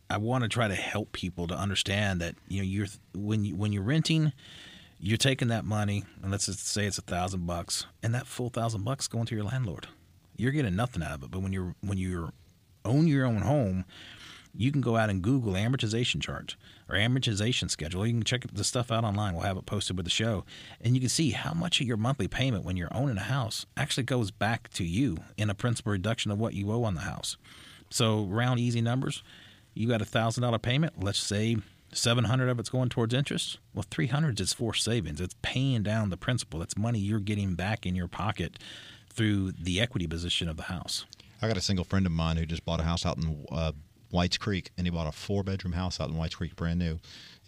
I 0.09 0.17
want 0.17 0.43
to 0.43 0.49
try 0.49 0.67
to 0.67 0.75
help 0.75 1.13
people 1.13 1.47
to 1.47 1.55
understand 1.55 2.19
that 2.19 2.35
you 2.49 2.57
know 2.57 2.65
you're 2.65 2.87
when 3.13 3.45
you 3.45 3.55
when 3.55 3.71
you're 3.71 3.83
renting 3.83 4.33
you're 4.99 5.17
taking 5.17 5.47
that 5.47 5.63
money 5.63 6.03
and 6.21 6.31
let's 6.31 6.47
just 6.47 6.67
say 6.67 6.85
it's 6.85 6.97
a 6.97 7.01
thousand 7.01 7.45
bucks 7.47 7.85
and 8.03 8.13
that 8.13 8.27
full 8.27 8.49
thousand 8.49 8.83
bucks 8.83 9.07
going 9.07 9.25
to 9.27 9.35
your 9.35 9.45
landlord 9.45 9.87
you're 10.35 10.51
getting 10.51 10.75
nothing 10.75 11.01
out 11.01 11.11
of 11.11 11.23
it 11.23 11.31
but 11.31 11.41
when 11.41 11.53
you're 11.53 11.75
when 11.79 11.97
you're 11.97 12.33
own 12.85 13.07
your 13.07 13.25
own 13.25 13.41
home 13.41 13.85
you 14.55 14.71
can 14.71 14.81
go 14.81 14.97
out 14.97 15.09
and 15.09 15.21
Google 15.21 15.53
amortization 15.53 16.21
chart 16.21 16.55
or 16.89 16.95
amortization 16.95 17.69
schedule. 17.69 18.05
You 18.05 18.13
can 18.13 18.23
check 18.23 18.45
the 18.51 18.63
stuff 18.63 18.91
out 18.91 19.03
online. 19.03 19.33
We'll 19.33 19.43
have 19.43 19.57
it 19.57 19.65
posted 19.65 19.95
with 19.97 20.05
the 20.05 20.11
show. 20.11 20.45
And 20.81 20.95
you 20.95 20.99
can 20.99 21.09
see 21.09 21.31
how 21.31 21.53
much 21.53 21.79
of 21.79 21.87
your 21.87 21.97
monthly 21.97 22.27
payment 22.27 22.65
when 22.65 22.77
you're 22.77 22.93
owning 22.93 23.17
a 23.17 23.21
house 23.21 23.65
actually 23.77 24.03
goes 24.03 24.31
back 24.31 24.69
to 24.73 24.83
you 24.83 25.17
in 25.37 25.49
a 25.49 25.55
principal 25.55 25.91
reduction 25.91 26.31
of 26.31 26.39
what 26.39 26.53
you 26.53 26.71
owe 26.71 26.83
on 26.83 26.95
the 26.95 27.01
house. 27.01 27.37
So, 27.89 28.23
round 28.23 28.59
easy 28.59 28.81
numbers, 28.81 29.23
you 29.73 29.87
got 29.87 30.01
a 30.01 30.05
$1,000 30.05 30.61
payment. 30.61 31.03
Let's 31.03 31.19
say 31.19 31.57
700 31.93 32.49
of 32.49 32.59
it's 32.59 32.69
going 32.69 32.89
towards 32.89 33.13
interest. 33.13 33.59
Well, 33.73 33.85
300 33.89 34.39
is 34.39 34.53
for 34.53 34.73
savings. 34.73 35.19
It's 35.19 35.35
paying 35.41 35.83
down 35.83 36.09
the 36.09 36.17
principal. 36.17 36.59
That's 36.59 36.77
money 36.77 36.99
you're 36.99 37.19
getting 37.19 37.55
back 37.55 37.85
in 37.85 37.95
your 37.95 38.07
pocket 38.07 38.59
through 39.09 39.51
the 39.51 39.81
equity 39.81 40.07
position 40.07 40.47
of 40.47 40.55
the 40.55 40.63
house. 40.63 41.05
I 41.41 41.47
got 41.47 41.57
a 41.57 41.61
single 41.61 41.85
friend 41.85 42.05
of 42.05 42.11
mine 42.11 42.37
who 42.37 42.45
just 42.45 42.65
bought 42.65 42.79
a 42.79 42.83
house 42.83 43.05
out 43.05 43.17
in 43.17 43.45
uh, 43.51 43.71
Whites 44.11 44.37
Creek, 44.37 44.71
and 44.77 44.85
he 44.85 44.91
bought 44.91 45.07
a 45.07 45.11
four 45.11 45.43
bedroom 45.43 45.73
house 45.73 45.99
out 45.99 46.09
in 46.09 46.17
Whites 46.17 46.35
Creek, 46.35 46.55
brand 46.55 46.79
new. 46.79 46.99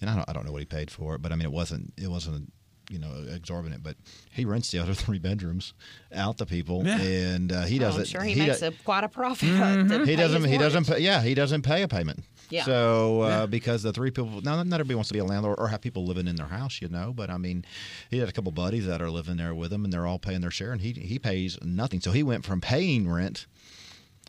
And 0.01 0.09
I 0.09 0.15
don't, 0.15 0.29
I 0.29 0.33
don't 0.33 0.45
know 0.45 0.51
what 0.51 0.61
he 0.61 0.65
paid 0.65 0.89
for 0.91 1.15
it, 1.15 1.21
but 1.21 1.31
I 1.31 1.35
mean, 1.35 1.45
it 1.45 1.51
wasn't 1.51 1.93
it 1.97 2.07
wasn't 2.09 2.51
you 2.89 2.99
know 2.99 3.11
exorbitant, 3.33 3.81
but 3.83 3.95
he 4.31 4.43
rents 4.43 4.69
the 4.71 4.79
other 4.79 4.93
three 5.03 5.17
bedrooms 5.19 5.73
out 6.13 6.37
to 6.39 6.45
people, 6.45 6.85
Yeah. 6.85 6.99
and 6.99 7.51
uh, 7.51 7.61
he 7.63 7.77
Oh, 7.77 7.79
doesn't. 7.81 8.01
I'm 8.01 8.05
sure 8.07 8.23
he, 8.23 8.35
makes 8.35 8.59
do- 8.59 8.67
a, 8.67 8.71
quite 8.71 9.03
a 9.05 9.09
profit. 9.09 9.47
Mm-hmm. 9.49 9.99
he 10.03 10.05
pay 10.05 10.15
doesn't. 10.17 10.41
his 10.43 10.51
He 10.51 10.57
doesn't. 10.57 10.87
Pay, 10.87 10.99
yeah, 10.99 11.21
he 11.21 11.33
doesn't 11.33 11.61
pay 11.61 11.83
a 11.83 11.87
payment. 11.87 12.23
Yeah. 12.49 12.65
So 12.65 13.21
uh, 13.21 13.47
because 13.47 13.83
the 13.83 13.93
three 13.93 14.11
people, 14.11 14.41
now 14.41 14.61
not 14.61 14.73
everybody 14.79 14.95
wants 14.95 15.07
to 15.07 15.13
be 15.13 15.19
a 15.19 15.25
landlord 15.25 15.59
or 15.59 15.69
have 15.69 15.79
people 15.81 16.05
living 16.05 16.27
in 16.27 16.35
their 16.35 16.47
house, 16.47 16.81
you 16.81 16.89
know. 16.89 17.13
But 17.13 17.29
I 17.29 17.37
mean, 17.37 17.63
he 18.09 18.17
had 18.19 18.27
a 18.27 18.33
couple 18.33 18.51
buddies 18.51 18.85
that 18.85 19.01
are 19.01 19.09
living 19.09 19.37
there 19.37 19.55
with 19.55 19.71
him, 19.71 19.85
and 19.85 19.93
they're 19.93 20.05
all 20.05 20.19
paying 20.19 20.41
their 20.41 20.51
share, 20.51 20.73
and 20.73 20.81
he 20.81 20.91
he 20.91 21.17
pays 21.19 21.57
nothing. 21.63 22.01
So 22.01 22.11
he 22.11 22.21
went 22.23 22.45
from 22.45 22.59
paying 22.59 23.09
rent 23.09 23.47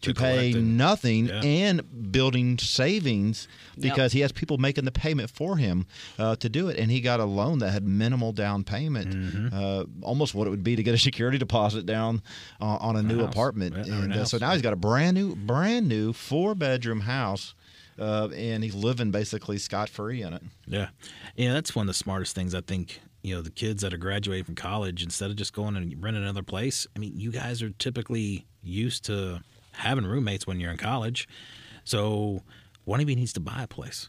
to, 0.05 0.13
To 0.15 0.21
pay 0.21 0.51
collecting. 0.53 0.77
nothing 0.77 1.27
Yeah. 1.27 1.43
and 1.43 2.13
building 2.13 2.59
savings 2.59 3.49
because 3.79 4.13
he 4.13 4.21
has 4.21 4.33
people 4.33 4.59
making 4.59 4.85
the 4.85 4.93
payment 4.93 5.31
for 5.31 5.57
him 5.57 5.87
uh, 6.19 6.37
to 6.37 6.49
do 6.49 6.69
it, 6.69 6.79
and 6.79 6.91
he 6.91 7.01
got 7.01 7.21
a 7.21 7.25
loan 7.25 7.59
that 7.59 7.71
had 7.73 7.85
minimal 7.87 8.33
down 8.33 8.65
payment, 8.65 9.11
Mm-hmm. 9.15 9.49
uh, 9.53 9.85
almost 10.07 10.35
what 10.35 10.47
it 10.47 10.51
would 10.51 10.65
be 10.65 10.77
to 10.77 10.83
get 10.83 10.95
a 10.95 10.99
security 11.11 11.39
deposit 11.39 11.87
down 11.87 12.23
uh, 12.61 12.65
on 12.81 12.97
a 12.97 13.03
new 13.03 13.21
house. 13.21 13.29
apartment. 13.31 13.75
Yeah, 13.87 13.95
And 14.03 14.13
uh, 14.13 14.25
so 14.25 14.37
house. 14.37 14.41
now 14.41 14.53
he's 14.53 14.63
got 14.63 14.73
a 14.73 14.77
brand 14.77 15.15
new, 15.17 15.35
brand 15.35 15.89
new 15.89 16.13
four 16.13 16.55
bedroom 16.55 17.01
house, 17.01 17.55
uh, 17.99 18.29
and 18.35 18.63
he's 18.65 18.75
living 18.75 19.11
basically 19.11 19.59
scot 19.59 19.89
free 19.89 20.23
in 20.23 20.33
it. 20.35 20.43
Yeah. 20.67 20.89
Yeah, 21.37 21.53
that's 21.53 21.75
one 21.75 21.85
of 21.85 21.89
the 21.89 21.95
smartest 21.95 22.35
things 22.35 22.55
I 22.55 22.61
think, 22.61 23.01
you 23.23 23.35
know, 23.35 23.41
the 23.43 23.51
kids 23.51 23.83
that 23.83 23.95
are 23.95 23.99
graduating 23.99 24.45
from 24.45 24.55
college, 24.57 25.03
instead 25.03 25.31
of 25.31 25.37
just 25.37 25.53
going 25.53 25.77
and 25.77 26.03
renting 26.03 26.23
another 26.23 26.43
place, 26.43 26.87
I 26.95 26.99
mean, 26.99 27.19
you 27.19 27.31
guys 27.33 27.63
are 27.63 27.71
typically 27.71 28.47
used 28.63 29.05
to 29.07 29.43
having 29.75 30.07
roommates 30.07 30.47
when 30.47 30.61
you're 30.61 30.71
in 30.71 30.77
college. 30.79 31.29
So 31.85 32.43
one 32.85 33.01
of 33.01 33.09
you 33.09 33.17
needs 33.17 33.33
to 33.35 33.41
buy 33.41 33.63
a 33.63 33.67
place 33.67 34.09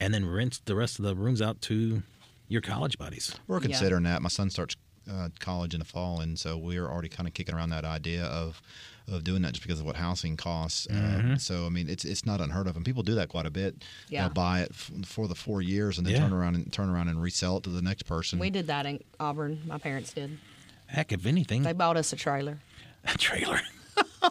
and 0.00 0.12
then 0.12 0.26
rent 0.28 0.60
the 0.66 0.74
rest 0.74 0.98
of 0.98 1.04
the 1.04 1.14
rooms 1.14 1.40
out 1.40 1.60
to 1.62 2.02
your 2.48 2.60
college 2.60 2.98
buddies. 2.98 3.34
We're 3.46 3.56
Yeah. 3.58 3.62
considering 3.68 4.02
that. 4.04 4.22
My 4.22 4.28
son 4.28 4.50
starts 4.50 4.76
uh, 5.10 5.28
college 5.38 5.74
in 5.74 5.80
the 5.80 5.84
fall, 5.84 6.20
and 6.20 6.38
so 6.38 6.56
we're 6.56 6.86
already 6.86 7.10
kind 7.10 7.28
of 7.28 7.34
kicking 7.34 7.54
around 7.54 7.70
that 7.70 7.84
idea 7.84 8.24
of 8.24 8.60
of 9.06 9.22
doing 9.22 9.42
that 9.42 9.52
just 9.52 9.62
because 9.62 9.78
of 9.80 9.84
what 9.84 9.96
housing 9.96 10.34
costs. 10.34 10.86
Mm-hmm. 10.86 11.32
Uh, 11.32 11.36
so 11.36 11.66
I 11.66 11.68
mean, 11.68 11.90
it's 11.90 12.06
it's 12.06 12.24
not 12.24 12.40
unheard 12.40 12.66
of, 12.66 12.76
and 12.76 12.86
people 12.86 13.02
do 13.02 13.14
that 13.16 13.28
quite 13.28 13.44
a 13.44 13.50
bit. 13.50 13.84
Yeah. 14.08 14.22
They'll 14.22 14.32
buy 14.32 14.60
it 14.62 14.68
f- 14.70 14.90
for 15.04 15.28
the 15.28 15.34
four 15.34 15.60
years, 15.60 15.98
and 15.98 16.06
then 16.06 16.14
Yeah. 16.14 16.20
turn 16.20 16.32
around 16.32 16.54
and 16.54 16.72
turn 16.72 16.88
around 16.88 17.08
and 17.08 17.20
resell 17.20 17.58
it 17.58 17.64
to 17.64 17.70
the 17.70 17.82
next 17.82 18.04
person. 18.04 18.38
We 18.38 18.48
did 18.48 18.66
that 18.68 18.86
in 18.86 19.00
Auburn. 19.20 19.60
My 19.66 19.76
parents 19.76 20.14
did. 20.14 20.38
Heck, 20.86 21.12
if 21.12 21.26
anything, 21.26 21.64
They 21.64 21.74
bought 21.74 21.98
us 21.98 22.10
a 22.14 22.16
trailer. 22.16 22.60
a 23.04 23.18
trailer. 23.18 23.60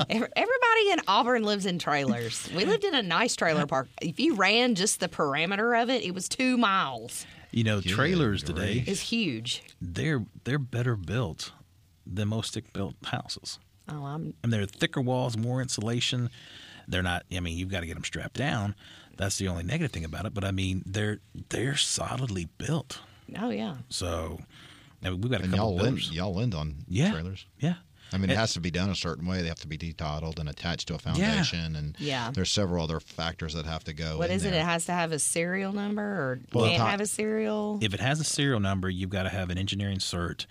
Ev- 0.00 0.32
Everybody 0.36 0.90
in 0.92 0.98
Auburn 1.08 1.42
lives 1.44 1.66
in 1.66 1.78
trailers. 1.78 2.48
We 2.54 2.64
lived 2.64 2.84
in 2.84 2.94
a 2.94 3.02
nice 3.02 3.36
trailer 3.36 3.66
park. 3.66 3.88
If 4.00 4.18
you 4.20 4.34
ran 4.34 4.74
just 4.74 5.00
the 5.00 5.08
perimeter 5.08 5.74
of 5.74 5.90
it, 5.90 6.02
it 6.02 6.12
was 6.14 6.28
two 6.28 6.56
miles. 6.56 7.26
You 7.50 7.64
know, 7.64 7.80
Good 7.80 7.90
trailers 7.90 8.42
today, 8.42 8.82
is 8.86 9.00
huge. 9.00 9.62
they're 9.80 10.24
they're 10.44 10.58
better 10.58 10.96
built 10.96 11.52
than 12.06 12.28
most 12.28 12.48
stick 12.48 12.72
built 12.72 12.94
houses. 13.04 13.58
Oh, 13.88 14.04
I'm 14.04 14.34
and 14.42 14.52
they're 14.52 14.64
thicker 14.66 15.00
walls, 15.00 15.36
more 15.36 15.60
insulation. 15.60 16.30
They're 16.88 17.02
not. 17.02 17.24
I 17.34 17.40
mean, 17.40 17.56
you've 17.58 17.68
got 17.70 17.80
to 17.80 17.86
get 17.86 17.94
them 17.94 18.04
strapped 18.04 18.36
down. 18.36 18.74
That's 19.18 19.36
the 19.36 19.48
only 19.48 19.62
negative 19.64 19.92
thing 19.92 20.04
about 20.04 20.24
it. 20.24 20.32
But 20.34 20.44
I 20.44 20.50
mean, 20.50 20.82
they're 20.86 21.18
they're 21.50 21.76
solidly 21.76 22.48
built. 22.58 23.00
oh 23.38 23.50
yeah. 23.50 23.76
So 23.90 24.38
I 25.04 25.10
mean, 25.10 25.20
we've 25.20 25.30
got 25.30 25.40
a 25.40 25.44
and 25.44 25.52
couple 25.52 25.66
y'all 25.66 25.74
lend, 25.76 25.96
builders. 25.96 26.12
y'all 26.12 26.34
lend 26.34 26.54
on 26.54 26.76
Yeah. 26.88 27.12
trailers. 27.12 27.44
Yeah, 27.60 27.74
I 28.12 28.18
mean, 28.18 28.30
it 28.30 28.32
And- 28.34 28.40
has 28.40 28.52
to 28.54 28.60
be 28.60 28.70
done 28.70 28.90
a 28.90 28.94
certain 28.94 29.26
way. 29.26 29.42
They 29.42 29.48
have 29.48 29.60
to 29.60 29.66
be 29.68 29.78
detitled 29.78 30.38
and 30.38 30.48
attached 30.48 30.88
to 30.88 30.94
a 30.94 30.98
foundation, 30.98 31.76
and 31.76 31.96
Yeah. 31.98 32.30
there's 32.32 32.50
several 32.50 32.84
other 32.84 33.00
factors 33.00 33.54
that 33.54 33.66
have 33.66 33.84
to 33.84 33.92
go. 33.92 34.18
What 34.18 34.30
in 34.30 34.36
is 34.36 34.44
it? 34.44 34.50
there. 34.50 34.60
It 34.60 34.64
has 34.64 34.84
to 34.86 34.92
have 34.92 35.12
a 35.12 35.18
serial 35.18 35.72
number 35.72 36.02
or 36.02 36.40
Well, 36.52 36.66
can't 36.68 36.82
have 36.82 37.00
a 37.00 37.06
serial. 37.06 37.78
If 37.82 37.94
it 37.94 38.00
has 38.00 38.20
a 38.20 38.24
serial 38.24 38.60
number, 38.60 38.88
you've 38.90 39.10
got 39.10 39.22
to 39.24 39.30
have 39.30 39.50
an 39.50 39.58
engineering 39.58 39.98
cert 39.98 40.46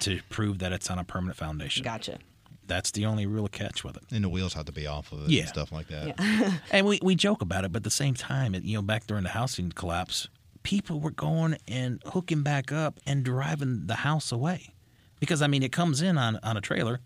to 0.00 0.20
prove 0.28 0.58
that 0.58 0.72
it's 0.72 0.90
on 0.90 0.98
a 0.98 1.04
permanent 1.04 1.36
foundation. 1.36 1.84
Gotcha. 1.84 2.18
That's 2.66 2.90
the 2.92 3.04
only 3.04 3.26
real 3.26 3.46
catch 3.48 3.84
with 3.84 3.96
it. 3.98 4.04
and 4.10 4.24
the 4.24 4.28
wheels 4.28 4.54
have 4.54 4.64
to 4.64 4.72
be 4.72 4.86
off 4.86 5.12
of 5.12 5.24
it 5.24 5.30
Yeah. 5.30 5.40
and 5.42 5.48
stuff 5.50 5.70
like 5.70 5.88
that. 5.88 6.06
Yeah. 6.18 6.54
And 6.72 6.86
we, 6.86 6.98
we 7.02 7.14
joke 7.14 7.42
about 7.42 7.64
it, 7.64 7.72
but 7.72 7.80
at 7.80 7.84
the 7.84 7.90
same 7.90 8.14
time, 8.14 8.54
it, 8.54 8.64
you 8.64 8.74
know, 8.76 8.82
back 8.82 9.06
during 9.06 9.22
the 9.22 9.28
housing 9.30 9.70
collapse, 9.70 10.28
people 10.62 10.98
were 10.98 11.10
going 11.10 11.58
and 11.68 12.02
hooking 12.06 12.42
back 12.42 12.72
up 12.72 12.98
and 13.06 13.22
driving 13.22 13.86
the 13.86 13.96
house 13.96 14.32
away. 14.32 14.70
Because, 15.20 15.42
I 15.42 15.46
mean, 15.46 15.62
it 15.62 15.72
comes 15.72 16.02
in 16.02 16.18
on, 16.18 16.38
on 16.42 16.56
a 16.56 16.60
trailer 16.60 17.00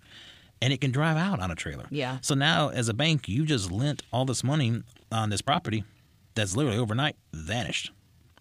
and 0.61 0.73
it 0.73 0.81
can 0.81 0.91
drive 0.91 1.17
out 1.17 1.41
on 1.41 1.51
a 1.51 1.55
trailer. 1.55 1.87
Yeah. 1.91 2.19
So 2.21 2.35
now, 2.35 2.69
as 2.71 2.89
a 2.89 2.95
bank, 2.95 3.29
you 3.29 3.45
just 3.45 3.71
lent 3.71 4.03
all 4.13 4.25
this 4.25 4.43
money 4.43 4.83
on 5.13 5.31
this 5.31 5.41
property 5.41 5.85
that's 6.35 6.57
literally 6.57 6.79
overnight 6.79 7.17
vanished. 7.33 7.93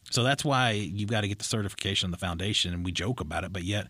So 0.09 0.23
that's 0.23 0.45
why 0.45 0.71
you've 0.71 1.09
got 1.09 1.21
to 1.21 1.27
get 1.27 1.39
the 1.39 1.45
certification 1.45 2.07
on 2.07 2.11
the 2.11 2.17
foundation, 2.17 2.73
and 2.73 2.85
we 2.85 2.91
joke 2.91 3.19
about 3.19 3.43
it, 3.43 3.51
but 3.51 3.63
yet 3.63 3.87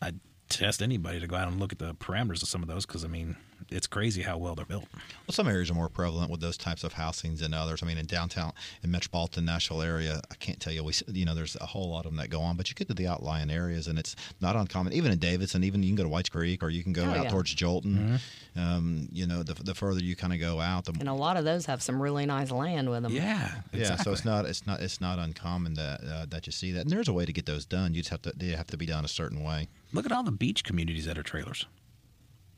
I 0.00 0.12
test 0.48 0.80
anybody 0.80 1.18
to 1.18 1.26
go 1.26 1.36
out 1.36 1.48
and 1.48 1.58
look 1.58 1.72
at 1.72 1.78
the 1.78 1.94
parameters 1.94 2.42
of 2.42 2.48
some 2.48 2.62
of 2.62 2.68
those 2.68 2.86
because, 2.86 3.04
I 3.04 3.08
mean, 3.08 3.36
it's 3.70 3.86
crazy 3.86 4.22
how 4.22 4.38
well 4.38 4.54
they're 4.54 4.64
built. 4.64 4.86
Well, 4.94 5.32
some 5.32 5.48
areas 5.48 5.70
are 5.70 5.74
more 5.74 5.88
prevalent 5.88 6.30
with 6.30 6.40
those 6.40 6.56
types 6.56 6.84
of 6.84 6.92
housings 6.94 7.40
than 7.40 7.52
others. 7.52 7.82
I 7.82 7.86
mean, 7.86 7.98
in 7.98 8.06
downtown, 8.06 8.52
in 8.82 8.90
metropolitan 8.90 9.44
Nashville 9.44 9.82
area, 9.82 10.20
I 10.30 10.34
can't 10.36 10.60
tell 10.60 10.72
you. 10.72 10.84
We, 10.84 10.92
you 11.08 11.24
know, 11.24 11.34
there's 11.34 11.56
a 11.60 11.66
whole 11.66 11.88
lot 11.90 12.06
of 12.06 12.12
them 12.12 12.16
that 12.18 12.30
go 12.30 12.40
on, 12.40 12.56
but 12.56 12.68
you 12.68 12.74
get 12.74 12.88
to 12.88 12.94
the 12.94 13.06
outlying 13.08 13.50
areas, 13.50 13.86
and 13.88 13.98
it's 13.98 14.14
not 14.40 14.54
uncommon. 14.56 14.92
Even 14.92 15.10
in 15.12 15.18
Davidson, 15.18 15.64
even 15.64 15.82
you 15.82 15.88
can 15.90 15.96
go 15.96 16.02
to 16.04 16.08
Whites 16.08 16.28
Creek, 16.28 16.62
or 16.62 16.70
you 16.70 16.82
can 16.82 16.92
go 16.92 17.04
Oh, 17.04 17.10
out 17.10 17.24
yeah. 17.24 17.30
towards 17.30 17.54
Joelton. 17.54 18.20
Um, 18.56 19.08
you 19.12 19.26
know, 19.26 19.42
the, 19.42 19.54
the 19.54 19.74
further 19.74 20.00
you 20.00 20.16
kind 20.16 20.32
of 20.32 20.40
go 20.40 20.60
out, 20.60 20.84
the 20.86 20.92
And 20.98 21.08
a 21.08 21.12
lot 21.14 21.36
of 21.36 21.44
those 21.44 21.66
have 21.66 21.82
some 21.82 22.00
really 22.00 22.24
nice 22.26 22.50
land 22.50 22.88
with 22.88 23.02
them. 23.02 23.12
Yeah, 23.12 23.50
yeah. 23.72 23.96
So 23.96 24.12
it's 24.12 24.24
not 24.24 24.46
it's 24.46 24.66
not 24.66 24.80
it's 24.80 25.00
not 25.00 25.18
uncommon 25.18 25.74
that 25.74 26.00
uh, 26.02 26.26
that 26.30 26.46
you 26.46 26.52
see 26.52 26.72
that. 26.72 26.82
And 26.82 26.90
there's 26.90 27.08
a 27.08 27.12
way 27.12 27.26
to 27.26 27.32
get 27.32 27.46
those 27.46 27.64
done. 27.66 27.94
You 27.94 28.00
just 28.00 28.10
have 28.10 28.22
to 28.22 28.32
they 28.36 28.48
have 28.48 28.66
to 28.68 28.76
be 28.76 28.86
done 28.86 29.04
a 29.04 29.08
certain 29.08 29.42
way. 29.42 29.68
Look 29.92 30.06
at 30.06 30.12
all 30.12 30.22
the 30.22 30.32
beach 30.32 30.64
communities 30.64 31.04
that 31.06 31.18
are 31.18 31.22
trailers. 31.22 31.66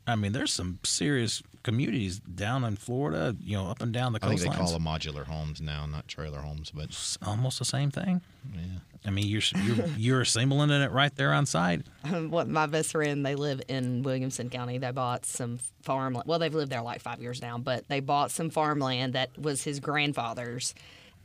I 0.09 0.15
mean, 0.15 0.31
there's 0.33 0.51
some 0.51 0.79
serious 0.83 1.41
communities 1.63 2.19
down 2.19 2.63
in 2.63 2.75
Florida, 2.77 3.35
you 3.41 3.55
know, 3.57 3.67
up 3.67 3.81
and 3.81 3.91
down 3.93 4.13
the 4.13 4.19
I 4.23 4.27
think 4.29 4.41
they 4.41 4.47
coastlines. 4.47 4.55
call 4.55 4.71
them 4.71 4.83
modular 4.83 5.25
homes 5.25 5.59
now, 5.61 5.85
not 5.85 6.07
trailer 6.07 6.39
homes, 6.39 6.71
but 6.73 6.85
It's 6.85 7.17
almost 7.25 7.59
the 7.59 7.65
same 7.65 7.91
thing. 7.91 8.21
yeah. 8.53 8.61
I 9.05 9.11
mean, 9.11 9.27
you're 9.27 9.41
you're, 9.63 9.85
you're 9.97 10.21
assembling 10.21 10.69
it 10.71 10.91
right 10.91 11.13
there 11.15 11.33
on 11.33 11.45
site. 11.45 11.81
Um, 12.03 12.31
what 12.31 12.47
my 12.49 12.65
best 12.65 12.91
friend 12.91 13.25
they 13.25 13.35
live 13.35 13.61
in 13.69 14.03
williamson 14.03 14.49
county 14.49 14.77
they 14.77 14.91
bought 14.91 15.25
some 15.25 15.59
farmland 15.83 16.27
well 16.27 16.37
they've 16.39 16.53
lived 16.53 16.71
there 16.71 16.81
like 16.81 16.99
five 17.01 17.21
years 17.21 17.41
now 17.41 17.57
but 17.57 17.87
they 17.87 17.99
bought 18.01 18.29
some 18.31 18.49
farmland 18.49 19.13
that 19.13 19.29
was 19.37 19.63
his 19.63 19.79
grandfather's 19.79 20.73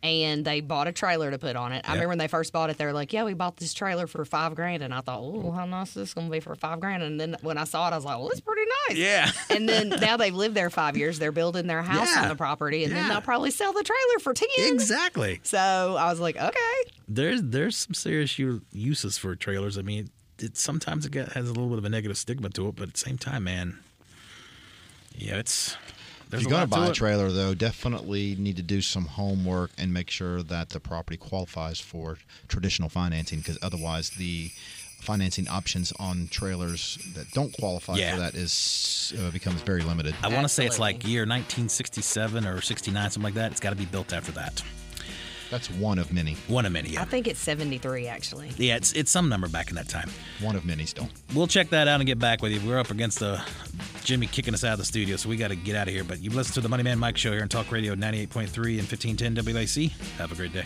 and 0.04 0.44
they 0.44 0.60
bought 0.60 0.86
a 0.86 0.92
trailer 0.92 1.30
to 1.30 1.38
put 1.38 1.56
on 1.56 1.72
it. 1.72 1.84
I 1.84 1.88
Yeah. 1.88 1.92
remember 1.94 2.08
when 2.10 2.18
they 2.18 2.28
first 2.28 2.52
bought 2.52 2.68
it, 2.70 2.76
they 2.78 2.84
were 2.84 2.92
like, 2.92 3.12
"Yeah, 3.12 3.24
we 3.24 3.32
bought 3.34 3.56
this 3.56 3.72
trailer 3.74 4.06
for 4.06 4.24
five 4.24 4.54
grand," 4.54 4.82
and 4.82 4.92
I 4.92 5.00
thought, 5.00 5.18
"Oh, 5.20 5.50
how 5.50 5.64
nice 5.64 5.88
is 5.88 5.94
this 5.94 6.14
going 6.14 6.26
to 6.28 6.30
be 6.30 6.40
for 6.40 6.54
five 6.54 6.78
grand?" 6.80 7.02
And 7.02 7.18
then 7.18 7.36
when 7.40 7.56
I 7.58 7.64
saw 7.64 7.88
it, 7.88 7.92
I 7.92 7.96
was 7.96 8.04
like, 8.04 8.18
"Well, 8.18 8.28
it's 8.28 8.40
pretty 8.40 8.62
nice." 8.88 8.98
Yeah. 8.98 9.30
And 9.50 9.68
then 9.68 9.88
now 9.88 10.16
they've 10.18 10.34
lived 10.34 10.54
there 10.54 10.68
five 10.70 10.96
years. 10.96 11.18
They're 11.18 11.32
building 11.32 11.66
their 11.66 11.82
house 11.82 12.08
Yeah. 12.14 12.22
on 12.24 12.28
the 12.28 12.36
property, 12.36 12.84
and 12.84 12.94
then 12.94 13.08
they'll 13.08 13.20
probably 13.22 13.50
sell 13.50 13.72
the 13.72 13.82
trailer 13.82 14.18
for 14.20 14.34
ten. 14.34 14.48
Exactly. 14.58 15.40
So 15.42 15.58
I 15.58 16.10
was 16.10 16.20
like, 16.20 16.36
"Okay." 16.36 16.90
There's 17.08 17.40
there's 17.42 17.76
some 17.76 17.94
serious 17.94 18.38
uses 18.38 19.16
for 19.18 19.34
trailers. 19.36 19.78
I 19.78 19.82
mean, 19.82 20.10
it 20.38 20.56
sometimes 20.58 21.06
it 21.06 21.14
has 21.14 21.48
a 21.48 21.52
little 21.52 21.68
bit 21.68 21.78
of 21.78 21.84
a 21.84 21.88
negative 21.88 22.18
stigma 22.18 22.50
to 22.50 22.68
it, 22.68 22.76
but 22.76 22.88
at 22.88 22.94
the 22.94 23.00
same 23.00 23.16
time, 23.18 23.44
man, 23.44 23.78
yeah, 25.16 25.36
it's. 25.36 25.76
If 26.34 26.42
you're 26.42 26.50
going 26.50 26.62
to 26.62 26.66
buy 26.68 26.88
a 26.88 26.92
trailer, 26.92 27.30
though, 27.30 27.54
definitely 27.54 28.36
need 28.38 28.56
to 28.56 28.62
do 28.62 28.80
some 28.82 29.04
homework 29.06 29.70
and 29.78 29.92
make 29.92 30.10
sure 30.10 30.42
that 30.42 30.70
the 30.70 30.80
property 30.80 31.16
qualifies 31.16 31.80
for 31.80 32.18
traditional 32.48 32.88
financing, 32.88 33.38
because 33.38 33.58
otherwise 33.62 34.10
the 34.10 34.50
financing 35.00 35.46
options 35.48 35.92
on 35.98 36.28
trailers 36.30 36.98
that 37.14 37.30
don't 37.32 37.52
qualify 37.58 37.96
Yeah. 37.96 38.14
for 38.14 38.20
that 38.20 38.34
is 38.34 39.12
uh, 39.20 39.30
becomes 39.30 39.60
very 39.60 39.82
limited. 39.82 40.14
I 40.22 40.28
want 40.28 40.44
to 40.44 40.48
say 40.48 40.64
it's 40.64 40.78
like 40.78 41.06
year 41.06 41.22
1967 41.22 42.46
or 42.46 42.60
69, 42.62 43.10
something 43.10 43.22
like 43.22 43.34
that. 43.34 43.52
It's 43.52 43.60
got 43.60 43.70
to 43.70 43.76
be 43.76 43.84
built 43.84 44.12
after 44.14 44.32
that. 44.32 44.62
That's 45.54 45.70
one 45.70 46.00
of 46.00 46.12
many. 46.12 46.34
One 46.48 46.66
of 46.66 46.72
many. 46.72 46.98
I 46.98 47.04
think 47.04 47.28
it's 47.28 47.38
seventy 47.38 47.78
three 47.78 48.08
actually. 48.08 48.50
yeah 48.56 48.74
it's 48.74 48.92
it's 48.94 49.12
some 49.12 49.28
number 49.28 49.46
back 49.46 49.68
in 49.68 49.76
that 49.76 49.88
time. 49.88 50.10
One 50.40 50.56
of 50.56 50.64
many 50.64 50.84
still. 50.84 51.08
We'll 51.32 51.46
check 51.46 51.70
that 51.70 51.86
out 51.86 52.00
and 52.00 52.06
get 52.08 52.18
back 52.18 52.42
with 52.42 52.50
you. 52.50 52.60
We're 52.68 52.80
up 52.80 52.90
against 52.90 53.22
a 53.22 53.40
Jimmy 54.02 54.26
kicking 54.26 54.52
us 54.52 54.64
out 54.64 54.72
of 54.72 54.78
the 54.80 54.84
studio, 54.84 55.14
so 55.14 55.28
we 55.28 55.36
got 55.36 55.48
to 55.48 55.54
get 55.54 55.76
out 55.76 55.86
of 55.86 55.94
here. 55.94 56.02
But 56.02 56.20
you've 56.20 56.34
listened 56.34 56.54
to 56.54 56.60
the 56.60 56.68
Money 56.68 56.82
Man 56.82 56.98
Mike 56.98 57.16
Show 57.16 57.30
here 57.30 57.42
on 57.42 57.48
Talk 57.48 57.70
Radio 57.70 57.94
98.3 57.94 58.80
and 58.80 58.90
1510 58.90 59.36
WLAC. 59.36 59.92
Have 60.18 60.32
a 60.32 60.34
great 60.34 60.52
day. 60.52 60.64